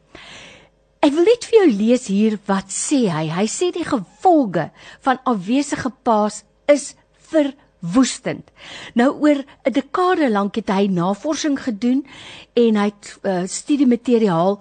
Ek 1.02 1.10
wil 1.16 1.26
net 1.26 1.48
vir 1.50 1.56
jou 1.56 1.70
lees 1.80 2.04
hier 2.06 2.36
wat 2.46 2.68
sê 2.70 3.08
hy. 3.10 3.24
Hy 3.34 3.46
sê 3.50 3.72
die 3.74 3.82
gevolge 3.82 4.68
van 5.02 5.18
afwesige 5.26 5.90
paas 6.06 6.44
is 6.70 6.92
vir 7.32 7.48
woestend. 7.82 8.52
Nou 8.94 9.08
oor 9.24 9.42
'n 9.42 9.72
dekade 9.74 10.30
lank 10.30 10.54
het 10.60 10.70
hy 10.70 10.86
navorsing 10.86 11.58
gedoen 11.58 12.06
en 12.54 12.78
hy 12.78 12.86
het 12.94 13.18
uh, 13.26 13.42
studiemateriaal 13.50 14.60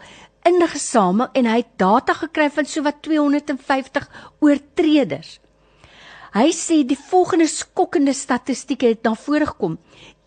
ingesamel 0.49 1.29
en 1.37 1.45
hy 1.45 1.57
het 1.61 1.77
data 1.77 2.13
gekry 2.13 2.49
van 2.49 2.65
sowat 2.65 3.03
250 3.05 4.09
oortreders. 4.41 5.37
Hy 6.33 6.49
sê 6.49 6.81
die 6.81 6.97
volgende 6.97 7.47
skokkende 7.47 8.13
statistieke 8.13 8.87
het 8.87 9.03
na 9.03 9.13
vore 9.13 9.45
gekom. 9.45 9.77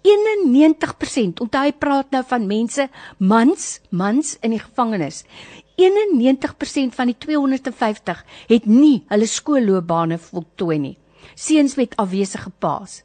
91%, 0.04 1.40
onthou 1.40 1.62
hy 1.64 1.72
praat 1.72 2.10
nou 2.12 2.20
van 2.28 2.46
mense, 2.46 2.88
mans, 3.16 3.80
mans 3.88 4.34
in 4.44 4.52
die 4.52 4.60
gevangenis. 4.60 5.22
91% 5.76 6.94
van 6.94 7.06
die 7.06 7.18
250 7.18 8.24
het 8.46 8.66
nie 8.66 9.04
hulle 9.08 9.26
skoolloopbane 9.26 10.18
voltooi 10.18 10.78
nie 10.78 10.96
seuns 11.34 11.74
met 11.74 11.96
afwesige 11.96 12.50
paas. 12.58 13.02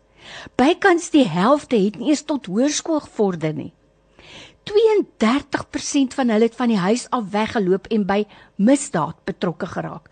Bykans 0.59 1.09
die 1.13 1.25
helfte 1.27 1.77
het 1.79 1.97
nie 1.97 2.11
eens 2.13 2.25
tot 2.27 2.49
hoërskool 2.51 3.01
gevorder 3.07 3.53
nie. 3.55 3.71
32% 4.69 6.13
van 6.13 6.29
hulle 6.29 6.49
het 6.49 6.57
van 6.57 6.69
die 6.69 6.77
huis 6.77 7.07
af 7.15 7.31
weggeloop 7.33 7.87
en 7.89 8.05
by 8.05 8.19
misdaad 8.61 9.17
betrokke 9.25 9.69
geraak. 9.71 10.09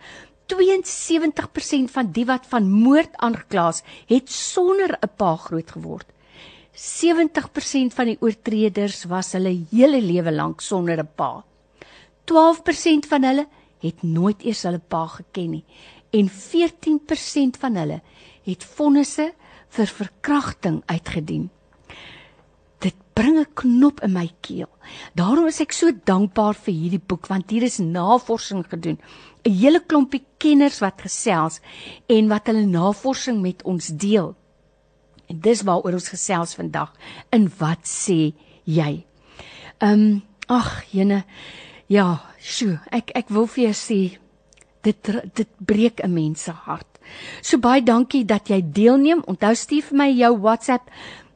72% 0.48 1.92
van 1.92 2.12
die 2.16 2.26
wat 2.26 2.48
van 2.50 2.70
moord 2.72 3.18
aangekla 3.22 3.68
is, 3.76 3.84
het 4.08 4.32
sonder 4.32 4.98
'n 4.98 5.10
pa 5.18 5.36
groot 5.36 5.72
geword. 5.72 6.08
70% 6.74 7.94
van 7.94 8.06
die 8.06 8.18
oortreders 8.22 9.04
was 9.04 9.34
hulle 9.34 9.66
hele 9.72 10.02
lewe 10.02 10.32
lank 10.32 10.62
sonder 10.62 11.00
'n 11.00 11.10
pa. 11.16 11.44
12% 12.32 13.08
van 13.10 13.24
hulle 13.24 13.48
het 13.84 14.04
nooit 14.04 14.44
eers 14.44 14.64
hulle 14.68 14.82
pa 14.82 15.06
geken 15.08 15.52
nie 15.58 15.66
en 16.18 16.30
14% 16.32 17.60
van 17.60 17.76
hulle 17.76 18.02
het 18.48 18.66
vonnisse 18.78 19.32
vir 19.76 19.92
verkrachting 20.00 20.82
uitgedien. 20.88 21.50
Dit 22.80 22.96
bring 23.14 23.40
'n 23.40 23.54
knop 23.54 24.02
in 24.04 24.14
my 24.14 24.30
keel. 24.42 24.70
Daarom 25.14 25.48
is 25.48 25.60
ek 25.60 25.72
so 25.72 25.92
dankbaar 25.92 26.54
vir 26.54 26.74
hierdie 26.74 27.06
boek 27.08 27.28
want 27.28 27.50
hier 27.50 27.64
is 27.64 27.78
navorsing 27.78 28.66
gedoen. 28.70 29.00
'n 29.44 29.52
Hele 29.52 29.80
klompie 29.80 30.26
kenners 30.38 30.80
wat 30.80 31.02
gesels 31.02 31.60
en 32.08 32.28
wat 32.28 32.48
hulle 32.48 32.66
navorsing 32.66 33.42
met 33.42 33.64
ons 33.64 33.88
deel. 33.88 34.36
En 35.28 35.40
dis 35.40 35.62
waaroor 35.62 35.94
ons 35.94 36.10
gesels 36.10 36.56
vandag. 36.56 36.94
In 37.32 37.52
wat 37.58 37.84
sê 37.84 38.34
jy? 38.64 39.06
Ehm 39.80 39.92
um, 39.92 40.24
ag, 40.48 40.84
jene. 40.92 41.26
Ja, 41.88 42.20
sjoe, 42.44 42.84
ek 42.92 43.16
ek 43.16 43.30
wil 43.32 43.48
vir 43.48 43.70
jou 43.70 43.76
sê 43.80 44.20
dit 44.84 45.10
dit 45.36 45.48
breek 45.60 46.04
'n 46.04 46.14
mens 46.14 46.44
se 46.44 46.52
hart. 46.52 47.00
So 47.42 47.58
baie 47.58 47.82
dankie 47.82 48.26
dat 48.26 48.50
jy 48.50 48.72
deelneem. 48.72 49.24
Onthou 49.26 49.56
stuur 49.56 49.82
vir 49.82 49.98
my 49.98 50.12
jou 50.12 50.40
WhatsApp 50.40 50.90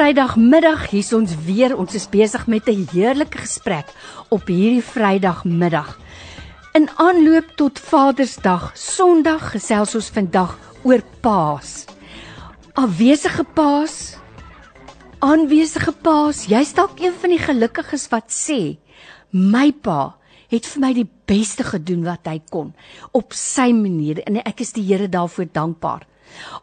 Vrydagmiddag, 0.00 0.86
hier's 0.88 1.10
ons 1.12 1.34
weer. 1.44 1.74
Ons 1.76 1.92
is 1.92 2.06
besig 2.08 2.46
met 2.48 2.64
'n 2.72 2.88
heerlike 2.88 3.36
gesprek 3.36 3.84
op 4.32 4.46
hierdie 4.48 4.80
Vrydagmiddag. 4.82 5.98
In 6.72 6.88
aanloop 6.96 7.44
tot 7.56 7.78
Vadersdag, 7.78 8.70
Sondag 8.74 9.50
gesels 9.52 9.94
ons 9.94 10.08
vandag 10.08 10.56
oor 10.84 11.02
Paas. 11.20 11.84
Afwesige 12.72 13.44
Paas, 13.44 14.16
aanwesige 15.18 15.92
Paas. 15.92 16.46
Jy's 16.46 16.72
dalk 16.72 16.96
een 16.98 17.12
van 17.12 17.30
die 17.30 17.44
gelukkiges 17.44 18.08
wat 18.08 18.32
sê, 18.32 18.78
"My 19.30 19.70
pa 19.72 20.16
het 20.48 20.66
vir 20.66 20.80
my 20.80 20.94
die 20.94 21.10
beste 21.26 21.62
gedoen 21.62 22.04
wat 22.04 22.24
hy 22.24 22.40
kon 22.48 22.74
op 23.12 23.32
sy 23.32 23.72
manier 23.72 24.22
en 24.24 24.36
ek 24.36 24.60
is 24.60 24.72
die 24.72 24.86
Here 24.86 25.08
daarvoor 25.08 25.48
dankbaar." 25.52 26.06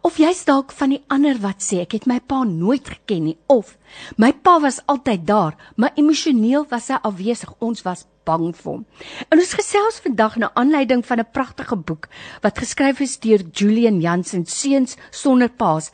Of 0.01 0.17
jy's 0.17 0.43
dalk 0.45 0.71
van 0.71 0.93
die 0.93 1.03
ander 1.13 1.39
wat 1.43 1.63
sê 1.65 1.81
ek 1.83 1.95
het 1.97 2.05
my 2.09 2.19
pa 2.19 2.43
nooit 2.43 2.87
geken 2.87 3.23
nie 3.23 3.37
of 3.51 3.77
my 4.17 4.31
pa 4.31 4.59
was 4.63 4.79
altyd 4.85 5.25
daar, 5.27 5.57
maar 5.75 5.95
emosioneel 5.95 6.65
was 6.69 6.87
hy 6.91 6.99
afwesig. 7.01 7.53
Ons 7.59 7.83
was 7.87 8.05
bang 8.27 8.51
vir 8.55 8.71
hom. 8.71 8.85
En 9.31 9.39
ons 9.39 9.55
gesels 9.59 9.99
vandag 10.03 10.37
na 10.41 10.51
aanleiding 10.59 11.03
van 11.05 11.19
'n 11.19 11.31
pragtige 11.31 11.75
boek 11.75 12.07
wat 12.41 12.59
geskryf 12.59 12.99
is 12.99 13.19
deur 13.19 13.41
Julian 13.53 14.01
Jansen, 14.01 14.45
Seuns 14.45 14.97
sonder 15.11 15.49
paas. 15.49 15.91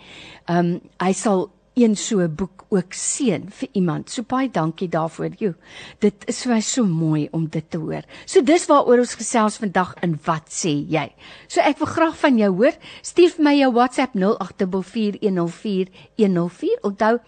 ehm 0.49 0.59
um, 0.59 0.81
hy 1.05 1.13
sal 1.13 1.51
een 1.77 1.97
so 1.97 2.21
'n 2.21 2.35
boek 2.35 2.65
ook 2.69 2.93
seën 2.93 3.51
vir 3.51 3.69
iemand. 3.73 4.11
So 4.11 4.23
baie 4.23 4.51
dankie 4.51 4.89
daarvoor. 4.89 5.31
Jo, 5.39 5.55
dit 5.99 6.15
is 6.27 6.43
vir 6.43 6.55
my 6.55 6.61
so 6.61 6.85
mooi 6.85 7.29
om 7.33 7.49
dit 7.49 7.71
te 7.71 7.79
hoor. 7.79 8.03
So 8.27 8.41
dis 8.41 8.67
waaroor 8.67 8.99
ons 8.99 9.15
gesels 9.15 9.57
vandag 9.57 9.95
in 10.03 10.19
wat 10.25 10.49
sê 10.49 10.87
jy? 10.89 11.13
So 11.49 11.61
ek 11.61 11.79
wil 11.79 11.87
graag 11.87 12.17
van 12.17 12.39
jou 12.39 12.57
hoor. 12.57 12.73
Stuur 13.03 13.31
vir 13.31 13.45
my 13.45 13.59
jou 13.59 13.73
WhatsApp 13.73 14.15
0844104104. 14.15 16.81
Onthou, 16.83 17.19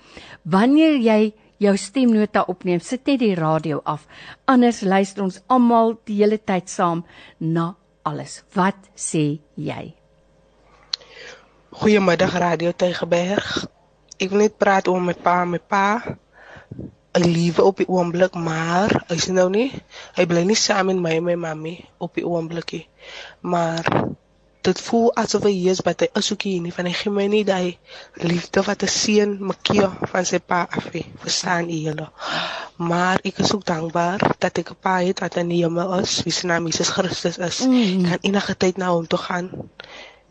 wanneer 0.43 0.97
jy 0.97 1.33
jou 1.62 1.75
stemnota 1.79 2.44
opneem, 2.51 2.81
sit 2.83 3.07
net 3.07 3.20
die 3.22 3.35
radio 3.38 3.81
af. 3.85 4.07
Anders 4.51 4.83
luister 4.83 5.25
ons 5.25 5.40
almal 5.46 5.96
die 6.09 6.18
hele 6.22 6.38
tyd 6.38 6.70
saam 6.72 7.05
na 7.38 7.72
alles. 8.09 8.40
Wat 8.57 8.90
sê 8.98 9.40
jy? 9.55 9.92
Goeiemiddag 11.72 12.35
Radio 12.42 12.72
Tygerberg. 12.77 13.46
Ek 14.20 14.31
wil 14.31 14.44
net 14.44 14.59
praat 14.61 14.90
oor 14.90 15.01
my 15.03 15.14
pa, 15.16 15.42
my 15.48 15.59
pa. 15.59 15.87
Hy 17.12 17.20
lewe 17.29 17.64
op 17.64 17.81
die 17.81 17.88
oomblik, 17.92 18.37
maar 18.40 18.92
hy 19.09 19.18
sê 19.20 19.35
nou 19.37 19.48
nie, 19.53 19.68
hy 20.16 20.25
bly 20.29 20.46
nie 20.48 20.57
saam 20.57 20.88
met 20.88 21.01
my 21.01 21.14
en 21.18 21.27
my 21.27 21.37
mami 21.40 21.75
op 22.01 22.16
die 22.16 22.25
oomblikie. 22.25 22.87
Maar 23.44 23.88
dit 24.62 24.81
voel 24.87 25.09
asof 25.22 25.46
hy 25.48 25.55
is 25.72 25.81
by 25.87 25.92
die 25.98 26.09
asukie 26.18 26.55
nie 26.62 26.72
van 26.75 26.87
hy 26.87 26.92
gee 26.98 27.12
my 27.14 27.25
nie 27.31 27.42
daai 27.46 27.79
liefde 28.22 28.62
wat 28.68 28.85
'n 28.87 28.92
seun 28.94 29.33
makie 29.51 29.87
van 30.12 30.29
sy 30.31 30.38
pa 30.38 30.61
af 30.79 30.87
hê. 30.94 31.03
Verstaan 31.25 31.70
jy 31.72 31.81
hulle? 31.88 32.09
Maar 32.90 33.18
ek 33.31 33.42
is 33.44 33.53
ook 33.55 33.64
dankbaar 33.66 34.22
dat 34.38 34.59
ek 34.62 34.70
'n 34.70 34.81
pa 34.87 34.94
het 35.07 35.20
wat 35.25 35.37
in 35.42 35.48
die 35.48 35.62
hemel 35.64 35.98
is, 35.98 36.22
wie 36.22 36.33
se 36.33 36.46
naam 36.46 36.66
Jesus 36.66 36.94
Christus 36.94 37.38
is. 37.38 37.59
Mm. 37.66 38.07
Kan 38.09 38.22
enige 38.22 38.55
tyd 38.57 38.77
na 38.77 38.94
hom 38.94 39.07
toe 39.07 39.18
gaan 39.18 39.51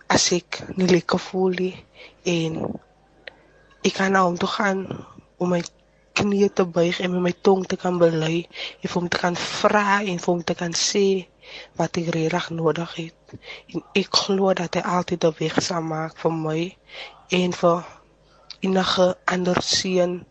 as 0.07 0.31
ek 0.31 0.63
nie 0.75 0.87
lekker 0.87 1.19
voel 1.19 1.53
nie 1.63 1.75
en 2.23 2.79
ek 3.83 3.93
kan 3.93 4.11
na 4.11 4.23
hom 4.23 4.37
toe 4.37 4.51
gaan 4.57 4.79
om 5.37 5.49
my 5.49 5.61
knie 6.13 6.49
te 6.53 6.65
buig 6.65 6.99
en 6.99 7.11
met 7.13 7.21
my 7.27 7.33
tong 7.41 7.63
te 7.67 7.77
kan 7.83 7.97
bely 8.01 8.35
en 8.81 8.87
vir 8.89 8.97
hom 8.99 9.09
te 9.13 9.19
kan 9.23 9.35
vra 9.35 10.01
en 10.01 10.19
vir 10.19 10.31
hom 10.33 10.43
te 10.43 10.55
kan 10.61 10.73
sê 10.75 11.05
wat 11.79 11.97
ek 12.01 12.11
regtig 12.15 12.49
nodig 12.57 12.91
het. 12.99 13.20
En 13.73 13.83
ek 13.93 14.15
glo 14.23 14.53
dat 14.53 14.75
hy 14.75 14.81
altyd 14.81 15.25
'n 15.25 15.35
weg 15.39 15.61
sal 15.61 15.81
maak 15.81 16.17
vir 16.17 16.31
my 16.31 16.77
en 17.29 17.53
vir 17.53 17.85
enige 18.61 19.17
ander 19.25 19.61
seun 19.61 20.25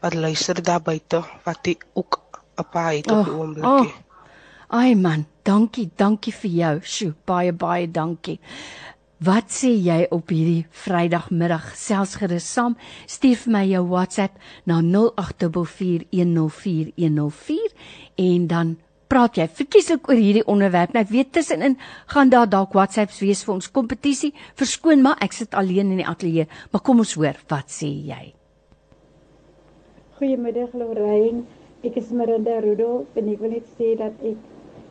wat 0.00 0.14
luister 0.14 0.62
daar 0.62 0.82
buite 0.82 1.22
wat 1.44 1.66
hy 1.66 1.76
ook 1.94 2.20
'n 2.58 2.64
paar 2.72 2.92
het 2.92 3.10
op 3.10 3.24
die 3.24 3.32
oomblik. 3.32 3.64
Oh, 3.64 3.80
oh. 3.80 3.86
Ai 4.68 4.94
man, 4.94 5.26
dankie, 5.42 5.90
dankie 5.96 6.34
vir 6.34 6.50
jou. 6.50 6.80
Sjoe, 6.82 7.14
baie 7.24 7.52
baie 7.52 7.90
dankie. 7.90 8.40
Wat 9.16 9.48
sê 9.48 9.72
jy 9.80 10.04
op 10.12 10.28
hierdie 10.28 10.66
Vrydagmiddag? 10.70 11.76
Selfs 11.76 12.14
gerus 12.20 12.52
saam. 12.52 12.76
Stuur 13.06 13.36
vir 13.44 13.52
my 13.52 13.64
jou 13.64 13.86
WhatsApp 13.88 14.38
na 14.68 14.80
0824104104 14.84 17.72
en 18.16 18.46
dan 18.46 18.76
praat 19.08 19.38
jy 19.38 19.46
verkieslik 19.58 20.08
oor 20.10 20.18
hierdie 20.18 20.46
onderwerp. 20.50 20.94
Nou 20.94 21.02
ek 21.04 21.12
weet 21.12 21.32
tussenin 21.36 21.76
gaan 22.12 22.32
daar 22.32 22.48
dalk 22.50 22.74
WhatsApps 22.76 23.20
wees 23.24 23.44
vir 23.46 23.54
ons 23.56 23.70
kompetisie. 23.70 24.32
Verskoon 24.58 25.04
maar, 25.04 25.20
ek 25.24 25.36
sit 25.36 25.54
alleen 25.54 25.92
in 25.94 26.02
die 26.02 26.08
ateljee, 26.08 26.48
maar 26.72 26.82
kom 26.86 27.04
ons 27.04 27.14
hoor, 27.18 27.38
wat 27.52 27.70
sê 27.72 27.90
jy? 28.10 28.32
Goeiemiddag 30.18 30.74
Lorraine. 30.74 31.44
Ek 31.84 31.98
is 32.00 32.08
Miranda 32.10 32.56
Rudolph 32.64 33.18
en 33.20 33.28
ek 33.30 33.42
wil 33.42 33.52
net 33.58 33.66
sê 33.76 33.92
dat 34.00 34.16
ek 34.26 34.38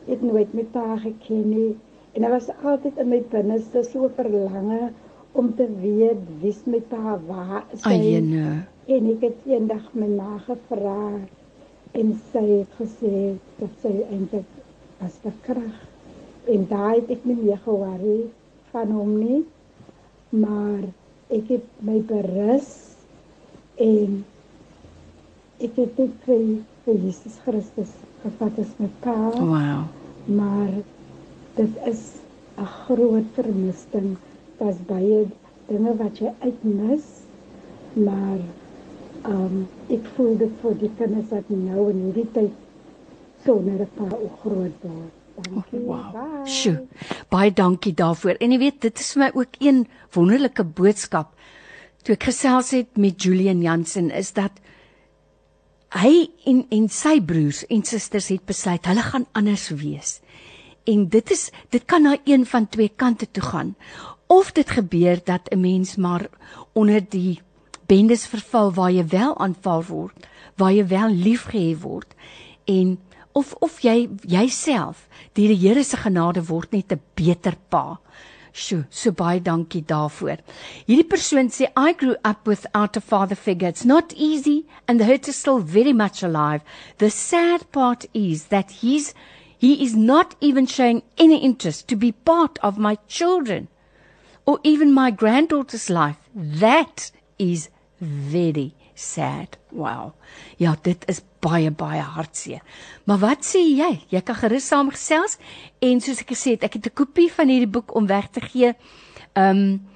het 0.06 0.22
nooit 0.22 0.52
met 0.54 0.68
pa 0.72 0.94
geken 1.02 1.42
nie 1.50 1.72
en 2.16 2.22
daar 2.22 2.30
was 2.30 2.46
altyd 2.64 2.96
in 3.02 3.08
my 3.10 3.18
binneste 3.32 3.82
so 3.84 4.08
verlange 4.16 4.92
om 5.36 5.50
te 5.58 5.66
weet 5.82 6.22
wie's 6.40 6.62
my 6.64 6.80
pa 6.80 7.18
waar 7.26 7.66
is 7.74 7.82
hy. 7.84 7.92
Ayene. 7.92 8.46
En 8.88 9.10
ek 9.12 9.26
het 9.26 9.50
eendag 9.50 9.90
my 9.92 10.08
ma 10.14 10.38
gevra 10.46 11.26
en 12.00 12.12
sy 12.32 12.44
het 12.52 12.78
gesê 12.80 13.16
dat 13.60 13.82
sy 13.82 13.94
eintlik 14.04 15.02
as 15.04 15.18
verkrag 15.24 15.82
en 16.52 16.68
daai 16.70 17.00
het 17.00 17.12
ek 17.16 17.26
nie 17.28 17.38
meer 17.42 17.60
gehoor 17.64 18.06
van 18.72 18.94
hom 18.98 19.12
nie 19.18 19.42
maar 20.30 20.86
ek 21.32 21.52
het 21.56 21.68
my 21.88 21.98
berus 22.10 22.72
en 23.82 24.22
ek 25.60 25.78
het 25.82 25.94
dit 25.96 26.24
vir, 26.26 26.48
vir 26.84 27.04
Jesus 27.06 27.38
Christus 27.44 27.92
gevat 28.22 28.58
as 28.60 28.72
my 28.78 28.88
pa. 29.00 29.16
Wow 29.40 29.86
maar 30.26 30.70
dit 31.54 31.70
is 31.84 32.00
'n 32.58 32.64
groot 32.64 33.24
vermissing 33.32 34.16
daar's 34.58 34.80
baie 34.86 35.26
dinge 35.66 35.96
wat 35.96 36.18
jy 36.18 36.32
uitmis 36.38 37.04
maar 37.92 38.38
um 39.28 39.68
ek 39.90 40.06
voel 40.16 40.36
dit 40.38 40.52
vir 40.62 40.74
die 40.80 40.90
kinders 40.98 41.30
wat 41.30 41.50
nou 41.50 41.90
in 41.90 42.02
hierdie 42.06 42.30
tyd 42.32 42.52
sonder 43.44 43.82
'n 43.82 43.88
pa 43.96 44.16
ook 44.16 44.40
groot 44.40 44.82
word. 44.82 45.14
Dankie. 45.36 45.80
Oh, 45.80 46.12
wow. 46.12 46.46
Sjoe. 46.46 46.86
Baie 47.28 47.52
dankie 47.52 47.92
daarvoor. 47.94 48.38
En 48.40 48.52
jy 48.52 48.58
weet, 48.58 48.80
dit 48.80 48.98
is 48.98 49.12
vir 49.12 49.22
my 49.22 49.30
ook 49.34 49.58
een 49.60 49.86
wonderlike 50.14 50.64
boodskap 50.64 51.34
toe 52.06 52.14
ek 52.14 52.28
gesels 52.28 52.70
het 52.70 52.98
met 53.02 53.18
Julian 53.18 53.64
Jansen 53.64 54.12
is 54.14 54.30
dat 54.36 54.60
hy 55.96 56.28
en 56.46 56.62
en 56.70 56.84
sy 56.92 57.16
broers 57.18 57.64
en 57.66 57.82
susters 57.82 58.28
het 58.30 58.44
besluit 58.46 58.86
hulle 58.86 59.02
gaan 59.02 59.26
anders 59.34 59.68
wees. 59.74 60.20
En 60.86 61.08
dit 61.10 61.32
is 61.34 61.48
dit 61.74 61.82
kan 61.82 62.06
na 62.06 62.14
een 62.24 62.46
van 62.46 62.68
twee 62.70 62.92
kante 62.94 63.26
toe 63.26 63.42
gaan. 63.42 63.74
Of 64.30 64.52
dit 64.54 64.70
gebeur 64.70 65.18
dat 65.24 65.50
'n 65.50 65.60
mens 65.60 65.96
maar 65.96 66.28
onder 66.74 67.02
die 67.10 67.40
bendes 67.86 68.26
verval 68.26 68.72
waar 68.72 68.92
jy 68.92 69.04
wel 69.12 69.36
aanval 69.38 69.84
word, 69.88 70.26
waar 70.56 70.72
jy 70.72 70.86
wel 70.86 71.10
liefgehê 71.10 71.76
word 71.80 72.14
en 72.66 72.96
of 73.36 73.52
of 73.60 73.80
jy 73.84 74.08
jouself 74.24 75.06
deur 75.36 75.52
die 75.52 75.60
Here 75.60 75.84
se 75.84 75.96
genade 76.00 76.42
word 76.48 76.72
net 76.72 76.92
'n 76.92 77.00
beter 77.14 77.56
pa. 77.68 77.98
Sjoe, 78.56 78.86
so 78.90 79.12
baie 79.12 79.40
dankie 79.40 79.84
daarvoor. 79.84 80.38
Hierdie 80.88 81.10
persoon 81.10 81.50
sê 81.52 81.68
I 81.76 81.92
grew 81.92 82.16
up 82.24 82.46
without 82.46 82.96
a 82.96 83.00
father 83.00 83.36
figure. 83.36 83.68
It's 83.68 83.84
not 83.84 84.14
easy 84.16 84.64
and 84.88 84.98
the 84.98 85.04
hurt 85.04 85.28
is 85.28 85.36
still 85.36 85.58
very 85.58 85.92
much 85.92 86.22
alive. 86.22 86.62
The 86.96 87.10
sad 87.10 87.70
part 87.70 88.06
is 88.14 88.46
that 88.46 88.70
he's 88.80 89.12
he 89.58 89.84
is 89.84 89.94
not 89.94 90.36
even 90.40 90.66
showing 90.66 91.02
any 91.18 91.38
interest 91.38 91.88
to 91.88 91.96
be 91.96 92.12
part 92.12 92.58
of 92.62 92.78
my 92.78 92.96
children 93.08 93.68
or 94.46 94.58
even 94.62 94.92
my 94.92 95.10
granddaughter's 95.10 95.90
life. 95.90 96.20
That 96.34 97.10
is 97.38 97.68
very 97.98 98.74
sad. 98.94 99.58
Wow. 99.70 100.12
Ja, 100.56 100.76
dit 100.82 101.04
is 101.08 101.20
baie 101.44 101.70
baie 101.70 102.00
hartseer. 102.00 102.62
Maar 103.04 103.20
wat 103.22 103.44
sê 103.46 103.60
jy? 103.60 103.90
Jy 104.10 104.22
kan 104.26 104.38
gerus 104.40 104.68
saamgesels 104.70 105.36
en 105.84 106.00
soos 106.02 106.22
ek 106.24 106.32
gesê 106.32 106.56
het, 106.56 106.64
ek 106.64 106.78
het 106.78 106.86
'n 106.86 106.96
kopie 106.96 107.30
van 107.32 107.48
hierdie 107.48 107.70
boek 107.70 107.94
om 107.94 108.06
weg 108.06 108.30
te 108.30 108.40
gee. 108.40 108.74
Um 109.34 109.86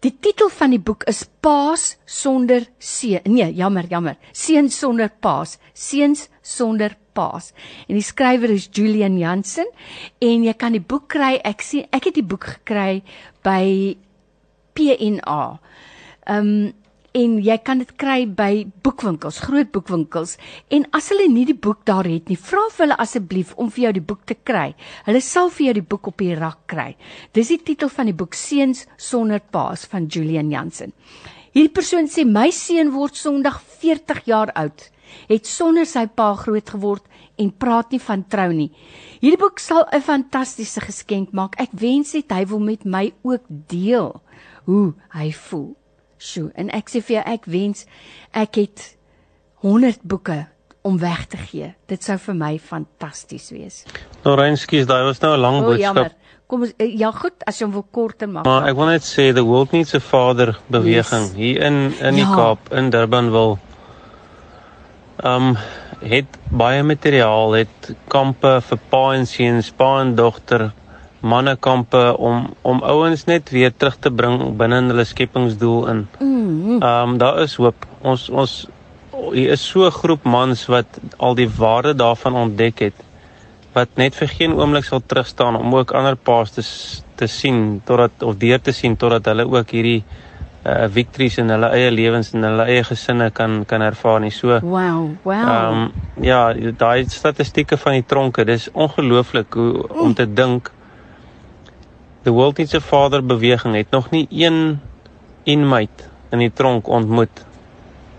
die 0.00 0.14
titel 0.20 0.48
van 0.48 0.70
die 0.70 0.80
boek 0.80 1.04
is 1.04 1.24
Paas 1.40 1.96
sonder 2.04 2.66
seun. 2.78 3.20
Nee, 3.24 3.54
jammer, 3.54 3.86
jammer. 3.88 4.16
Seun 4.32 4.70
sonder 4.70 5.08
paas. 5.08 5.58
Seuns 5.72 6.28
sonder 6.42 6.96
paas. 7.12 7.52
En 7.88 7.94
die 7.94 8.02
skrywer 8.02 8.50
is 8.50 8.68
Julian 8.72 9.18
Jansen 9.18 9.66
en 10.18 10.44
jy 10.44 10.54
kan 10.54 10.72
die 10.72 10.80
boek 10.80 11.08
kry. 11.08 11.40
Ek 11.44 11.60
sien 11.60 11.86
ek 11.90 12.04
het 12.04 12.14
die 12.14 12.26
boek 12.26 12.44
gekry 12.44 13.02
by 13.42 13.96
PNA. 14.74 15.58
Um 16.26 16.72
en 17.16 17.38
jy 17.40 17.56
kan 17.64 17.80
dit 17.80 17.90
kry 17.96 18.26
by 18.26 18.66
boekwinkels, 18.84 19.40
groot 19.46 19.70
boekwinkels. 19.72 20.36
En 20.74 20.84
as 20.96 21.08
hulle 21.12 21.28
nie 21.32 21.46
die 21.48 21.56
boek 21.56 21.84
daar 21.88 22.06
het 22.08 22.28
nie, 22.28 22.36
vra 22.36 22.66
vir 22.74 22.84
hulle 22.86 22.98
asseblief 23.00 23.54
om 23.56 23.70
vir 23.72 23.84
jou 23.86 23.92
die 23.98 24.04
boek 24.10 24.26
te 24.28 24.36
kry. 24.36 24.74
Hulle 25.06 25.22
sal 25.24 25.50
vir 25.54 25.66
jou 25.68 25.74
die 25.80 25.88
boek 25.94 26.10
op 26.12 26.20
die 26.20 26.36
rak 26.36 26.66
kry. 26.70 26.90
Dis 27.32 27.52
die 27.54 27.62
titel 27.64 27.88
van 27.88 28.10
die 28.10 28.16
boek 28.16 28.36
Seuns 28.36 28.84
sonder 28.96 29.40
paas 29.40 29.86
van 29.88 30.08
Julian 30.12 30.52
Jansen. 30.52 30.92
Hierdie 31.54 31.72
persoon 31.72 32.10
sê 32.12 32.26
my 32.28 32.50
seun 32.52 32.92
word 32.92 33.16
Sondag 33.16 33.62
40 33.80 34.26
jaar 34.28 34.52
oud. 34.60 34.84
Het 35.30 35.48
sonder 35.48 35.88
sy 35.88 36.04
pa 36.06 36.34
groot 36.36 36.74
geword 36.74 37.06
en 37.40 37.50
praat 37.54 37.94
nie 37.94 38.02
van 38.02 38.24
trou 38.28 38.50
nie. 38.52 38.68
Hierdie 39.22 39.40
boek 39.40 39.58
sal 39.58 39.86
'n 39.92 40.02
fantastiese 40.04 40.80
geskenk 40.80 41.32
maak. 41.32 41.56
Ek 41.58 41.72
wens 41.72 42.12
net 42.12 42.30
hy 42.30 42.44
wil 42.44 42.60
met 42.60 42.84
my 42.84 43.12
ook 43.22 43.44
deel 43.48 44.20
hoe 44.66 44.94
hy 45.14 45.32
voel. 45.32 45.77
Sjoe, 46.18 46.50
en 46.58 46.70
ek 46.74 46.90
sê 46.90 47.02
vir 47.04 47.20
jou 47.20 47.24
ek 47.34 47.44
wens 47.46 47.84
ek 48.34 48.60
het 48.62 48.86
100 49.62 50.02
boeke 50.02 50.46
om 50.86 50.98
weg 50.98 51.26
te 51.26 51.36
gee. 51.36 51.72
Dit 51.90 52.04
sou 52.06 52.16
vir 52.28 52.36
my 52.38 52.54
fantasties 52.62 53.50
wees. 53.54 53.82
Nou 54.24 54.36
Reinskie, 54.38 54.84
daai 54.86 55.04
was 55.06 55.20
nou 55.20 55.34
'n 55.36 55.40
lang 55.40 55.60
oh, 55.60 55.66
boodskap. 55.70 56.14
Kom 56.48 56.62
ons 56.64 56.72
eh, 56.78 56.98
ja 56.98 57.10
goed, 57.12 57.42
as 57.46 57.58
jy 57.58 57.66
hom 57.66 57.74
wil 57.76 57.86
korter 57.92 58.28
maak. 58.28 58.46
Maar 58.46 58.70
ek 58.70 58.76
wil 58.76 58.86
net 58.86 59.04
sê 59.04 59.32
the 59.36 59.44
world 59.44 59.72
needs 59.72 59.94
a 59.94 60.00
father 60.00 60.56
beweging 60.68 61.26
yes. 61.28 61.34
hier 61.36 61.62
in 61.62 61.92
in 62.00 62.14
die 62.14 62.24
ja. 62.24 62.34
Kaap 62.34 62.72
in 62.72 62.90
Durban 62.90 63.30
wil 63.30 63.58
um 65.24 65.56
het 66.00 66.38
baie 66.50 66.82
materiaal, 66.82 67.52
het 67.58 67.90
kampe 68.08 68.60
vir 68.62 68.78
pa 68.90 69.02
en 69.16 69.26
seuns, 69.26 69.70
pa 69.74 70.00
en 70.00 70.14
dogter, 70.14 70.70
mannekampe 71.20 72.16
om 72.16 72.54
om 72.62 72.82
ouens 72.82 73.24
net 73.24 73.50
weer 73.50 73.72
terug 73.76 73.96
te 73.98 74.10
bring 74.10 74.56
binne 74.56 74.82
hulle 74.86 75.04
skepingsdoel 75.04 75.86
in. 75.88 76.06
Mm. 76.18 76.82
Ehm 76.82 77.08
um, 77.08 77.18
daar 77.18 77.42
is 77.42 77.56
hoop. 77.56 77.86
Ons 78.02 78.28
ons 78.28 78.66
hier 79.32 79.50
is 79.50 79.66
so 79.66 79.86
'n 79.86 79.90
groep 79.90 80.24
mans 80.24 80.66
wat 80.66 81.00
al 81.16 81.34
die 81.34 81.50
waarde 81.50 81.94
daarvan 81.94 82.34
ontdek 82.34 82.78
het 82.78 83.04
wat 83.72 83.88
net 83.96 84.14
vir 84.14 84.28
geen 84.28 84.54
oomblik 84.58 84.84
sal 84.84 85.02
terugstaan 85.06 85.56
om 85.56 85.74
ook 85.74 85.92
ander 85.92 86.16
paas 86.16 86.50
te 86.50 86.62
te 87.18 87.26
sien 87.26 87.82
totdat 87.84 88.22
of 88.22 88.36
deur 88.38 88.60
te 88.60 88.72
sien 88.72 88.96
totdat 88.96 89.24
hulle 89.24 89.44
ook 89.44 89.70
hierdie 89.70 90.04
uh 90.68 90.86
victories 90.94 91.38
in 91.38 91.50
hulle 91.50 91.68
eie 91.74 91.90
lewens 91.90 92.32
en 92.34 92.42
hulle 92.42 92.64
eie 92.64 92.84
gesinne 92.84 93.30
kan 93.30 93.64
kan 93.64 93.82
ervaar 93.82 94.20
nie. 94.20 94.30
So 94.30 94.58
Wow, 94.60 95.10
wow. 95.22 95.34
Ehm 95.34 95.82
um, 95.82 95.92
ja, 96.20 96.52
daai 96.54 97.08
statistieke 97.08 97.76
van 97.76 97.92
die 97.92 98.06
tronke, 98.06 98.44
dis 98.44 98.68
ongelooflik 98.72 99.54
hoe 99.54 99.72
mm. 99.72 100.00
om 100.04 100.14
te 100.14 100.26
dink 100.26 100.70
The 102.28 102.34
World 102.34 102.58
Needs 102.58 102.74
a 102.74 102.80
Father 102.80 103.22
beweging 103.24 103.74
het 103.74 103.90
nog 103.90 104.10
nie 104.10 104.26
een 104.28 104.80
inmate 105.48 106.10
in 106.28 106.42
die 106.42 106.50
tronk 106.52 106.88
ontmoet 106.88 107.44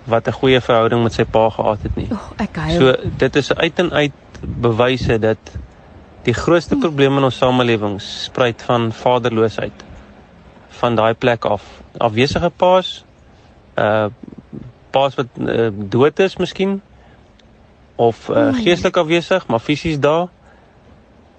wat 0.10 0.28
'n 0.28 0.34
goeie 0.34 0.62
verhouding 0.62 1.04
met 1.04 1.14
sy 1.14 1.26
pa 1.30 1.50
gehad 1.50 1.84
het 1.86 1.96
nie. 1.96 2.08
Oh, 2.12 2.32
ek 2.42 2.56
huil. 2.56 2.80
So 2.80 3.10
dit 3.18 3.36
is 3.36 3.54
uit 3.54 3.80
en 3.80 3.92
uit 3.94 4.40
bewyse 4.42 5.20
dat 5.20 5.38
die 6.24 6.34
grootste 6.34 6.76
probleem 6.76 7.18
in 7.18 7.24
ons 7.24 7.38
samelewing 7.38 8.02
spruit 8.02 8.62
van 8.62 8.92
vaderloosheid 8.92 9.86
van 10.82 10.96
daai 10.96 11.14
plek 11.14 11.46
af. 11.46 11.64
Afwesige 11.98 12.50
paas 12.50 13.06
uh 13.78 14.08
paas 14.90 15.16
wat 15.16 15.28
uh, 15.38 15.70
dood 15.72 16.20
is 16.20 16.38
miskien 16.38 16.82
of 17.96 18.30
uh, 18.30 18.54
geestelik 18.54 18.98
afwesig, 18.98 19.48
maar 19.48 19.60
fisies 19.60 20.00
daar. 20.00 20.28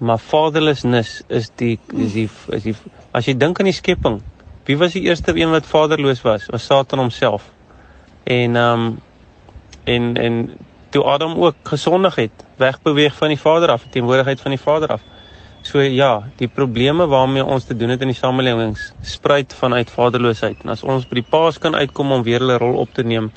Maar 0.01 0.17
fatherlessness 0.17 1.21
is 1.29 1.51
die 1.61 1.75
is 1.93 2.13
die 2.15 2.29
is 2.49 2.63
die 2.65 2.73
as 3.13 3.27
jy 3.29 3.35
dink 3.37 3.59
aan 3.61 3.67
die 3.69 3.75
skepping, 3.77 4.17
wie 4.65 4.77
was 4.81 4.95
die 4.97 5.03
eerste 5.05 5.35
een 5.37 5.53
wat 5.53 5.69
vaderloos 5.69 6.23
was? 6.25 6.47
Was 6.49 6.65
Satan 6.65 7.03
homself. 7.03 7.45
En 8.25 8.57
ehm 8.57 8.87
um, 8.87 8.97
en 9.85 10.17
en 10.17 10.41
toe 10.89 11.03
Adam 11.03 11.37
ook 11.37 11.69
gesondig 11.69 12.15
het, 12.15 12.43
wegbeweeg 12.57 13.13
van 13.15 13.27
die 13.27 13.39
Vader 13.39 13.69
af, 13.69 13.85
teenwoordigheid 13.93 14.41
van 14.41 14.57
die 14.57 14.59
Vader 14.59 14.97
af. 14.97 15.05
So 15.61 15.79
ja, 15.85 16.11
die 16.35 16.49
probleme 16.49 17.05
waarmee 17.07 17.45
ons 17.45 17.69
te 17.69 17.77
doen 17.77 17.93
het 17.93 18.01
in 18.01 18.09
die 18.09 18.17
samelewings 18.17 18.91
spruit 19.01 19.53
vanuit 19.53 19.93
vaderloosheid. 19.93 20.63
En 20.65 20.73
as 20.73 20.83
ons 20.83 21.05
by 21.05 21.21
die 21.21 21.29
paas 21.29 21.61
kan 21.61 21.77
uitkom 21.77 22.11
om 22.11 22.25
weer 22.25 22.41
hulle 22.41 22.57
rol 22.57 22.81
op 22.81 22.93
te 22.93 23.05
neem, 23.05 23.29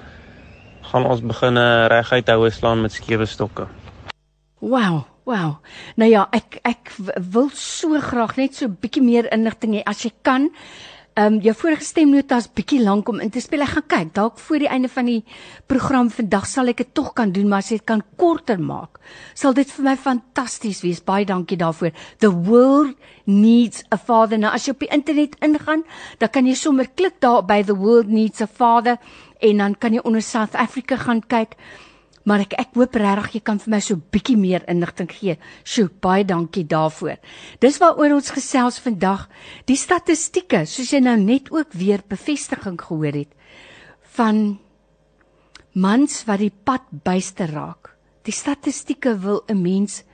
gaan 0.81 1.05
ons 1.05 1.21
begin 1.21 1.61
reguit 1.93 2.33
houe 2.33 2.51
slaan 2.51 2.81
met 2.81 2.97
skewe 2.97 3.29
stokke. 3.29 3.69
Wow, 4.65 5.05
wow. 5.25 5.59
Nou 5.97 6.09
ja, 6.11 6.27
ek 6.33 6.61
ek 6.65 6.95
wil 7.33 7.51
so 7.57 8.01
graag 8.01 8.37
net 8.37 8.55
so 8.55 8.67
'n 8.67 8.77
bietjie 8.81 9.03
meer 9.03 9.33
inligting 9.33 9.75
hê 9.75 9.83
as 9.87 10.05
jy 10.05 10.13
kan. 10.23 10.51
Ehm 11.17 11.35
um, 11.35 11.41
jou 11.41 11.55
vorige 11.55 11.85
stemnota 11.85 12.37
is 12.37 12.49
bietjie 12.51 12.81
lank 12.83 13.09
om 13.09 13.21
in 13.21 13.31
te 13.31 13.41
speel. 13.41 13.63
Ek 13.63 13.69
gaan 13.69 13.87
kyk. 13.87 14.15
Dalk 14.15 14.39
voor 14.39 14.59
die 14.59 14.69
einde 14.69 14.89
van 14.89 15.07
die 15.07 15.25
program 15.67 16.11
vandag 16.11 16.47
sal 16.47 16.67
ek 16.67 16.77
dit 16.77 16.95
tog 16.95 17.13
kan 17.15 17.31
doen, 17.31 17.49
maar 17.49 17.59
as 17.63 17.71
jy 17.71 17.77
dit 17.77 17.87
kan 17.87 18.03
korter 18.17 18.59
maak, 18.59 18.99
sal 19.35 19.55
dit 19.55 19.71
vir 19.71 19.85
my 19.85 19.97
fantasties 19.97 20.83
wees. 20.83 21.05
Baie 21.05 21.25
dankie 21.25 21.57
daarvoor. 21.57 21.93
The 22.19 22.33
world 22.33 22.97
needs 23.27 23.85
a 23.93 23.97
father. 23.97 24.39
Nou 24.39 24.51
as 24.53 24.67
jy 24.67 24.75
op 24.75 24.81
die 24.81 24.91
internet 24.91 25.37
ingaan, 25.41 25.85
dan 26.19 26.29
kan 26.29 26.47
jy 26.47 26.55
sommer 26.55 26.91
klik 26.97 27.21
daar 27.21 27.47
by 27.47 27.63
the 27.63 27.77
world 27.77 28.09
needs 28.09 28.43
a 28.43 28.47
father 28.47 28.99
en 29.39 29.57
dan 29.59 29.79
kan 29.79 29.95
jy 29.95 30.01
onder 30.03 30.23
South 30.23 30.55
Africa 30.55 30.97
gaan 30.97 31.23
kyk 31.23 31.55
maar 32.25 32.41
ek 32.41 32.55
ek 32.59 32.75
hoop 32.75 32.97
regtig 32.97 33.35
jy 33.35 33.41
kan 33.45 33.59
vir 33.59 33.71
my 33.75 33.81
so 33.85 33.97
bietjie 33.97 34.37
meer 34.41 34.65
inligting 34.71 35.11
gee. 35.13 35.37
Sjoe, 35.65 35.89
baie 35.89 36.25
dankie 36.25 36.65
daarvoor. 36.65 37.19
Dis 37.61 37.79
waaroor 37.83 38.17
ons 38.17 38.33
gesels 38.35 38.81
vandag. 38.81 39.29
Die 39.69 39.77
statistieke, 39.77 40.65
soos 40.67 40.93
jy 40.93 41.01
nou 41.05 41.17
net 41.21 41.51
ook 41.53 41.73
weer 41.73 42.05
bevestiging 42.09 42.81
gehoor 42.81 43.13
het 43.25 43.33
van 44.15 44.59
mans 45.75 46.21
wat 46.29 46.39
die 46.39 46.53
pad 46.53 46.87
byster 47.05 47.51
raak. 47.51 47.91
Die 48.25 48.33
statistieke 48.33 49.19
wil 49.19 49.43
'n 49.49 49.63
mens 49.63 50.05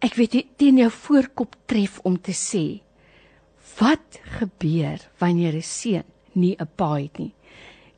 ek 0.00 0.14
weet 0.14 0.34
nie 0.34 0.46
teen 0.56 0.78
jou 0.78 0.90
voorkop 0.90 1.56
tref 1.66 2.00
om 2.04 2.18
te 2.20 2.32
sê 2.32 2.80
wat 3.80 4.20
gebeur 4.38 5.00
wanneer 5.18 5.56
'n 5.56 5.62
seun 5.62 6.04
nie 6.34 6.56
'n 6.58 6.68
pa 6.76 6.94
het 6.94 7.18
nie. 7.18 7.34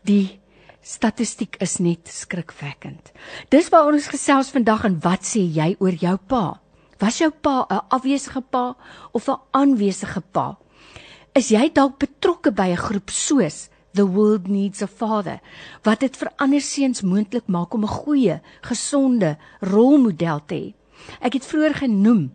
Die 0.04 0.40
statistiek 0.82 1.56
is 1.60 1.78
net 1.78 2.08
skrikwekkend. 2.08 3.12
Dis 3.50 3.68
waaroor 3.68 3.98
ons 3.98 4.10
gesels 4.12 4.50
vandag 4.54 4.84
en 4.84 5.00
wat 5.04 5.26
sê 5.26 5.42
jy 5.42 5.76
oor 5.78 5.92
jou 5.92 6.16
pa? 6.30 6.60
Was 6.98 7.18
jou 7.18 7.30
pa 7.30 7.66
'n 7.70 7.80
afwesige 7.90 8.42
pa 8.50 8.76
of 9.12 9.28
'n 9.28 9.40
aanwesige 9.52 10.22
pa? 10.32 10.58
Is 11.34 11.48
jy 11.48 11.70
dalk 11.72 11.98
betrokke 11.98 12.50
by 12.50 12.68
'n 12.70 12.76
groep 12.76 13.10
soos 13.10 13.68
The 13.94 14.06
World 14.06 14.48
Needs 14.48 14.82
a 14.82 14.86
Father 14.86 15.40
wat 15.82 16.00
dit 16.00 16.16
vir 16.16 16.32
ander 16.36 16.60
seuns 16.60 17.02
moontlik 17.02 17.46
maak 17.46 17.74
om 17.74 17.84
'n 17.84 17.88
goeie, 17.88 18.40
gesonde 18.62 19.36
rolmodel 19.60 20.40
te 20.46 20.54
hê? 20.54 20.74
Ek 21.20 21.32
het 21.32 21.46
vroeër 21.46 21.74
genoem 21.74 22.32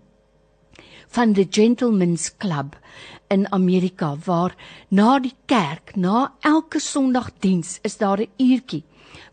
van 1.07 1.33
the 1.33 1.47
Gentlemen's 1.49 2.37
Club 2.37 2.75
in 3.33 3.47
Amerika 3.51 4.13
waar 4.25 4.53
na 4.89 5.17
die 5.19 5.33
kerk, 5.49 5.95
na 5.95 6.33
elke 6.45 6.79
Sondagdiens 6.79 7.79
is 7.83 7.97
daar 7.97 8.21
'n 8.21 8.29
uurtjie 8.37 8.83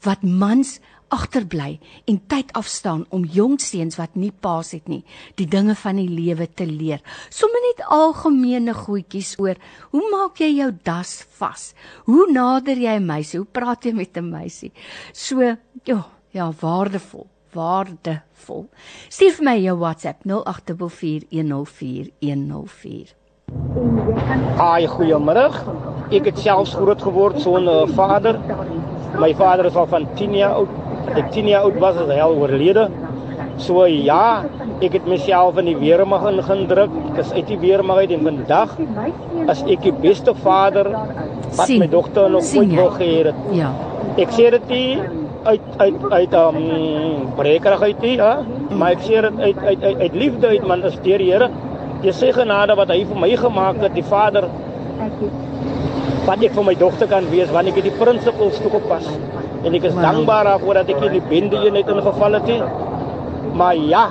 wat 0.03 0.23
mans 0.23 0.81
agterbly 1.09 1.79
en 2.07 2.27
tyd 2.27 2.53
afstaan 2.53 3.05
om 3.11 3.25
jong 3.25 3.61
seuns 3.61 3.99
wat 3.99 4.15
nie 4.15 4.33
paas 4.33 4.71
het 4.71 4.89
nie, 4.89 5.05
die 5.35 5.47
dinge 5.47 5.75
van 5.75 5.97
die 5.97 6.09
lewe 6.09 6.47
te 6.47 6.67
leer. 6.67 7.01
Sommige 7.31 7.67
net 7.67 7.87
algemene 7.89 8.75
goedjies 8.75 9.39
oor 9.39 9.57
hoe 9.91 10.11
maak 10.11 10.39
jy 10.39 10.57
jou 10.57 10.73
das 10.83 11.27
vas? 11.39 11.75
Hoe 12.05 12.33
nader 12.33 12.77
jy 12.77 12.97
'n 12.97 13.07
meisie? 13.07 13.39
Hoe 13.39 13.49
praat 13.53 13.85
jy 13.85 13.93
met 13.93 14.17
'n 14.17 14.31
meisie? 14.31 14.73
So, 15.13 15.57
ja, 15.85 16.07
ja, 16.33 16.53
waardevol 16.53 17.27
waardevol. 17.55 18.67
Stuur 19.11 19.35
vir 19.39 19.45
my 19.45 19.57
jou 19.61 19.77
WhatsApp 19.81 20.25
0844104104. 20.29 23.20
Haai, 23.51 24.87
goeiemôre. 24.87 25.47
Ek 26.15 26.27
het 26.29 26.39
selfs 26.43 26.75
groot 26.79 27.03
geword 27.03 27.41
sonder 27.43 27.87
'n 27.87 27.95
vader. 27.99 28.37
My 29.19 29.33
vader 29.35 29.67
is 29.67 29.77
al 29.77 29.87
van 29.87 30.07
10 30.15 30.35
jaar 30.35 30.55
oud. 30.55 30.69
Ek 31.17 31.31
10 31.33 31.49
jaar 31.49 31.63
oud 31.63 31.79
was 31.79 31.97
as 31.97 32.09
hy 32.09 32.19
al 32.21 32.35
oorlede. 32.35 32.89
So 33.57 33.85
ja, 33.87 34.45
ek 34.81 34.93
het 34.93 35.07
myself 35.07 35.59
in 35.59 35.65
die 35.65 35.77
weermag 35.77 36.27
ingedruk. 36.31 36.91
Ek 37.13 37.19
is 37.19 37.33
uit 37.33 37.47
die 37.47 37.59
weermag 37.59 37.97
uit 37.97 38.11
en 38.11 38.23
vandag 38.23 38.77
as 39.49 39.63
ek 39.63 39.83
die 39.83 39.93
beste 39.93 40.35
vader 40.35 40.91
wat 41.57 41.67
Sien. 41.67 41.79
my 41.79 41.89
dogter 41.89 42.31
nog 42.31 42.43
ooit 42.57 42.75
wou 42.75 42.91
gehê 42.91 43.25
het. 43.25 43.35
Ja. 43.53 43.73
Ek 44.17 44.31
sê 44.31 44.51
dit 44.51 44.69
nie 44.69 44.99
uit 45.45 45.61
uit 45.77 46.13
uit 46.13 46.35
um 46.35 46.57
brekerig 47.37 47.83
uit 47.83 48.01
nie, 48.01 48.17
ja. 48.17 48.39
Maar 48.71 48.91
ek 48.91 49.01
sê 49.01 49.21
dit 49.21 49.41
uit 49.41 49.59
uit 49.59 49.83
uit, 49.83 50.01
uit 50.01 50.15
liefde 50.15 50.47
uit 50.47 50.67
man 50.67 50.83
is 50.85 50.99
deur 51.03 51.19
die 51.19 51.33
Here. 51.33 51.51
Jy 52.01 52.13
sê 52.17 52.31
genade 52.33 52.77
wat 52.79 52.89
hy 52.89 53.03
vir 53.05 53.19
my 53.21 53.31
gemaak 53.37 53.83
het, 53.85 53.93
die 53.95 54.07
Vader. 54.07 54.47
Wat 56.25 56.43
ek 56.47 56.55
vir 56.57 56.65
my 56.65 56.75
dogter 56.81 57.09
kan 57.11 57.27
wees 57.33 57.51
wanneer 57.53 57.77
ek 57.77 57.85
die 57.89 57.99
prinsipels 57.99 58.61
toepas. 58.65 59.09
En 59.65 59.77
ek 59.77 59.85
is 59.85 59.95
wow. 59.97 60.05
dankbaar 60.07 60.49
daarvoor 60.49 60.81
dat 60.81 60.93
ek 60.95 61.05
in 61.09 61.17
die 61.19 61.27
bende 61.33 61.61
eenheid 61.61 61.91
ingeval 61.93 62.39
het. 62.39 62.51
Maar 63.61 63.77
ja, 63.77 64.05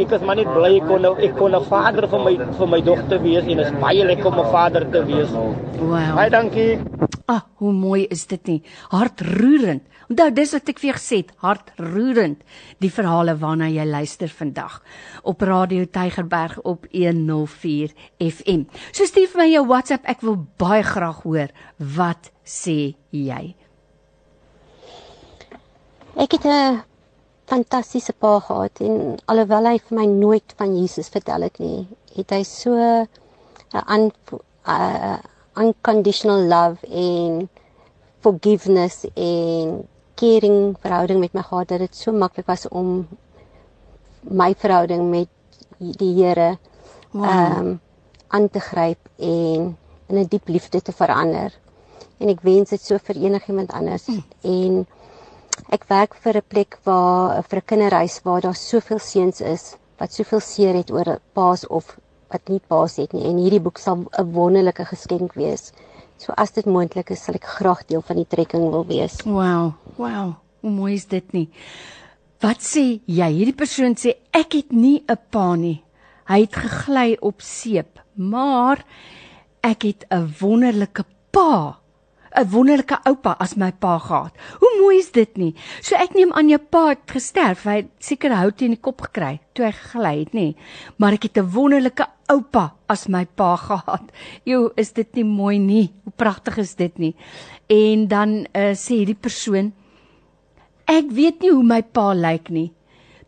ek 0.00 0.14
is 0.16 0.24
maar 0.24 0.38
net 0.40 0.48
bly 0.52 0.72
ek 0.78 0.88
kon 0.88 1.04
nou 1.04 1.12
ek 1.28 1.36
kon 1.36 1.54
'n 1.56 1.64
vader 1.68 2.08
vir 2.08 2.20
my 2.24 2.34
vir 2.58 2.68
my 2.68 2.80
dogter 2.88 3.20
wees 3.20 3.44
en 3.44 3.60
is 3.64 3.72
baie 3.80 4.04
lekker 4.04 4.26
om 4.32 4.40
'n 4.40 4.52
vader 4.52 4.88
te 4.90 5.04
wees. 5.04 5.30
Wow. 5.80 6.16
Baie 6.16 6.30
dankie. 6.30 6.80
Ah, 7.28 7.40
hoe 7.60 7.72
mooi 7.72 8.06
is 8.08 8.26
dit 8.26 8.46
nie? 8.46 8.62
Hartroerend. 8.88 9.82
Onthou 10.06 10.30
dis 10.30 10.52
wat 10.54 10.68
ek 10.70 10.78
vir 10.78 10.88
jou 10.92 10.96
gesê 11.00 11.16
het, 11.18 11.30
hartroerend 11.42 12.42
die 12.82 12.90
verhale 12.94 13.34
waarna 13.40 13.66
jy 13.66 13.82
luister 13.88 14.30
vandag 14.30 14.76
op 15.26 15.42
Radio 15.42 15.86
Tygerberg 15.90 16.60
op 16.62 16.86
104 16.92 17.90
FM. 18.22 18.68
So 18.94 19.02
stuur 19.02 19.32
vir 19.32 19.42
my 19.42 19.46
jou 19.50 19.64
WhatsApp, 19.66 20.06
ek 20.06 20.22
wil 20.22 20.38
baie 20.62 20.84
graag 20.86 21.24
hoor 21.24 21.50
wat 21.98 22.30
sê 22.46 22.94
jy. 23.10 23.56
Ek 26.14 26.32
het 26.38 26.46
'n 26.46 26.82
fantastiese 27.50 28.12
pa 28.12 28.38
gehad 28.40 28.80
en 28.80 29.18
alhoewel 29.26 29.66
hy 29.66 29.78
vir 29.78 29.98
my 29.98 30.06
nooit 30.06 30.54
van 30.56 30.78
Jesus 30.78 31.08
vertel 31.08 31.42
het 31.42 31.58
nie, 31.58 31.88
het 32.14 32.30
hy 32.30 32.42
so 32.44 32.78
'n 32.78 34.12
unconditional 35.56 36.40
love 36.46 36.86
en 36.86 37.48
forgiveness 38.20 39.04
en 39.14 39.88
caring 40.16 40.76
verhouding 40.80 41.20
met 41.20 41.34
my 41.36 41.42
gehad 41.42 41.68
dat 41.68 41.78
dit 41.84 41.96
so 41.96 42.12
maklik 42.12 42.46
was 42.46 42.68
om 42.68 43.08
my 44.20 44.54
verhouding 44.54 45.10
met 45.10 45.28
die 45.78 46.14
Here 46.22 46.58
ehm 47.12 47.20
wow. 47.20 47.58
um, 47.58 47.80
aan 48.28 48.48
te 48.50 48.60
gryp 48.60 48.98
en 49.16 49.76
in 50.08 50.18
'n 50.18 50.26
diep 50.28 50.48
liefde 50.48 50.82
te 50.82 50.92
verander. 50.92 51.52
En 52.18 52.28
ek 52.28 52.40
wens 52.40 52.70
dit 52.70 52.80
so 52.80 52.98
vir 52.98 53.16
enigiemand 53.16 53.72
anders 53.72 54.06
mm. 54.06 54.24
en 54.40 54.86
ek 55.72 55.84
werk 55.88 56.14
vir 56.24 56.36
'n 56.36 56.48
plek 56.48 56.78
waar 56.84 57.42
vir 57.42 57.58
'n 57.58 57.68
kinderhuis 57.70 58.20
waar 58.24 58.40
daar 58.40 58.54
soveel 58.54 58.98
seuns 58.98 59.40
is 59.40 59.76
wat 59.98 60.12
soveel 60.12 60.40
seer 60.40 60.74
het 60.74 60.90
oor 60.90 61.18
paas 61.32 61.66
of 61.66 61.96
wat 62.28 62.48
nie 62.48 62.60
paas 62.68 62.96
het 62.96 63.12
nie 63.12 63.24
en 63.24 63.38
hierdie 63.40 63.60
boek 63.60 63.78
sal 63.78 64.04
'n 64.18 64.32
wonderlike 64.32 64.84
geskenk 64.84 65.32
wees 65.34 65.72
So 66.18 66.32
as 66.36 66.52
dit 66.56 66.66
moontlik 66.66 67.10
is, 67.10 67.22
sal 67.24 67.36
ek 67.36 67.44
graag 67.58 67.84
deel 67.86 68.02
van 68.02 68.16
die 68.16 68.28
trekking 68.28 68.64
wil 68.72 68.86
wees. 68.88 69.20
Wow, 69.24 69.74
wow. 70.00 70.36
Hoe 70.60 70.72
mooi 70.72 70.94
is 70.94 71.06
dit 71.06 71.32
nie? 71.36 71.48
Wat 72.42 72.60
sê 72.64 73.00
jy? 73.04 73.28
Hierdie 73.32 73.56
persoon 73.56 73.96
sê 73.96 74.16
ek 74.32 74.56
het 74.58 74.72
nie 74.72 75.04
'n 75.08 75.18
pa 75.30 75.54
nie. 75.56 75.82
Hy 76.28 76.40
het 76.40 76.56
gegly 76.56 77.16
op 77.20 77.40
seep, 77.40 78.00
maar 78.16 78.84
ek 79.62 79.82
het 79.82 80.06
'n 80.10 80.34
wonderlike 80.40 81.04
pa. 81.30 81.78
'n 82.36 82.50
Wonderlike 82.52 82.98
oupa 83.08 83.36
as 83.40 83.56
my 83.56 83.72
pa 83.72 83.98
gehad. 83.98 84.32
Hoe 84.60 84.72
mooi 84.80 84.98
is 84.98 85.10
dit 85.12 85.36
nie? 85.36 85.54
So 85.80 85.96
ek 85.96 86.14
neem 86.14 86.32
aan 86.32 86.48
jou 86.48 86.58
pa 86.58 86.88
het 86.88 87.10
gesterf. 87.10 87.64
Hy 87.64 87.76
het 87.76 87.90
seker 87.98 88.34
hout 88.36 88.62
in 88.62 88.76
die 88.76 88.80
kop 88.80 89.00
gekry 89.00 89.40
toe 89.54 89.64
hy 89.64 89.72
gegly 89.72 90.18
het, 90.20 90.32
nê. 90.34 90.54
Maar 90.98 91.12
ek 91.12 91.22
het 91.22 91.38
'n 91.38 91.50
wonderlike 91.50 92.06
oupa 92.28 92.74
as 92.88 93.08
my 93.08 93.24
pa 93.24 93.56
gehad. 93.56 94.12
Jo, 94.44 94.70
is 94.76 94.92
dit 94.92 95.14
nie 95.14 95.24
mooi 95.24 95.58
nie? 95.58 95.92
Hoe 96.04 96.12
pragtig 96.16 96.58
is 96.58 96.74
dit 96.74 96.98
nie? 96.98 97.14
En 97.68 98.08
dan 98.08 98.46
uh, 98.54 98.74
sê 98.74 99.00
hierdie 99.00 99.14
persoon 99.20 99.72
Ek 100.86 101.10
weet 101.10 101.42
nie 101.42 101.50
hoe 101.50 101.64
my 101.66 101.82
pa 101.82 102.12
lyk 102.14 102.46
nie. 102.54 102.72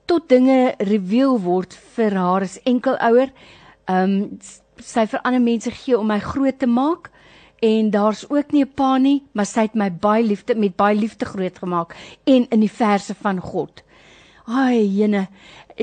Tot 0.07 0.29
dinge 0.29 0.77
reveal 0.79 1.41
word 1.43 1.75
vir 1.97 2.15
haar 2.15 2.43
as 2.43 2.61
enkelouer. 2.65 3.33
Ehm 3.89 4.13
um, 4.13 4.39
sy 4.79 5.07
vir 5.11 5.21
ander 5.27 5.43
mense 5.43 5.71
gee 5.75 5.99
om 5.99 6.07
my 6.07 6.21
groot 6.23 6.59
te 6.59 6.67
maak 6.71 7.11
en 7.61 7.91
daar's 7.91 8.25
ook 8.31 8.53
nie 8.53 8.65
'n 8.65 8.73
pa 8.75 8.97
nie, 8.99 9.23
maar 9.33 9.47
sy 9.47 9.61
het 9.61 9.75
my 9.75 9.91
baie 9.91 10.25
liefde 10.25 10.55
met 10.55 10.77
baie 10.77 10.97
liefde 10.97 11.25
groot 11.25 11.59
gemaak 11.59 11.97
en 12.25 12.49
in 12.49 12.61
die 12.61 12.71
verse 12.71 13.15
van 13.15 13.41
God. 13.41 13.83
Ai, 14.47 14.87
jene. 14.87 15.29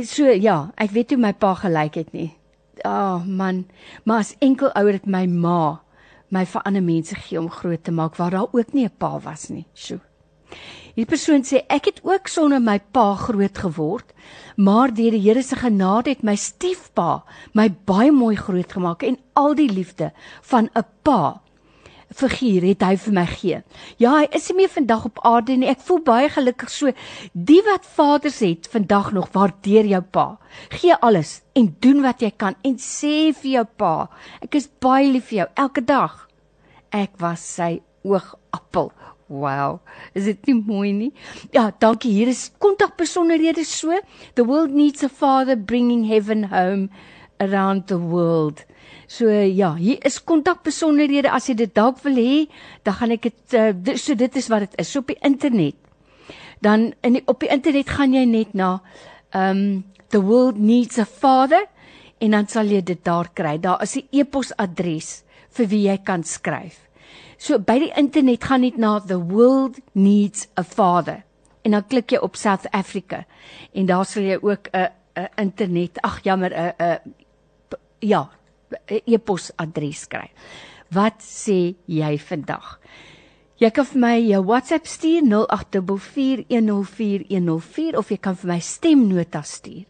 So 0.04 0.26
ja, 0.26 0.72
ek 0.76 0.92
weet 0.92 1.10
hoe 1.10 1.20
my 1.20 1.34
pa 1.34 1.54
gelyk 1.54 1.96
het 1.96 2.14
nie. 2.14 2.36
Ah, 2.84 2.92
oh, 2.92 3.26
man, 3.26 3.66
maar 4.04 4.20
as 4.20 4.36
enkelouer 4.40 4.94
het 4.94 5.06
my 5.06 5.26
ma 5.26 5.82
my 6.30 6.46
vir 6.46 6.62
ander 6.66 6.84
mense 6.84 7.16
gee 7.16 7.40
om 7.40 7.50
groot 7.50 7.84
te 7.84 7.92
maak 7.92 8.16
waar 8.16 8.32
daar 8.32 8.52
ook 8.52 8.74
nie 8.74 8.86
'n 8.86 8.98
pa 8.98 9.20
was 9.20 9.50
nie. 9.50 9.66
Sjoe. 9.74 10.00
Hierdie 10.96 11.12
persoon 11.12 11.44
sê 11.44 11.66
ek 11.68 11.86
het 11.86 12.00
ook 12.04 12.28
sonder 12.28 12.62
my 12.62 12.80
pa 12.80 13.16
groot 13.16 13.58
geword, 13.58 14.14
maar 14.56 14.94
deur 14.94 15.12
die 15.12 15.22
Here 15.22 15.44
se 15.44 15.56
genade 15.56 16.10
het 16.10 16.24
my 16.24 16.36
stiefpa 16.36 17.24
my 17.54 17.70
baie 17.86 18.12
mooi 18.12 18.36
groot 18.36 18.72
gemaak 18.72 19.04
en 19.04 19.18
al 19.34 19.56
die 19.56 19.70
liefde 19.70 20.14
van 20.42 20.70
'n 20.74 20.86
pa 21.04 21.42
figuur 22.14 22.66
het 22.68 22.84
hy 22.86 22.96
vir 23.02 23.16
my 23.16 23.26
gee. 23.30 23.62
Ja, 24.02 24.12
hy 24.20 24.28
is 24.38 24.50
nie 24.50 24.62
meer 24.62 24.72
vandag 24.74 25.06
op 25.10 25.22
aarde 25.26 25.56
nie. 25.58 25.70
Ek 25.72 25.82
voel 25.86 26.02
baie 26.06 26.30
gelukkig 26.32 26.72
so. 26.72 26.94
Die 27.34 27.62
wat 27.66 27.88
vaders 27.98 28.42
het 28.46 28.70
vandag 28.72 29.12
nog, 29.16 29.32
waardeer 29.34 29.90
jou 29.90 30.02
pa. 30.02 30.28
Gee 30.76 30.96
alles 31.02 31.40
en 31.58 31.72
doen 31.84 32.04
wat 32.06 32.22
jy 32.24 32.32
kan 32.38 32.56
en 32.64 32.78
sê 32.82 33.32
vir 33.34 33.52
jou 33.58 33.66
pa, 33.80 33.96
ek 34.46 34.60
is 34.60 34.70
baie 34.84 35.10
lief 35.12 35.32
vir 35.32 35.44
jou 35.44 35.50
elke 35.66 35.84
dag. 35.86 36.22
Ek 36.96 37.18
was 37.20 37.44
sy 37.58 37.80
oogappel. 38.06 38.94
Wow, 39.28 39.80
is 40.14 40.28
dit 40.30 40.52
nie 40.52 40.60
mooi 40.68 40.92
nie? 40.94 41.12
Ja, 41.50 41.72
dankie. 41.82 42.12
Hier 42.14 42.30
is 42.30 42.52
kontakbesonderhede 42.62 43.66
so. 43.66 43.98
The 44.38 44.46
world 44.46 44.70
needs 44.70 45.04
a 45.04 45.10
father 45.10 45.56
bringing 45.58 46.06
heaven 46.06 46.52
home 46.52 46.92
around 47.42 47.88
the 47.88 47.98
world. 47.98 48.62
So 49.08 49.30
ja, 49.30 49.76
hier 49.76 50.02
is 50.06 50.18
kontakbesonderhede 50.24 51.30
as 51.32 51.50
jy 51.50 51.56
dit 51.60 51.74
dalk 51.76 52.02
wil 52.04 52.18
hê, 52.18 52.46
dan 52.84 52.98
gaan 52.98 53.14
ek 53.16 53.28
dit 53.30 53.58
uh, 53.58 53.98
so 54.02 54.16
dit 54.18 54.36
is 54.36 54.50
wat 54.50 54.66
dit 54.66 54.80
is 54.82 54.92
so 54.92 55.04
op 55.04 55.12
die 55.14 55.20
internet. 55.22 55.78
Dan 56.66 56.94
in 57.06 57.20
die, 57.20 57.24
op 57.30 57.44
die 57.44 57.52
internet 57.54 57.92
gaan 57.94 58.16
jy 58.16 58.26
net 58.26 58.56
na 58.58 58.80
um 59.36 59.84
the 60.10 60.22
world 60.22 60.58
needs 60.58 60.98
a 60.98 61.06
father 61.06 61.66
en 62.24 62.32
dan 62.32 62.48
sal 62.50 62.70
jy 62.72 62.82
dit 62.82 63.02
daar 63.06 63.30
kry. 63.34 63.58
Daar 63.60 63.82
is 63.84 63.96
'n 63.98 64.08
e-posadres 64.12 65.24
vir 65.50 65.68
wie 65.68 65.88
jy 65.90 65.98
kan 65.98 66.24
skryf. 66.24 66.88
So 67.38 67.60
by 67.60 67.80
die 67.80 67.94
internet 67.96 68.44
gaan 68.44 68.62
net 68.62 68.78
na 68.78 69.00
the 69.00 69.20
world 69.20 69.80
needs 69.94 70.48
a 70.58 70.64
father 70.64 71.24
en 71.64 71.72
dan 71.72 71.88
klik 71.88 72.12
jy 72.12 72.18
op 72.18 72.36
South 72.36 72.66
Africa 72.72 73.26
en 73.74 73.86
daar 73.86 74.06
sal 74.06 74.24
jy 74.24 74.38
ook 74.42 74.70
'n 74.74 74.90
'n 75.16 75.30
internet, 75.38 76.02
ag 76.02 76.24
jammer, 76.24 76.52
'n 76.52 76.74
'n 76.80 77.00
ja, 78.00 78.30
'n 78.88 79.02
e-posadres 79.06 80.08
kry. 80.08 80.32
Wat 80.92 81.22
sê 81.22 81.76
jy 81.86 82.18
vandag? 82.18 82.80
Jy 83.56 83.72
kan 83.72 83.86
vir 83.86 84.00
my 84.00 84.20
jou 84.20 84.44
WhatsApp 84.44 84.88
stuur 84.88 85.22
0844104104 85.24 87.98
of 87.98 88.12
jy 88.12 88.18
kan 88.18 88.36
vir 88.36 88.48
my 88.52 88.60
stemnota 88.60 89.42
stuur 89.42 89.86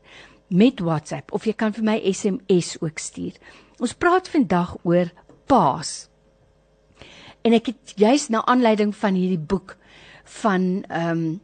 met 0.48 0.80
WhatsApp 0.80 1.34
of 1.34 1.46
jy 1.46 1.54
kan 1.54 1.74
vir 1.74 1.84
my 1.84 2.14
SMS 2.14 2.78
ook 2.82 3.00
stuur. 3.02 3.34
Ons 3.82 3.94
praat 3.94 4.28
vandag 4.30 4.78
oor 4.84 5.12
paas. 5.50 6.10
En 7.42 7.54
ek 7.54 7.66
het 7.74 7.94
juis 7.98 8.30
na 8.30 8.46
aanleiding 8.46 8.96
van 8.96 9.14
hierdie 9.18 9.42
boek 9.42 9.78
van 10.42 10.86
ehm 10.90 11.10
um, 11.10 11.42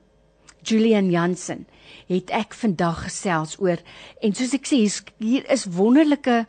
Julian 0.62 1.10
Jansen 1.10 1.66
het 2.06 2.30
ek 2.30 2.54
vandag 2.54 3.04
gesels 3.08 3.58
oor 3.58 3.82
en 4.22 4.34
soos 4.38 4.54
ek 4.54 4.70
sê 4.70 4.86
hier 5.18 5.42
is 5.50 5.66
wonderlike 5.66 6.46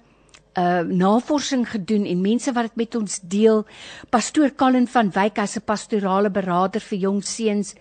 uh 0.55 0.81
navorsing 0.81 1.65
gedoen 1.71 2.05
en 2.07 2.21
mense 2.21 2.53
wat 2.53 2.63
dit 2.63 2.77
met 2.77 2.95
ons 2.95 3.21
deel. 3.23 3.65
Pastoor 4.11 4.55
Colin 4.55 4.87
van 4.87 5.11
Wyk 5.11 5.39
as 5.39 5.57
'n 5.57 5.65
pastorale 5.65 6.31
beraader 6.31 6.81
vir 6.81 6.99
jong 6.99 7.25
seuns. 7.25 7.75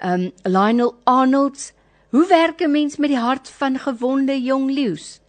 Um 0.00 0.30
Lionel 0.44 0.94
Arnolds, 1.04 1.72
hoe 2.10 2.26
werk 2.26 2.60
'n 2.60 2.70
mens 2.70 2.96
met 2.96 3.10
die 3.10 3.18
hart 3.18 3.48
van 3.48 3.78
gewonde 3.78 4.42
jong 4.42 4.70
leeu's? 4.70 5.20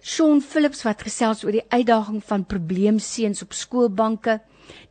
Sean 0.00 0.40
Phillips 0.40 0.82
wat 0.82 1.02
gesels 1.02 1.44
oor 1.44 1.50
die 1.50 1.66
uitdaging 1.68 2.22
van 2.24 2.44
probleemseuns 2.46 3.42
op 3.42 3.52
skoolbanke. 3.52 4.40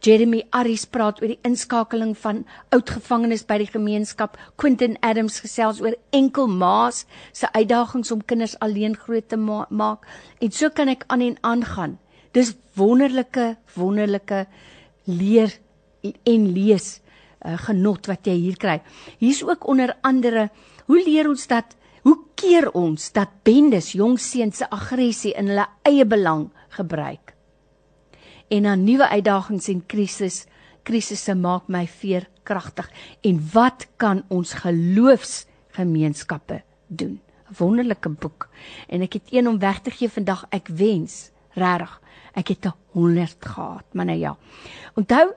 Jeremy 0.05 0.43
Aris 0.53 0.85
praat 0.85 1.21
oor 1.21 1.31
die 1.31 1.41
inskakeling 1.47 2.13
van 2.19 2.43
oud 2.75 2.91
gevangenes 2.97 3.45
by 3.47 3.57
die 3.63 3.69
gemeenskap. 3.71 4.37
Quentin 4.61 4.97
Adams 5.05 5.39
gesels 5.43 5.81
oor 5.83 5.95
enkel 6.15 6.49
maas 6.51 7.05
se 7.33 7.49
uitdagings 7.55 8.11
om 8.13 8.23
kinders 8.25 8.57
alleen 8.65 8.95
groot 8.95 9.27
te 9.29 9.39
ma 9.39 9.65
maak. 9.69 10.05
En 10.41 10.51
so 10.51 10.69
kan 10.69 10.91
ek 10.93 11.07
aan 11.07 11.25
en 11.25 11.37
aan 11.41 11.65
gaan. 11.65 11.97
Dis 12.35 12.53
wonderlike 12.77 13.55
wonderlike 13.75 14.45
leer 15.05 15.53
en 16.03 16.49
lees 16.53 16.99
uh, 17.45 17.57
genot 17.67 18.09
wat 18.11 18.27
jy 18.27 18.35
hier 18.41 18.59
kry. 18.61 18.79
Hier's 19.21 19.43
ook 19.45 19.67
onder 19.67 19.95
andere 20.05 20.49
hoe 20.85 21.01
leer 21.01 21.29
ons 21.29 21.47
dat 21.49 21.77
hoe 22.05 22.17
keer 22.37 22.69
ons 22.77 23.09
dat 23.15 23.41
bendes 23.47 23.95
jong 23.97 24.19
seuns 24.21 24.61
se 24.61 24.69
aggressie 24.69 25.33
in 25.33 25.49
hulle 25.49 25.65
eie 25.89 26.05
belang 26.05 26.51
gebruik 26.77 27.34
en 28.47 28.61
na 28.61 28.75
nuwe 28.75 29.09
uitdagings 29.09 29.67
en 29.67 29.85
krisis 29.85 30.45
krisisse 30.83 31.35
maak 31.35 31.67
my 31.67 31.87
veerkragtig 31.87 32.91
en 33.21 33.49
wat 33.53 33.87
kan 33.97 34.23
ons 34.27 34.53
geloofsgemeenskappe 34.53 36.61
doen? 36.87 37.19
'n 37.49 37.53
wonderlike 37.57 38.09
boek. 38.09 38.49
En 38.87 39.01
ek 39.01 39.13
het 39.13 39.23
een 39.31 39.47
om 39.47 39.59
weg 39.59 39.81
te 39.81 39.91
gee 39.91 40.09
vandag. 40.09 40.45
Ek 40.49 40.67
wens 40.67 41.31
regtig 41.53 42.01
ek 42.35 42.47
het 42.47 42.65
'n 42.65 42.73
100 42.91 43.45
gehad 43.45 43.85
maar 43.91 44.05
nou 44.05 44.17
ja. 44.17 44.37
Onthou 44.93 45.33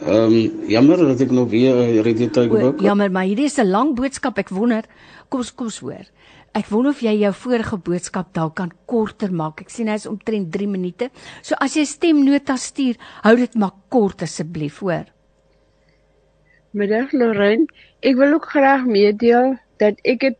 Ehm 0.00 0.32
um, 0.32 0.68
jammer 0.68 0.96
dat 0.96 1.20
ek 1.20 1.30
nog 1.30 1.50
weer 1.50 1.76
uh, 1.76 2.00
redet 2.00 2.32
tyd 2.32 2.48
gebruik. 2.48 2.80
Jammer, 2.80 3.10
maar 3.10 3.24
hierdie 3.28 3.44
is 3.44 3.58
'n 3.58 3.68
lang 3.68 3.94
boodskap. 3.94 4.38
Ek 4.38 4.48
wonder, 4.48 4.84
kom 5.28 5.40
ons 5.40 5.54
kom 5.54 5.66
ons 5.66 5.78
hoor. 5.78 6.06
Ek 6.54 6.66
wonder 6.66 6.90
of 6.90 7.00
jy 7.00 7.18
jou 7.20 7.32
vorige 7.32 7.76
boodskap 7.76 8.32
dalk 8.32 8.54
kan 8.54 8.72
korter 8.86 9.32
maak. 9.32 9.60
Ek 9.60 9.70
sien 9.70 9.88
hy 9.88 9.94
is 9.94 10.06
omtrent 10.06 10.52
3 10.52 10.66
minute. 10.66 11.10
So 11.42 11.54
as 11.60 11.76
jy 11.76 11.84
stemnota 11.84 12.56
stuur, 12.56 12.96
hou 13.22 13.36
dit 13.36 13.54
maar 13.54 13.72
kort 13.88 14.22
asseblief, 14.22 14.78
hoor. 14.78 15.04
Middag 16.70 17.12
Lorraine. 17.12 17.66
Ek 18.06 18.14
wil 18.14 18.36
ook 18.36 18.46
graag 18.52 18.84
meedeel 18.86 19.56
dat 19.82 19.98
ek 20.06 20.22
het 20.28 20.38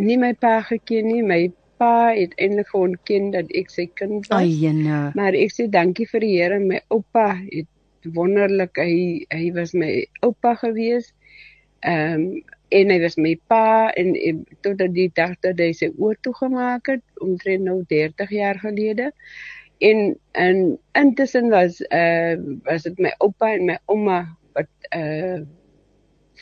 nie 0.00 0.16
my 0.16 0.32
pa 0.32 0.60
geken 0.64 1.10
nie. 1.10 1.22
My 1.22 1.50
pa 1.78 2.14
het 2.16 2.32
eintlik 2.40 2.70
gewoon 2.72 2.94
ken 3.04 3.30
dat 3.34 3.50
ek 3.52 3.68
sy 3.70 3.84
kind 4.00 4.24
was. 4.30 4.40
Ayene. 4.40 5.10
Maar 5.18 5.36
ek 5.36 5.52
sê 5.52 5.68
dankie 5.68 6.08
vir 6.08 6.24
die 6.24 6.36
Here. 6.38 6.60
My 6.62 6.80
oupa 6.94 7.34
het 7.42 7.68
wonderlik 8.16 8.80
hy 8.80 9.26
hy 9.34 9.50
was 9.56 9.74
my 9.76 9.90
oupa 10.24 10.54
gewees. 10.62 11.12
Ehm 11.84 12.14
um, 12.14 12.30
en 12.68 12.90
hy 12.92 12.98
was 13.00 13.14
my 13.16 13.30
pa 13.48 13.88
en, 13.96 14.10
en 14.12 14.42
totdat 14.60 14.92
die 14.92 15.08
dag 15.16 15.30
dat 15.40 15.56
hy 15.56 15.70
sy 15.72 15.86
oor 15.96 16.18
toe 16.20 16.34
gemaak 16.36 16.90
het 16.92 17.04
omtrent 17.24 17.64
nou 17.64 17.78
30 17.88 18.32
jaar 18.36 18.60
gelede. 18.60 19.12
En 19.84 20.16
en 20.32 20.78
intussen 20.92 21.48
was 21.52 21.80
uh 21.92 22.36
was 22.64 22.88
dit 22.88 22.98
my 22.98 23.14
oupa 23.24 23.54
en 23.54 23.64
my 23.72 23.78
ouma 23.86 24.18
wat 24.56 24.68
uh 24.96 25.44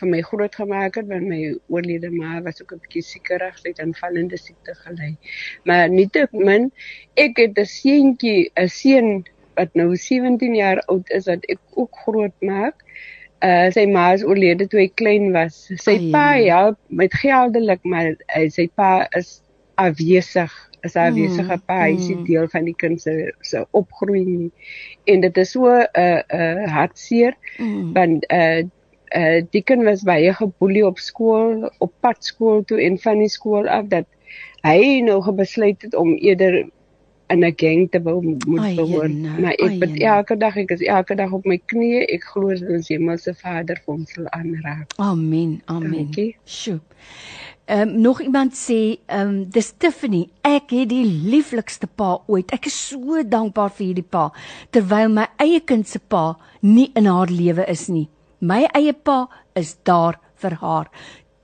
vir 0.01 0.09
my 0.09 0.21
groot 0.21 0.55
gemaak 0.55 0.95
het 1.01 1.09
want 1.09 1.29
my 1.29 1.55
oorlede 1.69 2.11
ma 2.11 2.41
was 2.43 2.63
ook 2.63 2.73
'n 2.73 2.83
bietjie 2.85 3.03
siekerig, 3.03 3.59
sy 3.59 3.69
het 3.69 3.81
aan 3.81 3.95
vallende 3.95 4.37
siekte 4.37 4.75
gely. 4.75 5.17
Maar 5.65 5.89
nietemin 5.89 6.71
ek 7.15 7.37
het 7.37 7.59
'n 7.59 7.65
seentjie, 7.65 8.51
'n 8.57 8.69
seun 8.69 9.25
wat 9.57 9.75
nou 9.75 9.97
17 9.97 10.55
jaar 10.55 10.83
oud 10.93 11.11
is 11.11 11.27
wat 11.27 11.45
ek 11.45 11.61
ook 11.75 11.97
groot 12.05 12.37
maak. 12.41 12.85
Uh 13.45 13.69
sy 13.73 13.87
ma 13.87 14.13
is 14.17 14.25
oorlede 14.25 14.67
toe 14.67 14.81
hy 14.81 14.89
klein 15.01 15.33
was. 15.33 15.67
Sy 15.77 15.97
Ai, 15.99 16.11
pa 16.13 16.27
help 16.37 16.79
met 16.89 17.15
geldelik, 17.15 17.83
maar 17.85 18.15
uh, 18.15 18.49
sy 18.49 18.69
pa 18.75 19.09
is 19.17 19.41
afwesig. 19.77 20.53
Is 20.87 20.95
'n 20.95 21.09
afwesige 21.11 21.59
pa, 21.67 21.81
hy 21.83 21.97
is 21.97 22.09
mm. 22.09 22.25
deel 22.25 22.49
van 22.49 22.65
die 22.65 22.77
kind 22.79 23.01
se 23.01 23.33
se 23.41 23.65
opgroei 23.71 24.25
nie. 24.25 24.53
En 25.05 25.21
dit 25.21 25.37
is 25.37 25.51
so 25.51 25.69
'n 25.69 25.85
uh, 25.99 26.23
'n 26.33 26.65
uh, 26.65 26.73
hartseer 26.73 27.35
Mm. 27.59 27.93
want 27.93 28.33
uh 28.33 28.63
uh 29.15 29.43
die 29.51 29.63
kind 29.63 29.85
was 29.85 30.03
baie 30.03 30.33
geboelie 30.35 30.87
op 30.87 30.99
skool, 30.99 31.69
op 31.79 31.93
pad 32.01 32.25
skool 32.25 32.65
toe 32.65 32.81
en 32.83 32.99
van 32.99 33.19
die 33.19 33.31
skool 33.31 33.69
af 33.69 33.87
dat 33.93 34.07
hy 34.67 35.01
nou 35.07 35.21
besluit 35.33 35.83
het 35.83 35.95
om 35.95 36.17
eerder 36.17 36.65
in 37.29 37.45
'n 37.45 37.53
gang 37.57 37.91
te 37.91 38.03
wou 38.03 38.23
moet 38.47 38.75
behoort. 38.75 39.39
Maar 39.41 39.53
ek 39.53 39.59
jene. 39.59 40.05
elke 40.05 40.37
dag, 40.37 40.57
ek 40.57 40.71
is 40.71 40.81
elke 40.81 41.15
dag 41.15 41.33
op 41.33 41.45
my 41.45 41.61
knieë. 41.67 42.05
Ek 42.07 42.25
glo 42.25 42.49
dat 42.49 42.69
ons 42.69 42.89
Hemelse 42.89 43.35
Vader 43.35 43.81
vir 43.85 43.95
ons 43.95 44.13
sal 44.13 44.29
aanraak. 44.29 44.93
Amen. 44.97 45.63
Amen. 45.65 46.35
Sjoe. 46.45 46.81
Ehm 47.67 47.89
um, 47.89 48.01
nog 48.01 48.21
iemand 48.23 48.55
sê, 48.55 48.99
ehm 49.07 49.29
um, 49.29 49.51
dis 49.51 49.73
Tiffany, 49.77 50.29
ek 50.41 50.71
het 50.71 50.89
die 50.89 51.05
lieflikste 51.05 51.87
pa 51.87 52.21
ooit. 52.27 52.53
Ek 52.55 52.67
is 52.67 52.89
so 52.89 53.23
dankbaar 53.27 53.71
vir 53.71 53.87
hierdie 53.87 54.07
pa 54.07 54.33
terwyl 54.71 55.11
my 55.11 55.27
eie 55.43 55.61
kind 55.61 55.89
se 55.89 55.99
pa 55.99 56.39
nie 56.61 56.91
in 56.95 57.07
haar 57.07 57.27
lewe 57.31 57.67
is 57.67 57.89
nie. 57.89 58.09
My 58.41 58.67
eie 58.77 58.93
pa 58.93 59.27
is 59.57 59.77
daar 59.85 60.19
vir 60.37 60.59
haar. 60.61 60.91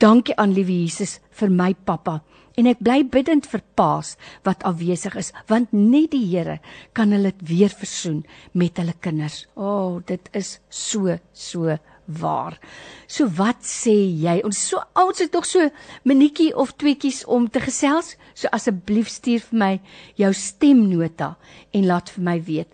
Dankie 0.02 0.36
aan 0.36 0.52
liewe 0.52 0.82
Jesus 0.82 1.20
vir 1.30 1.50
my 1.50 1.72
pappa. 1.74 2.20
En 2.58 2.68
ek 2.68 2.82
bly 2.84 2.98
bidend 3.08 3.46
vir 3.48 3.62
paas 3.78 4.16
wat 4.44 4.64
afwesig 4.68 5.14
is, 5.16 5.30
want 5.48 5.72
net 5.72 6.10
die 6.12 6.26
Here 6.26 6.58
kan 6.92 7.14
hulle 7.14 7.32
weer 7.40 7.72
versoen 7.72 8.24
met 8.52 8.76
hulle 8.76 8.92
kinders. 9.00 9.46
O, 9.56 9.64
oh, 9.64 10.02
dit 10.04 10.28
is 10.36 10.58
so 10.68 11.16
so 11.32 11.78
waar. 12.04 12.58
So 13.06 13.30
wat 13.38 13.62
sê 13.64 13.94
jy? 13.94 14.40
Ons 14.44 14.60
so 14.68 14.82
ons 14.98 15.22
het 15.22 15.32
nog 15.32 15.46
so 15.48 15.70
minuutjie 16.04 16.50
of 16.56 16.74
tweeetjies 16.76 17.22
om 17.24 17.48
te 17.48 17.62
gesels. 17.62 18.16
So 18.34 18.52
asseblief 18.52 19.08
stuur 19.08 19.46
vir 19.48 19.58
my 19.64 19.72
jou 20.20 20.32
stemnota 20.36 21.36
en 21.72 21.88
laat 21.88 22.12
vir 22.12 22.26
my 22.28 22.38
weet. 22.44 22.68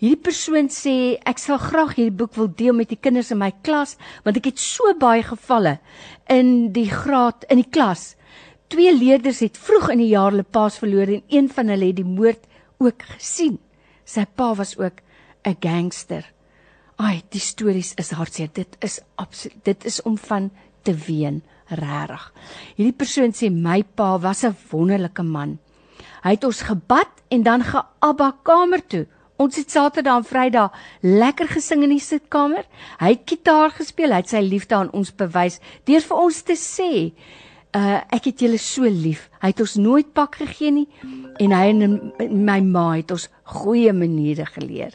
Hierdie 0.00 0.24
persoon 0.24 0.70
sê 0.72 0.92
ek 1.28 1.36
sal 1.42 1.58
graag 1.60 1.90
hierdie 1.98 2.16
boek 2.22 2.32
wil 2.38 2.48
deel 2.56 2.72
met 2.72 2.88
die 2.88 2.96
kinders 2.96 3.34
in 3.34 3.40
my 3.42 3.50
klas 3.66 3.98
want 4.24 4.38
ek 4.40 4.46
het 4.48 4.62
so 4.62 4.94
baie 4.96 5.20
gevalle 5.26 5.74
in 6.32 6.70
die 6.72 6.88
graad 6.88 7.44
in 7.52 7.60
die 7.60 7.68
klas. 7.68 8.14
Twee 8.72 8.94
leerders 8.96 9.42
het 9.44 9.60
vroeg 9.60 9.90
in 9.92 10.00
die 10.00 10.12
jaar 10.14 10.32
hulle 10.32 10.46
paas 10.46 10.78
verloor 10.80 11.12
en 11.18 11.26
een 11.28 11.52
van 11.52 11.68
hulle 11.74 11.90
het 11.90 11.98
die 12.00 12.08
moord 12.08 12.48
ook 12.80 13.04
gesien. 13.18 13.58
Sy 14.08 14.24
pa 14.24 14.54
was 14.56 14.72
ook 14.80 15.04
'n 15.44 15.56
gangster. 15.60 16.24
Ai, 16.96 17.22
die 17.28 17.40
stories 17.40 17.92
is 17.96 18.10
hartseer. 18.10 18.48
Dit 18.52 18.76
is 18.80 19.00
absoluut 19.16 19.64
dit 19.64 19.84
is 19.84 20.02
om 20.02 20.16
van 20.16 20.50
te 20.82 20.94
ween, 20.94 21.42
regtig. 21.68 22.32
Hierdie 22.76 22.96
persoon 22.96 23.32
sê 23.32 23.52
my 23.52 23.82
pa 23.82 24.18
was 24.18 24.44
'n 24.44 24.56
wonderlike 24.70 25.22
man. 25.22 25.58
Hy 26.22 26.30
het 26.30 26.44
ons 26.44 26.62
gebad 26.62 27.08
en 27.28 27.42
dan 27.42 27.62
geabba 27.62 28.36
kamer 28.42 28.86
toe. 28.86 29.06
Ons 29.40 29.56
het 29.56 29.70
Saterdag 29.72 30.18
en 30.20 30.24
Vrydag 30.28 30.74
lekker 31.00 31.48
gesing 31.48 31.86
in 31.86 31.94
die 31.94 32.02
sitkamer. 32.04 32.66
Hy 33.00 33.14
het 33.14 33.22
gitaar 33.24 33.72
gespeel, 33.72 34.12
hy 34.12 34.20
het 34.20 34.32
sy 34.34 34.42
liefde 34.44 34.76
aan 34.76 34.90
ons 34.96 35.14
bewys 35.16 35.56
deur 35.88 36.04
vir 36.04 36.20
ons 36.26 36.40
te 36.44 36.56
sê, 36.60 36.90
uh 37.72 38.00
ek 38.12 38.28
het 38.28 38.44
julle 38.44 38.60
so 38.60 38.84
lief. 38.84 39.30
Hy 39.40 39.54
het 39.54 39.62
ons 39.64 39.78
nooit 39.80 40.12
pak 40.12 40.42
gegee 40.42 40.74
nie 40.74 40.88
en 41.40 41.54
hy 41.56 41.64
en 41.72 41.96
my 42.44 42.58
ma 42.66 42.90
het 42.98 43.14
ons 43.16 43.30
goeie 43.62 43.94
maniere 43.96 44.44
geleer. 44.58 44.92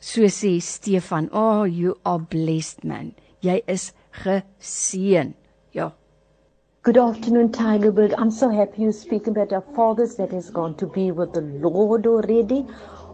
So 0.00 0.26
sê 0.26 0.58
Stefan, 0.60 1.30
"Oh, 1.32 1.62
you 1.64 1.94
are 2.04 2.18
blessed 2.18 2.84
man. 2.84 3.14
Jy 3.42 3.62
is 3.66 3.92
geseën." 4.10 5.34
Ja. 5.70 5.92
Good 6.82 6.98
afternoon, 6.98 7.50
Tigerbird. 7.50 8.12
I'm 8.18 8.30
so 8.30 8.50
happy 8.50 8.82
you're 8.82 8.92
speaking 8.92 9.36
about 9.36 9.52
our 9.52 9.64
fathers 9.74 10.16
that 10.16 10.32
has 10.32 10.50
gone 10.50 10.74
to 10.74 10.86
be 10.86 11.12
with 11.12 11.32
the 11.32 11.40
Lord 11.62 12.06
already. 12.06 12.66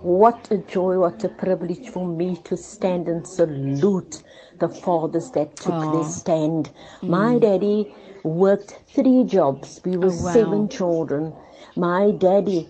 What 0.02 0.48
a 0.50 0.58
joy, 0.58 0.98
what 1.00 1.24
a 1.24 1.28
privilege 1.28 1.88
for 1.90 2.06
me 2.06 2.36
to 2.44 2.56
stand 2.56 3.08
and 3.08 3.26
salute 3.26 4.22
the 4.58 4.68
fathers 4.70 5.30
that 5.32 5.56
took 5.56 5.74
Aw. 5.74 5.90
their 5.92 6.04
stand. 6.04 6.70
My 7.06 7.38
Mm. 7.38 7.40
daddy 7.40 7.92
worked 8.24 8.80
three 8.88 9.24
jobs. 9.24 9.80
We 9.84 9.98
were 9.98 10.10
Oh, 10.10 10.14
wow. 10.14 10.32
seven 10.32 10.68
children. 10.70 11.34
My 11.76 12.12
daddy 12.12 12.68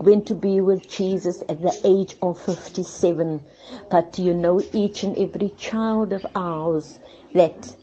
went 0.00 0.26
to 0.26 0.34
be 0.34 0.60
with 0.60 0.88
Jesus 0.88 1.42
at 1.48 1.62
the 1.62 1.76
age 1.84 2.16
of 2.22 2.38
57. 2.40 3.46
But 3.90 4.18
you 4.18 4.34
know, 4.34 4.62
each 4.72 5.04
and 5.04 5.16
every 5.18 5.50
child 5.50 6.12
of 6.12 6.26
ours 6.36 7.00
that 7.34 7.76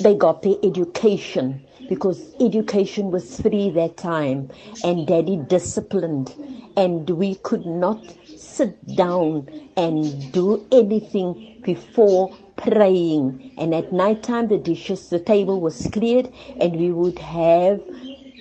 they 0.00 0.14
got 0.14 0.42
their 0.42 0.56
education 0.62 1.62
because 1.92 2.20
education 2.40 3.10
was 3.10 3.38
free 3.38 3.68
that 3.68 3.98
time 3.98 4.38
and 4.82 5.06
daddy 5.06 5.36
disciplined 5.54 6.34
and 6.74 7.10
we 7.22 7.34
could 7.48 7.66
not 7.66 8.14
sit 8.34 8.72
down 8.96 9.46
and 9.76 10.32
do 10.32 10.46
anything 10.72 11.30
before 11.62 12.34
praying 12.56 13.26
and 13.58 13.74
at 13.74 13.92
night 13.92 14.22
time 14.22 14.48
the 14.48 14.56
dishes 14.70 15.10
the 15.10 15.18
table 15.18 15.60
was 15.60 15.86
cleared 15.92 16.32
and 16.58 16.80
we 16.84 16.90
would 17.00 17.18
have 17.18 17.78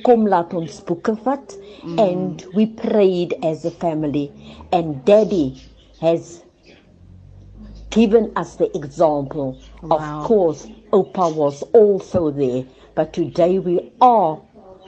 kom 0.06 0.24
laat 0.34 0.56
ons 0.62 0.78
boeke 0.92 1.12
vat 1.26 1.58
mm. 1.82 2.00
and 2.06 2.46
we 2.60 2.66
prayed 2.86 3.36
as 3.52 3.66
a 3.72 3.74
family 3.84 4.26
and 4.72 5.04
daddy 5.12 5.48
has 6.00 6.32
given 7.92 8.32
us 8.36 8.56
the 8.56 8.76
example. 8.76 9.60
Wow. 9.82 9.98
Of 9.98 10.26
course, 10.26 10.68
Opa 10.92 11.34
was 11.36 11.62
also 11.74 12.32
there, 12.32 12.64
but 12.96 13.14
today 13.14 13.60
we 13.60 13.92
are 14.02 14.36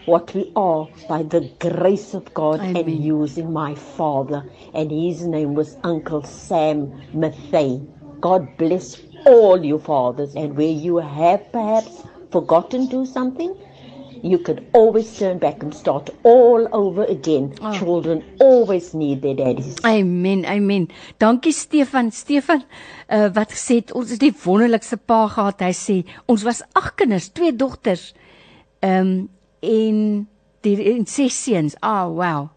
what 0.05 0.33
we 0.33 0.51
are 0.55 0.87
by 1.07 1.23
the 1.23 1.41
grace 1.59 2.13
of 2.13 2.33
God 2.33 2.59
and 2.59 3.03
using 3.03 3.53
my 3.53 3.73
father, 3.75 4.43
and 4.73 4.91
his 4.91 5.25
name 5.25 5.53
was 5.53 5.77
Uncle 5.83 6.23
Sam 6.23 6.91
Mathey. 7.13 7.87
God 8.19 8.57
bless 8.57 9.01
all 9.25 9.63
you 9.63 9.79
fathers, 9.79 10.35
and 10.35 10.57
where 10.57 10.67
you 10.67 10.97
have 10.97 11.51
perhaps 11.53 12.03
forgotten 12.31 12.87
to 12.87 12.91
do 12.91 13.05
something, 13.05 13.55
you 14.23 14.39
could 14.39 14.65
always 14.71 15.17
turn 15.19 15.37
back 15.37 15.61
and 15.61 15.75
start 15.75 16.09
all 16.23 16.67
over 16.71 17.03
again. 17.03 17.53
Oh. 17.61 17.73
Children 17.73 18.23
always 18.39 18.93
need 18.93 19.21
their 19.21 19.35
daddies. 19.35 19.77
Amen, 19.85 20.45
amen. 20.45 20.87
Dankie 21.19 21.51
Stefan. 21.51 22.11
Stefan 22.11 22.63
uh, 23.09 23.27
wat 23.35 23.51
gesê 23.51 23.81
het 23.81 23.91
ons 23.91 24.15
het 24.15 24.23
die 24.23 24.33
wonderlikste 24.45 24.97
pa 24.97 25.27
gehad. 25.27 25.61
Hy 25.61 25.75
sê 25.75 25.99
ons 26.25 26.47
was 26.47 26.63
ag 26.73 26.93
kinders, 26.95 27.29
twee 27.35 27.53
dogters. 27.55 28.13
Ehm 28.79 29.13
um, 29.13 29.15
en 29.63 29.99
die 30.63 30.75
en 30.91 31.05
ses 31.07 31.35
seuns. 31.43 31.75
Ah, 31.79 32.03
oh, 32.03 32.17
wow. 32.17 32.49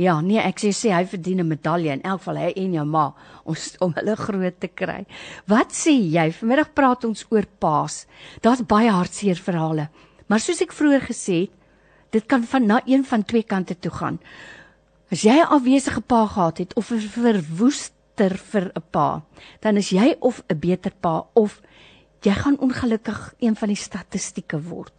Ja, 0.00 0.16
nee, 0.24 0.40
ek 0.42 0.58
sê 0.58 0.72
sê 0.74 0.90
hy 0.90 1.04
verdien 1.06 1.40
'n 1.40 1.48
medalje 1.48 1.92
in 1.92 2.02
elk 2.02 2.20
geval 2.20 2.40
hy 2.42 2.52
en 2.56 2.72
jou 2.74 2.84
ma 2.84 3.04
ons 3.44 3.76
om 3.80 3.92
hulle 3.94 4.16
groot 4.16 4.56
te 4.60 4.68
kry. 4.68 5.04
Wat 5.46 5.70
sê 5.70 5.92
jy? 5.94 6.32
Vanmiddag 6.32 6.72
praat 6.74 7.04
ons 7.04 7.26
oor 7.30 7.46
paas. 7.58 8.06
Daar's 8.42 8.64
baie 8.66 8.90
hartseer 8.90 9.36
verhale. 9.36 9.88
Maar 10.26 10.40
soos 10.40 10.62
ek 10.64 10.72
vroeër 10.72 11.04
gesê 11.10 11.38
het, 11.44 11.54
dit 12.14 12.26
kan 12.30 12.44
van 12.46 12.66
na 12.66 12.80
een 12.86 13.04
van 13.04 13.24
twee 13.24 13.42
kante 13.42 13.74
toe 13.78 13.90
gaan. 13.90 14.18
As 15.10 15.22
jy 15.22 15.34
'n 15.40 15.52
afwesige 15.56 16.00
pa 16.00 16.26
gehad 16.26 16.58
het 16.58 16.74
of 16.74 16.90
'n 16.90 17.00
verwoester 17.00 18.36
vir 18.50 18.72
'n 18.74 18.82
pa, 18.90 19.22
dan 19.60 19.76
is 19.76 19.90
jy 19.90 20.16
of 20.20 20.42
'n 20.48 20.58
beter 20.58 20.92
pa 21.00 21.26
of 21.34 21.60
jy 22.22 22.32
gaan 22.32 22.58
ongelukkig 22.58 23.34
een 23.38 23.56
van 23.56 23.68
die 23.68 23.76
statistieke 23.76 24.62
word. 24.62 24.92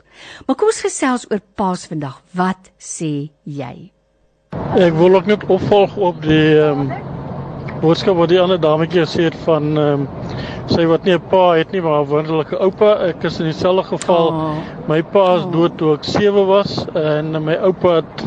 Maar 0.45 0.55
kom 0.55 0.67
ons 0.67 0.81
gesels 0.81 1.25
oor 1.31 1.41
paas 1.55 1.85
vandag. 1.85 2.21
Wat 2.31 2.71
sê 2.77 3.29
jy? 3.43 3.91
Ek 4.75 4.93
wil 4.93 5.15
ook 5.15 5.25
net 5.25 5.43
opvolg 5.45 5.97
op 5.97 6.21
die 6.21 6.59
ehm 6.59 6.91
um, 6.91 7.14
boodskap 7.81 8.17
wat 8.17 8.29
die 8.29 8.39
ander 8.41 8.59
dametjie 8.61 9.03
gesê 9.03 9.29
het 9.29 9.37
van 9.45 9.77
ehm 9.77 10.05
um, 10.05 10.07
sy 10.71 10.85
wat 10.89 11.03
nie 11.05 11.13
'n 11.13 11.21
pa 11.29 11.53
het 11.53 11.71
nie 11.71 11.81
maar 11.81 12.01
'n 12.01 12.09
wonderlike 12.09 12.57
oupa. 12.57 12.95
Ek 13.09 13.23
is 13.23 13.39
in 13.39 13.45
dieselfde 13.45 13.83
geval. 13.83 14.27
Oh. 14.27 14.55
My 14.87 15.01
pa 15.01 15.35
is 15.35 15.45
dood 15.51 15.77
toe 15.77 15.93
ek 15.93 16.03
7 16.03 16.45
was 16.45 16.85
en 16.95 17.43
my 17.43 17.55
oupa 17.55 17.95
het 18.01 18.25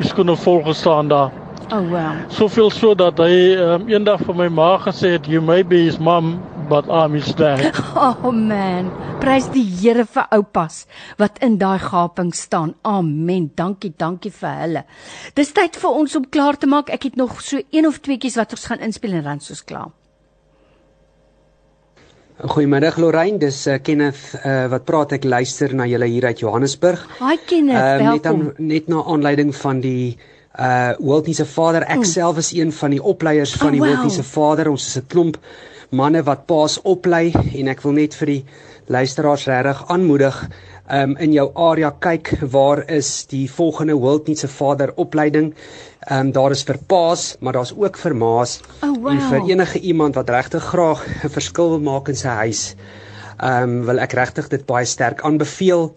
skoene 0.00 0.36
vol 0.36 0.62
gestaan 0.62 1.08
daar. 1.08 1.30
Oh 1.72 1.90
wow. 1.90 2.12
Soveel 2.28 2.70
so 2.70 2.94
dat 2.94 3.18
hy 3.18 3.54
um, 3.54 3.88
eendag 3.88 4.20
vir 4.26 4.34
my 4.34 4.48
ma 4.48 4.76
gesê 4.78 5.12
het 5.12 5.26
you 5.26 5.40
may 5.40 5.62
be 5.62 5.84
his 5.84 5.98
mom 5.98 6.40
but 6.70 6.88
I'm 6.88 7.12
his 7.18 7.34
dad. 7.34 7.74
Oh 7.98 8.30
man, 8.32 8.88
prys 9.20 9.50
die 9.52 9.66
Here 9.66 10.06
vir 10.06 10.28
oupas 10.36 10.84
wat 11.20 11.40
in 11.44 11.58
daai 11.58 11.82
gaping 11.82 12.30
staan. 12.32 12.76
Amen. 12.86 13.50
Dankie, 13.58 13.90
dankie 13.98 14.30
vir 14.32 14.58
hulle. 14.62 14.82
Dis 15.34 15.50
tyd 15.56 15.76
vir 15.82 15.98
ons 16.02 16.14
om 16.16 16.28
klaar 16.30 16.56
te 16.56 16.70
maak. 16.70 16.92
Ek 16.94 17.08
het 17.10 17.18
nog 17.18 17.40
so 17.42 17.58
een 17.58 17.88
of 17.90 17.98
tweeetjies 18.04 18.38
wat 18.40 18.54
ons 18.56 18.68
gaan 18.70 18.84
inspel 18.86 19.18
en 19.18 19.26
dan 19.26 19.42
soos 19.44 19.64
klaar. 19.66 19.90
Goeiemiddag 22.40 22.96
Lorraine, 22.96 23.36
dis 23.42 23.58
uh, 23.68 23.76
Kenneth 23.84 24.20
uh, 24.38 24.64
wat 24.72 24.86
praat 24.88 25.18
ek 25.18 25.26
luister 25.28 25.74
na 25.76 25.84
julle 25.90 26.06
hier 26.08 26.24
uit 26.30 26.40
Johannesburg. 26.40 27.02
Hi 27.18 27.34
Kenneth, 27.36 27.76
uh, 27.76 27.98
welkom. 28.06 28.14
Net, 28.14 28.30
aan, 28.30 28.68
net 28.70 28.88
na 28.88 29.02
aanleiding 29.04 29.50
van 29.58 29.82
die 29.84 30.04
uh 30.60 30.96
Wiltie 30.98 31.34
se 31.36 31.44
vader, 31.46 31.84
ek 31.86 32.00
mm. 32.00 32.08
self 32.10 32.40
is 32.40 32.48
een 32.56 32.72
van 32.74 32.90
die 32.90 33.02
opleiers 33.12 33.52
van 33.60 33.68
oh, 33.68 33.74
die 33.76 33.82
wow. 33.82 33.90
Wiltie 33.92 34.16
se 34.16 34.24
vader. 34.26 34.70
Ons 34.72 34.88
is 34.88 34.96
'n 34.98 35.06
klomp 35.06 35.36
manne 35.90 36.22
wat 36.22 36.46
paas 36.46 36.78
oplei 36.86 37.30
en 37.34 37.70
ek 37.72 37.82
wil 37.82 37.96
net 37.98 38.14
vir 38.18 38.30
die 38.30 38.42
luisteraars 38.90 39.46
regtig 39.50 39.80
aanmoedig 39.90 40.36
um 40.90 41.14
in 41.22 41.32
jou 41.34 41.46
area 41.54 41.90
kyk 42.02 42.32
waar 42.52 42.82
is 42.90 43.10
die 43.30 43.46
volgende 43.50 43.94
Wiltie 43.98 44.34
se 44.36 44.48
vader 44.48 44.92
opleiding. 44.96 45.52
Ehm 46.08 46.26
um, 46.26 46.32
daar 46.32 46.50
is 46.50 46.64
vir 46.66 46.78
paas, 46.86 47.36
maar 47.40 47.52
daar's 47.52 47.72
ook 47.76 47.98
vir 47.98 48.14
maas 48.16 48.60
oh, 48.82 48.94
wow. 48.96 49.10
en 49.12 49.20
vir 49.20 49.50
enige 49.52 49.78
iemand 49.78 50.18
wat 50.18 50.30
regtig 50.30 50.64
graag 50.64 51.04
'n 51.24 51.28
verskil 51.28 51.70
wil 51.70 51.80
maak 51.80 52.08
in 52.08 52.16
sy 52.16 52.34
huis. 52.42 52.74
Ehm 53.38 53.62
um, 53.62 53.84
wil 53.86 53.98
ek 53.98 54.12
regtig 54.12 54.48
dit 54.48 54.66
baie 54.66 54.84
sterk 54.86 55.22
aanbeveel. 55.22 55.94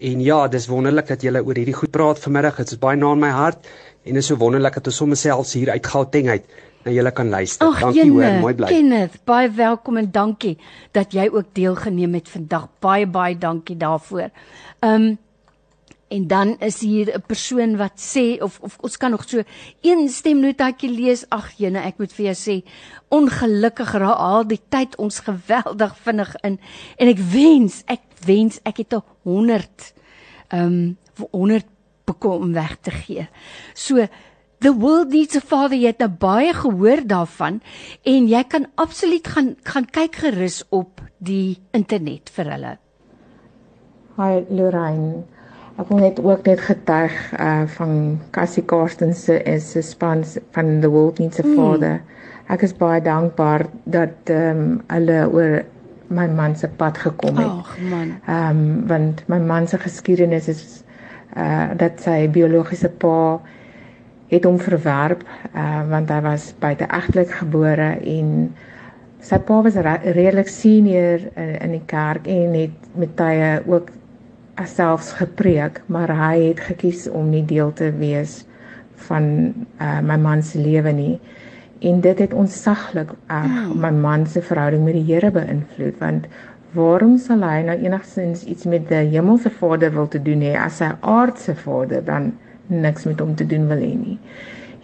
En 0.00 0.20
ja, 0.20 0.48
dis 0.48 0.66
wonderlik 0.68 1.06
dat 1.06 1.22
julle 1.22 1.44
oor 1.44 1.56
hierdie 1.56 1.80
goed 1.80 1.90
praat 1.90 2.18
vanmiddag. 2.18 2.56
Dit 2.56 2.72
is 2.72 2.78
baie 2.78 2.96
na 2.96 3.12
in 3.12 3.20
my 3.20 3.30
hart 3.30 3.66
en 4.04 4.16
is 4.16 4.26
so 4.26 4.36
wonderlik 4.36 4.74
dat 4.74 4.86
ons 4.86 4.96
sommer 4.96 5.16
selfs 5.16 5.52
hier 5.52 5.70
uit 5.70 5.86
Gauteng 5.86 6.28
uit 6.28 6.44
na 6.84 6.92
julle 6.92 7.12
kan 7.12 7.28
luister. 7.28 7.66
Ach, 7.66 7.80
dankie 7.80 8.04
jene, 8.04 8.12
hoor, 8.12 8.40
mooi 8.40 8.54
bly. 8.54 8.68
Kenneth, 8.68 9.18
baie 9.24 9.50
welkom 9.50 9.96
en 9.96 10.10
dankie 10.12 10.56
dat 10.92 11.12
jy 11.12 11.28
ook 11.32 11.54
deelgeneem 11.56 12.14
het 12.14 12.28
vandag. 12.28 12.68
Baie 12.84 13.06
baie 13.06 13.38
dankie 13.38 13.76
daarvoor. 13.76 14.30
Ehm 14.80 14.94
um, 14.94 15.12
En 16.14 16.26
dan 16.26 16.58
is 16.58 16.80
hier 16.80 17.16
'n 17.16 17.22
persoon 17.26 17.76
wat 17.76 17.96
sê 18.14 18.42
of 18.42 18.58
of 18.60 18.76
ons 18.80 18.96
kan 18.96 19.10
nog 19.10 19.24
so 19.28 19.42
een 19.80 20.08
stemnotaatjie 20.08 20.90
lees. 20.90 21.28
Ag 21.28 21.52
jene, 21.56 21.78
ek 21.78 21.98
moet 21.98 22.12
vir 22.12 22.24
jou 22.24 22.34
sê, 22.34 22.68
ongelukkig 23.08 23.92
raal 23.92 24.46
die 24.46 24.60
tyd 24.68 24.96
ons 24.96 25.18
geweldig 25.18 25.96
vinnig 25.96 26.36
in 26.42 26.60
en 26.96 27.08
ek 27.08 27.18
wens, 27.18 27.82
ek 27.86 28.00
wens 28.26 28.60
ek 28.62 28.76
het 28.76 28.94
'n 28.94 29.02
100 29.22 29.94
ehm 30.48 30.62
um, 30.62 30.98
100 31.30 31.66
bekom 32.04 32.42
om 32.42 32.52
weg 32.52 32.76
te 32.80 32.90
gee. 32.90 33.28
So 33.74 34.06
The 34.64 34.72
world 34.72 35.10
needs 35.12 35.36
a 35.36 35.42
father 35.44 35.76
jy 35.76 35.90
het 35.90 35.98
nou 36.00 36.08
baie 36.22 36.52
gehoor 36.56 37.02
daarvan 37.04 37.58
en 38.08 38.28
jy 38.30 38.40
kan 38.48 38.64
absoluut 38.80 39.26
gaan 39.28 39.50
gaan 39.68 39.84
kyk 39.92 40.14
gerus 40.22 40.62
op 40.72 41.02
die 41.20 41.58
internet 41.76 42.30
vir 42.32 42.48
hulle. 42.48 42.70
Hi 44.16 44.38
Lorraine. 44.48 45.26
Ek 45.76 45.90
wil 45.90 46.00
net 46.00 46.22
ook 46.24 46.48
net 46.48 46.62
getuig 46.64 47.18
uh 47.36 47.66
van 47.74 47.92
Cassie 48.32 48.64
Karsten 48.64 49.12
se 49.12 49.36
is 49.52 49.66
se 49.74 49.82
span 49.84 50.24
van 50.56 50.78
the 50.80 50.88
world 50.88 51.20
needs 51.20 51.42
a 51.42 51.44
mm. 51.44 51.58
father. 51.60 52.00
Ek 52.48 52.64
is 52.64 52.72
baie 52.80 53.02
dankbaar 53.04 53.66
dat 53.84 54.32
ehm 54.32 54.62
um, 54.62 54.78
hulle 54.94 55.18
oor 55.28 55.58
my 56.08 56.24
man 56.38 56.56
se 56.56 56.70
pad 56.80 57.02
gekom 57.04 57.36
het. 57.36 57.52
Ag 57.52 57.76
man. 57.90 58.16
Ehm 58.24 58.64
um, 58.64 58.86
want 58.88 59.28
my 59.28 59.42
man 59.44 59.68
se 59.68 59.82
geskiedenis 59.84 60.48
is 60.48 60.64
uh 61.36 61.76
dat 61.76 62.00
sy 62.00 62.22
biologiese 62.32 62.88
pa 62.88 63.42
het 64.28 64.44
hom 64.44 64.58
verwerp 64.58 65.24
uh 65.54 65.82
want 65.90 66.10
hy 66.10 66.20
was 66.24 66.52
buite 66.60 66.86
egtelik 66.88 67.34
gebore 67.40 67.90
en 68.00 68.30
sy 69.24 69.38
pa 69.40 69.60
was 69.64 69.76
redelik 69.76 70.48
senior 70.48 71.20
in, 71.34 71.54
in 71.60 71.76
die 71.78 71.84
kerk 71.86 72.26
en 72.28 72.56
het 72.58 72.88
met 72.96 73.16
tye 73.16 73.60
ook 73.66 73.92
selfs 74.62 75.12
gepreek, 75.18 75.80
maar 75.86 76.10
hy 76.14 76.50
het 76.50 76.60
gekies 76.60 77.08
om 77.10 77.30
nie 77.30 77.44
deel 77.44 77.72
te 77.74 77.90
wees 77.98 78.44
van 79.08 79.24
uh, 79.82 80.00
my 80.00 80.16
man 80.20 80.42
se 80.42 80.60
lewe 80.62 80.92
nie. 80.94 81.16
En 81.82 82.00
dit 82.00 82.18
het 82.18 82.32
onsaglik 82.32 83.10
erg 83.26 83.50
uh, 83.50 83.72
my 83.74 83.90
man 83.90 84.26
se 84.26 84.42
verhouding 84.42 84.84
met 84.84 84.94
die 84.94 85.06
Here 85.08 85.32
beïnvloed 85.34 85.98
want 85.98 86.28
waarom 86.74 87.18
sal 87.22 87.42
hy 87.46 87.62
nou 87.66 87.76
enigstens 87.82 88.44
iets 88.50 88.66
met 88.66 88.86
die 88.88 89.04
hemelse 89.12 89.50
Vader 89.50 89.92
wil 89.94 90.08
te 90.10 90.22
doen 90.22 90.42
hê 90.42 90.54
as 90.58 90.80
sy 90.80 90.88
aardse 91.00 91.54
Vader 91.54 92.02
dan 92.04 92.32
niks 92.66 93.04
met 93.04 93.20
hom 93.20 93.34
te 93.34 93.46
doen 93.46 93.68
wil 93.68 93.82
hê 93.82 93.94
nie. 93.94 94.18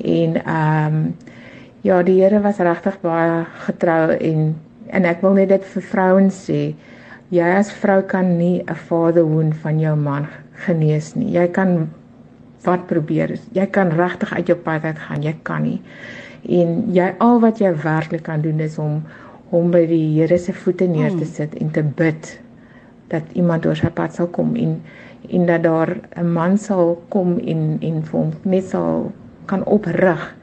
En 0.04 0.40
ehm 0.44 0.94
um, 0.94 1.14
ja, 1.82 2.02
die 2.02 2.18
Here 2.20 2.40
was 2.40 2.58
regtig 2.58 2.98
baie 3.00 3.44
getrou 3.66 4.10
en 4.12 4.56
en 4.90 5.04
ek 5.04 5.22
wil 5.22 5.38
net 5.38 5.48
dit 5.48 5.64
vir 5.74 5.82
vrouens 5.92 6.42
sê 6.48 6.74
jy 7.30 7.48
as 7.56 7.70
vrou 7.82 8.02
kan 8.02 8.36
nie 8.38 8.62
'n 8.62 8.74
vaderhoon 8.88 9.52
van 9.62 9.80
jou 9.80 9.96
man 9.96 10.26
genees 10.66 11.14
nie. 11.14 11.32
Jy 11.32 11.48
kan 11.48 11.88
wat 12.64 12.86
probeer. 12.86 13.38
Jy 13.52 13.66
kan 13.66 13.90
regtig 13.90 14.34
uit 14.34 14.46
jou 14.46 14.58
pad 14.58 14.84
uit 14.84 14.98
gaan. 14.98 15.22
Jy 15.22 15.34
kan 15.42 15.62
nie. 15.62 15.80
En 16.48 16.92
jy 16.92 17.14
al 17.18 17.40
wat 17.40 17.60
jy 17.60 17.72
werklik 17.82 18.22
kan 18.22 18.40
doen 18.40 18.60
is 18.60 18.78
om 18.78 19.02
hom 19.50 19.70
by 19.70 19.86
die 19.86 20.20
Here 20.20 20.38
se 20.38 20.52
voete 20.52 20.86
neer 20.86 21.10
te 21.10 21.24
hmm. 21.24 21.34
sit 21.34 21.54
en 21.54 21.70
te 21.70 21.82
bid 21.82 22.40
dat 23.10 23.22
iemand 23.32 23.66
oor 23.66 23.76
sy 23.76 23.90
pad 23.90 24.14
sal 24.14 24.28
kom 24.30 24.54
en 24.56 24.76
en 25.30 25.46
dat 25.46 25.62
daar 25.62 25.96
'n 26.16 26.32
man 26.32 26.58
sal 26.58 27.02
kom 27.08 27.38
en 27.38 27.76
en 27.80 28.02
vir 28.04 28.20
hom 28.20 28.32
net 28.42 28.64
sal 28.64 29.12
kan 29.46 29.64
oprig 29.64 30.34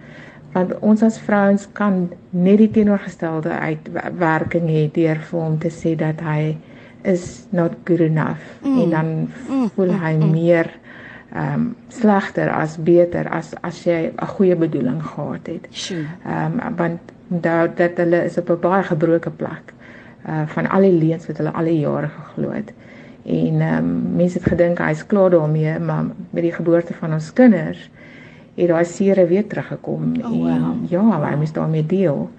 want 0.54 0.80
ons 0.80 1.04
as 1.04 1.20
vrouens 1.20 1.68
kan 1.74 2.10
net 2.30 2.58
die 2.58 2.72
teenoorgestelde 2.72 3.50
uitwerking 3.50 4.70
hê 4.70 4.92
deur 4.94 5.20
vir 5.30 5.40
hom 5.40 5.58
te 5.60 5.70
sê 5.70 5.96
dat 5.96 6.20
hy 6.22 6.58
is 7.02 7.48
not 7.50 7.72
good 7.86 8.00
enough 8.00 8.44
mm. 8.64 8.82
en 8.82 8.90
dan 8.90 9.30
mm. 9.50 9.70
voel 9.76 9.94
hy 9.94 10.14
mm. 10.16 10.32
meer 10.32 10.72
ehm 11.36 11.54
um, 11.54 11.76
slegter 11.92 12.50
as 12.50 12.78
beter 12.80 13.28
as 13.30 13.52
as 13.62 13.84
jy 13.84 14.12
'n 14.16 14.28
goeie 14.28 14.56
bedoeling 14.56 15.04
gehad 15.04 15.48
het. 15.48 15.68
Ehm 16.26 16.60
um, 16.60 16.76
want 16.76 17.00
onthou 17.30 17.68
dat 17.76 17.98
hulle 17.98 18.24
is 18.24 18.38
op 18.38 18.50
'n 18.50 18.60
baie 18.60 18.84
gebroke 18.84 19.30
plek 19.30 19.74
uh 20.28 20.48
van 20.48 20.70
al 20.70 20.82
die 20.82 20.98
leuns 21.04 21.28
wat 21.28 21.38
hulle 21.38 21.52
al 21.52 21.64
die 21.64 21.80
jare 21.80 22.08
geglo 22.08 22.52
het. 22.52 22.74
En 23.28 23.62
ehm 23.62 23.78
um, 23.78 24.16
mense 24.16 24.40
het 24.40 24.48
gedink 24.48 24.80
hy's 24.80 25.06
klaar 25.06 25.30
daarmee, 25.30 25.80
maar 25.80 26.06
met 26.30 26.44
die 26.44 26.54
geboorte 26.54 26.94
van 26.94 27.14
ons 27.14 27.34
kinders 27.34 27.90
het 28.58 28.72
daai 28.72 28.86
seere 28.86 29.28
weer 29.28 29.48
teruggekom 29.48 30.16
oh, 30.18 30.30
wow. 30.30 30.48
en 30.48 30.88
ja, 30.90 31.04
hy 31.30 31.36
moes 31.38 31.52
daarmee 31.54 31.86
deel. 31.86 32.30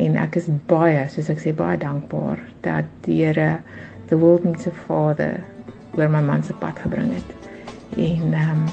En 0.00 0.16
ek 0.20 0.38
is 0.40 0.46
baie, 0.68 1.02
soos 1.12 1.28
ek 1.32 1.40
sê, 1.42 1.52
baie 1.56 1.76
dankbaar 1.80 2.40
dat 2.64 2.88
die 3.04 3.18
Here 3.24 3.58
the 4.08 4.16
world 4.16 4.44
needs 4.44 4.68
a 4.68 4.72
father 4.86 5.42
oor 5.96 6.08
my 6.12 6.22
man 6.22 6.44
se 6.44 6.54
pad 6.60 6.78
gebring 6.84 7.12
het. 7.16 7.34
En 7.96 8.32
ehm 8.32 8.50
um, 8.54 8.64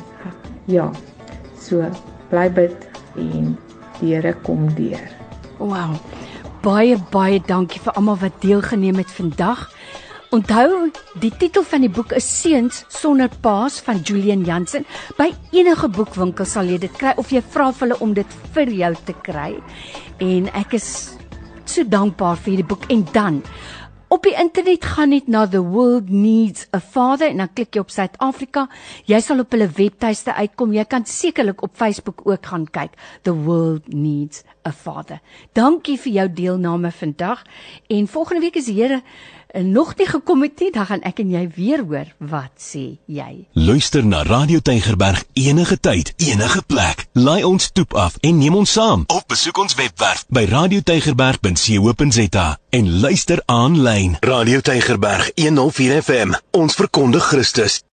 ja, 0.72 0.92
so 1.60 1.84
bly 2.30 2.48
bid 2.52 2.88
en 3.20 3.56
die 4.00 4.14
Here 4.14 4.36
kom 4.46 4.70
deur. 4.78 5.10
Wow. 5.60 5.98
Baie 6.64 6.96
baie 7.12 7.42
dankie 7.48 7.82
vir 7.84 8.00
almal 8.00 8.22
wat 8.22 8.40
deelgeneem 8.44 9.02
het 9.02 9.12
vandag. 9.12 9.68
Onthou, 10.34 10.88
die 11.22 11.30
titel 11.38 11.62
van 11.62 11.84
die 11.86 11.92
boek 11.94 12.16
is 12.18 12.26
Seuns 12.26 12.80
sonder 12.90 13.30
paas 13.46 13.76
van 13.86 14.00
Julian 14.02 14.42
Jansen. 14.48 14.82
By 15.14 15.28
enige 15.54 15.86
boekwinkel 15.94 16.48
sal 16.50 16.72
jy 16.74 16.80
dit 16.82 16.96
kry 16.98 17.12
of 17.22 17.30
jy 17.30 17.44
vra 17.54 17.68
vir 17.70 17.86
hulle 17.86 18.00
om 18.02 18.16
dit 18.18 18.34
vir 18.56 18.72
jou 18.80 18.90
te 19.06 19.14
kry. 19.28 19.52
En 20.26 20.50
ek 20.58 20.74
is 20.80 20.88
so 21.70 21.86
dankbaar 21.86 22.42
vir 22.42 22.56
hierdie 22.56 22.70
boek 22.74 22.90
en 22.90 23.06
dan 23.14 23.44
Op 24.14 24.28
die 24.28 24.36
internet 24.38 24.84
gaan 24.86 25.10
net 25.10 25.26
na 25.26 25.48
the 25.50 25.64
world 25.64 26.12
needs 26.14 26.68
a 26.70 26.78
father 26.78 27.32
en 27.32 27.40
dan 27.42 27.50
klik 27.50 27.74
jy 27.74 27.82
op 27.82 27.90
Suid-Afrika. 27.90 28.68
Jy 29.10 29.18
sal 29.26 29.42
op 29.42 29.56
hulle 29.56 29.66
webtuiste 29.74 30.36
uitkom. 30.38 30.76
Jy 30.78 30.84
kan 30.86 31.08
sekerlik 31.10 31.64
op 31.66 31.74
Facebook 31.80 32.22
ook 32.28 32.46
gaan 32.46 32.68
kyk. 32.70 32.94
The 33.26 33.34
world 33.34 33.90
needs 33.90 34.44
a 34.70 34.72
father. 34.72 35.18
Dankie 35.58 35.98
vir 35.98 36.14
jou 36.20 36.28
deelname 36.30 36.92
vandag. 36.94 37.42
En 37.90 38.06
volgende 38.08 38.46
week 38.46 38.62
is 38.62 38.70
die 38.70 38.78
Here 38.78 39.02
en 39.54 39.72
nog 39.72 39.94
nie 39.98 40.08
gekom 40.10 40.42
het 40.42 40.60
nie, 40.60 40.72
dan 40.74 40.86
gaan 40.90 41.04
ek 41.06 41.20
en 41.22 41.30
jy 41.30 41.44
weer 41.56 41.84
hoor 41.86 42.10
wat 42.18 42.58
sê 42.58 42.98
jy. 43.06 43.46
Luister 43.54 44.06
na 44.06 44.24
Radio 44.26 44.60
Tygerberg 44.60 45.24
enige 45.38 45.78
tyd, 45.80 46.14
enige 46.18 46.64
plek. 46.66 47.06
Laai 47.14 47.44
ons 47.46 47.70
toep 47.72 47.94
af 47.94 48.18
en 48.26 48.38
neem 48.42 48.56
ons 48.58 48.72
saam. 48.74 49.06
Of 49.14 49.26
besoek 49.30 49.58
ons 49.62 49.78
webwerf 49.78 50.26
by 50.34 50.48
radiotygerberg.co.za 50.50 52.48
en 52.74 53.00
luister 53.06 53.42
aanlyn. 53.46 54.18
Radio 54.26 54.60
Tygerberg 54.66 55.32
104 55.38 56.02
FM. 56.02 56.34
Ons 56.52 56.74
verkondig 56.82 57.24
Christus. 57.30 57.84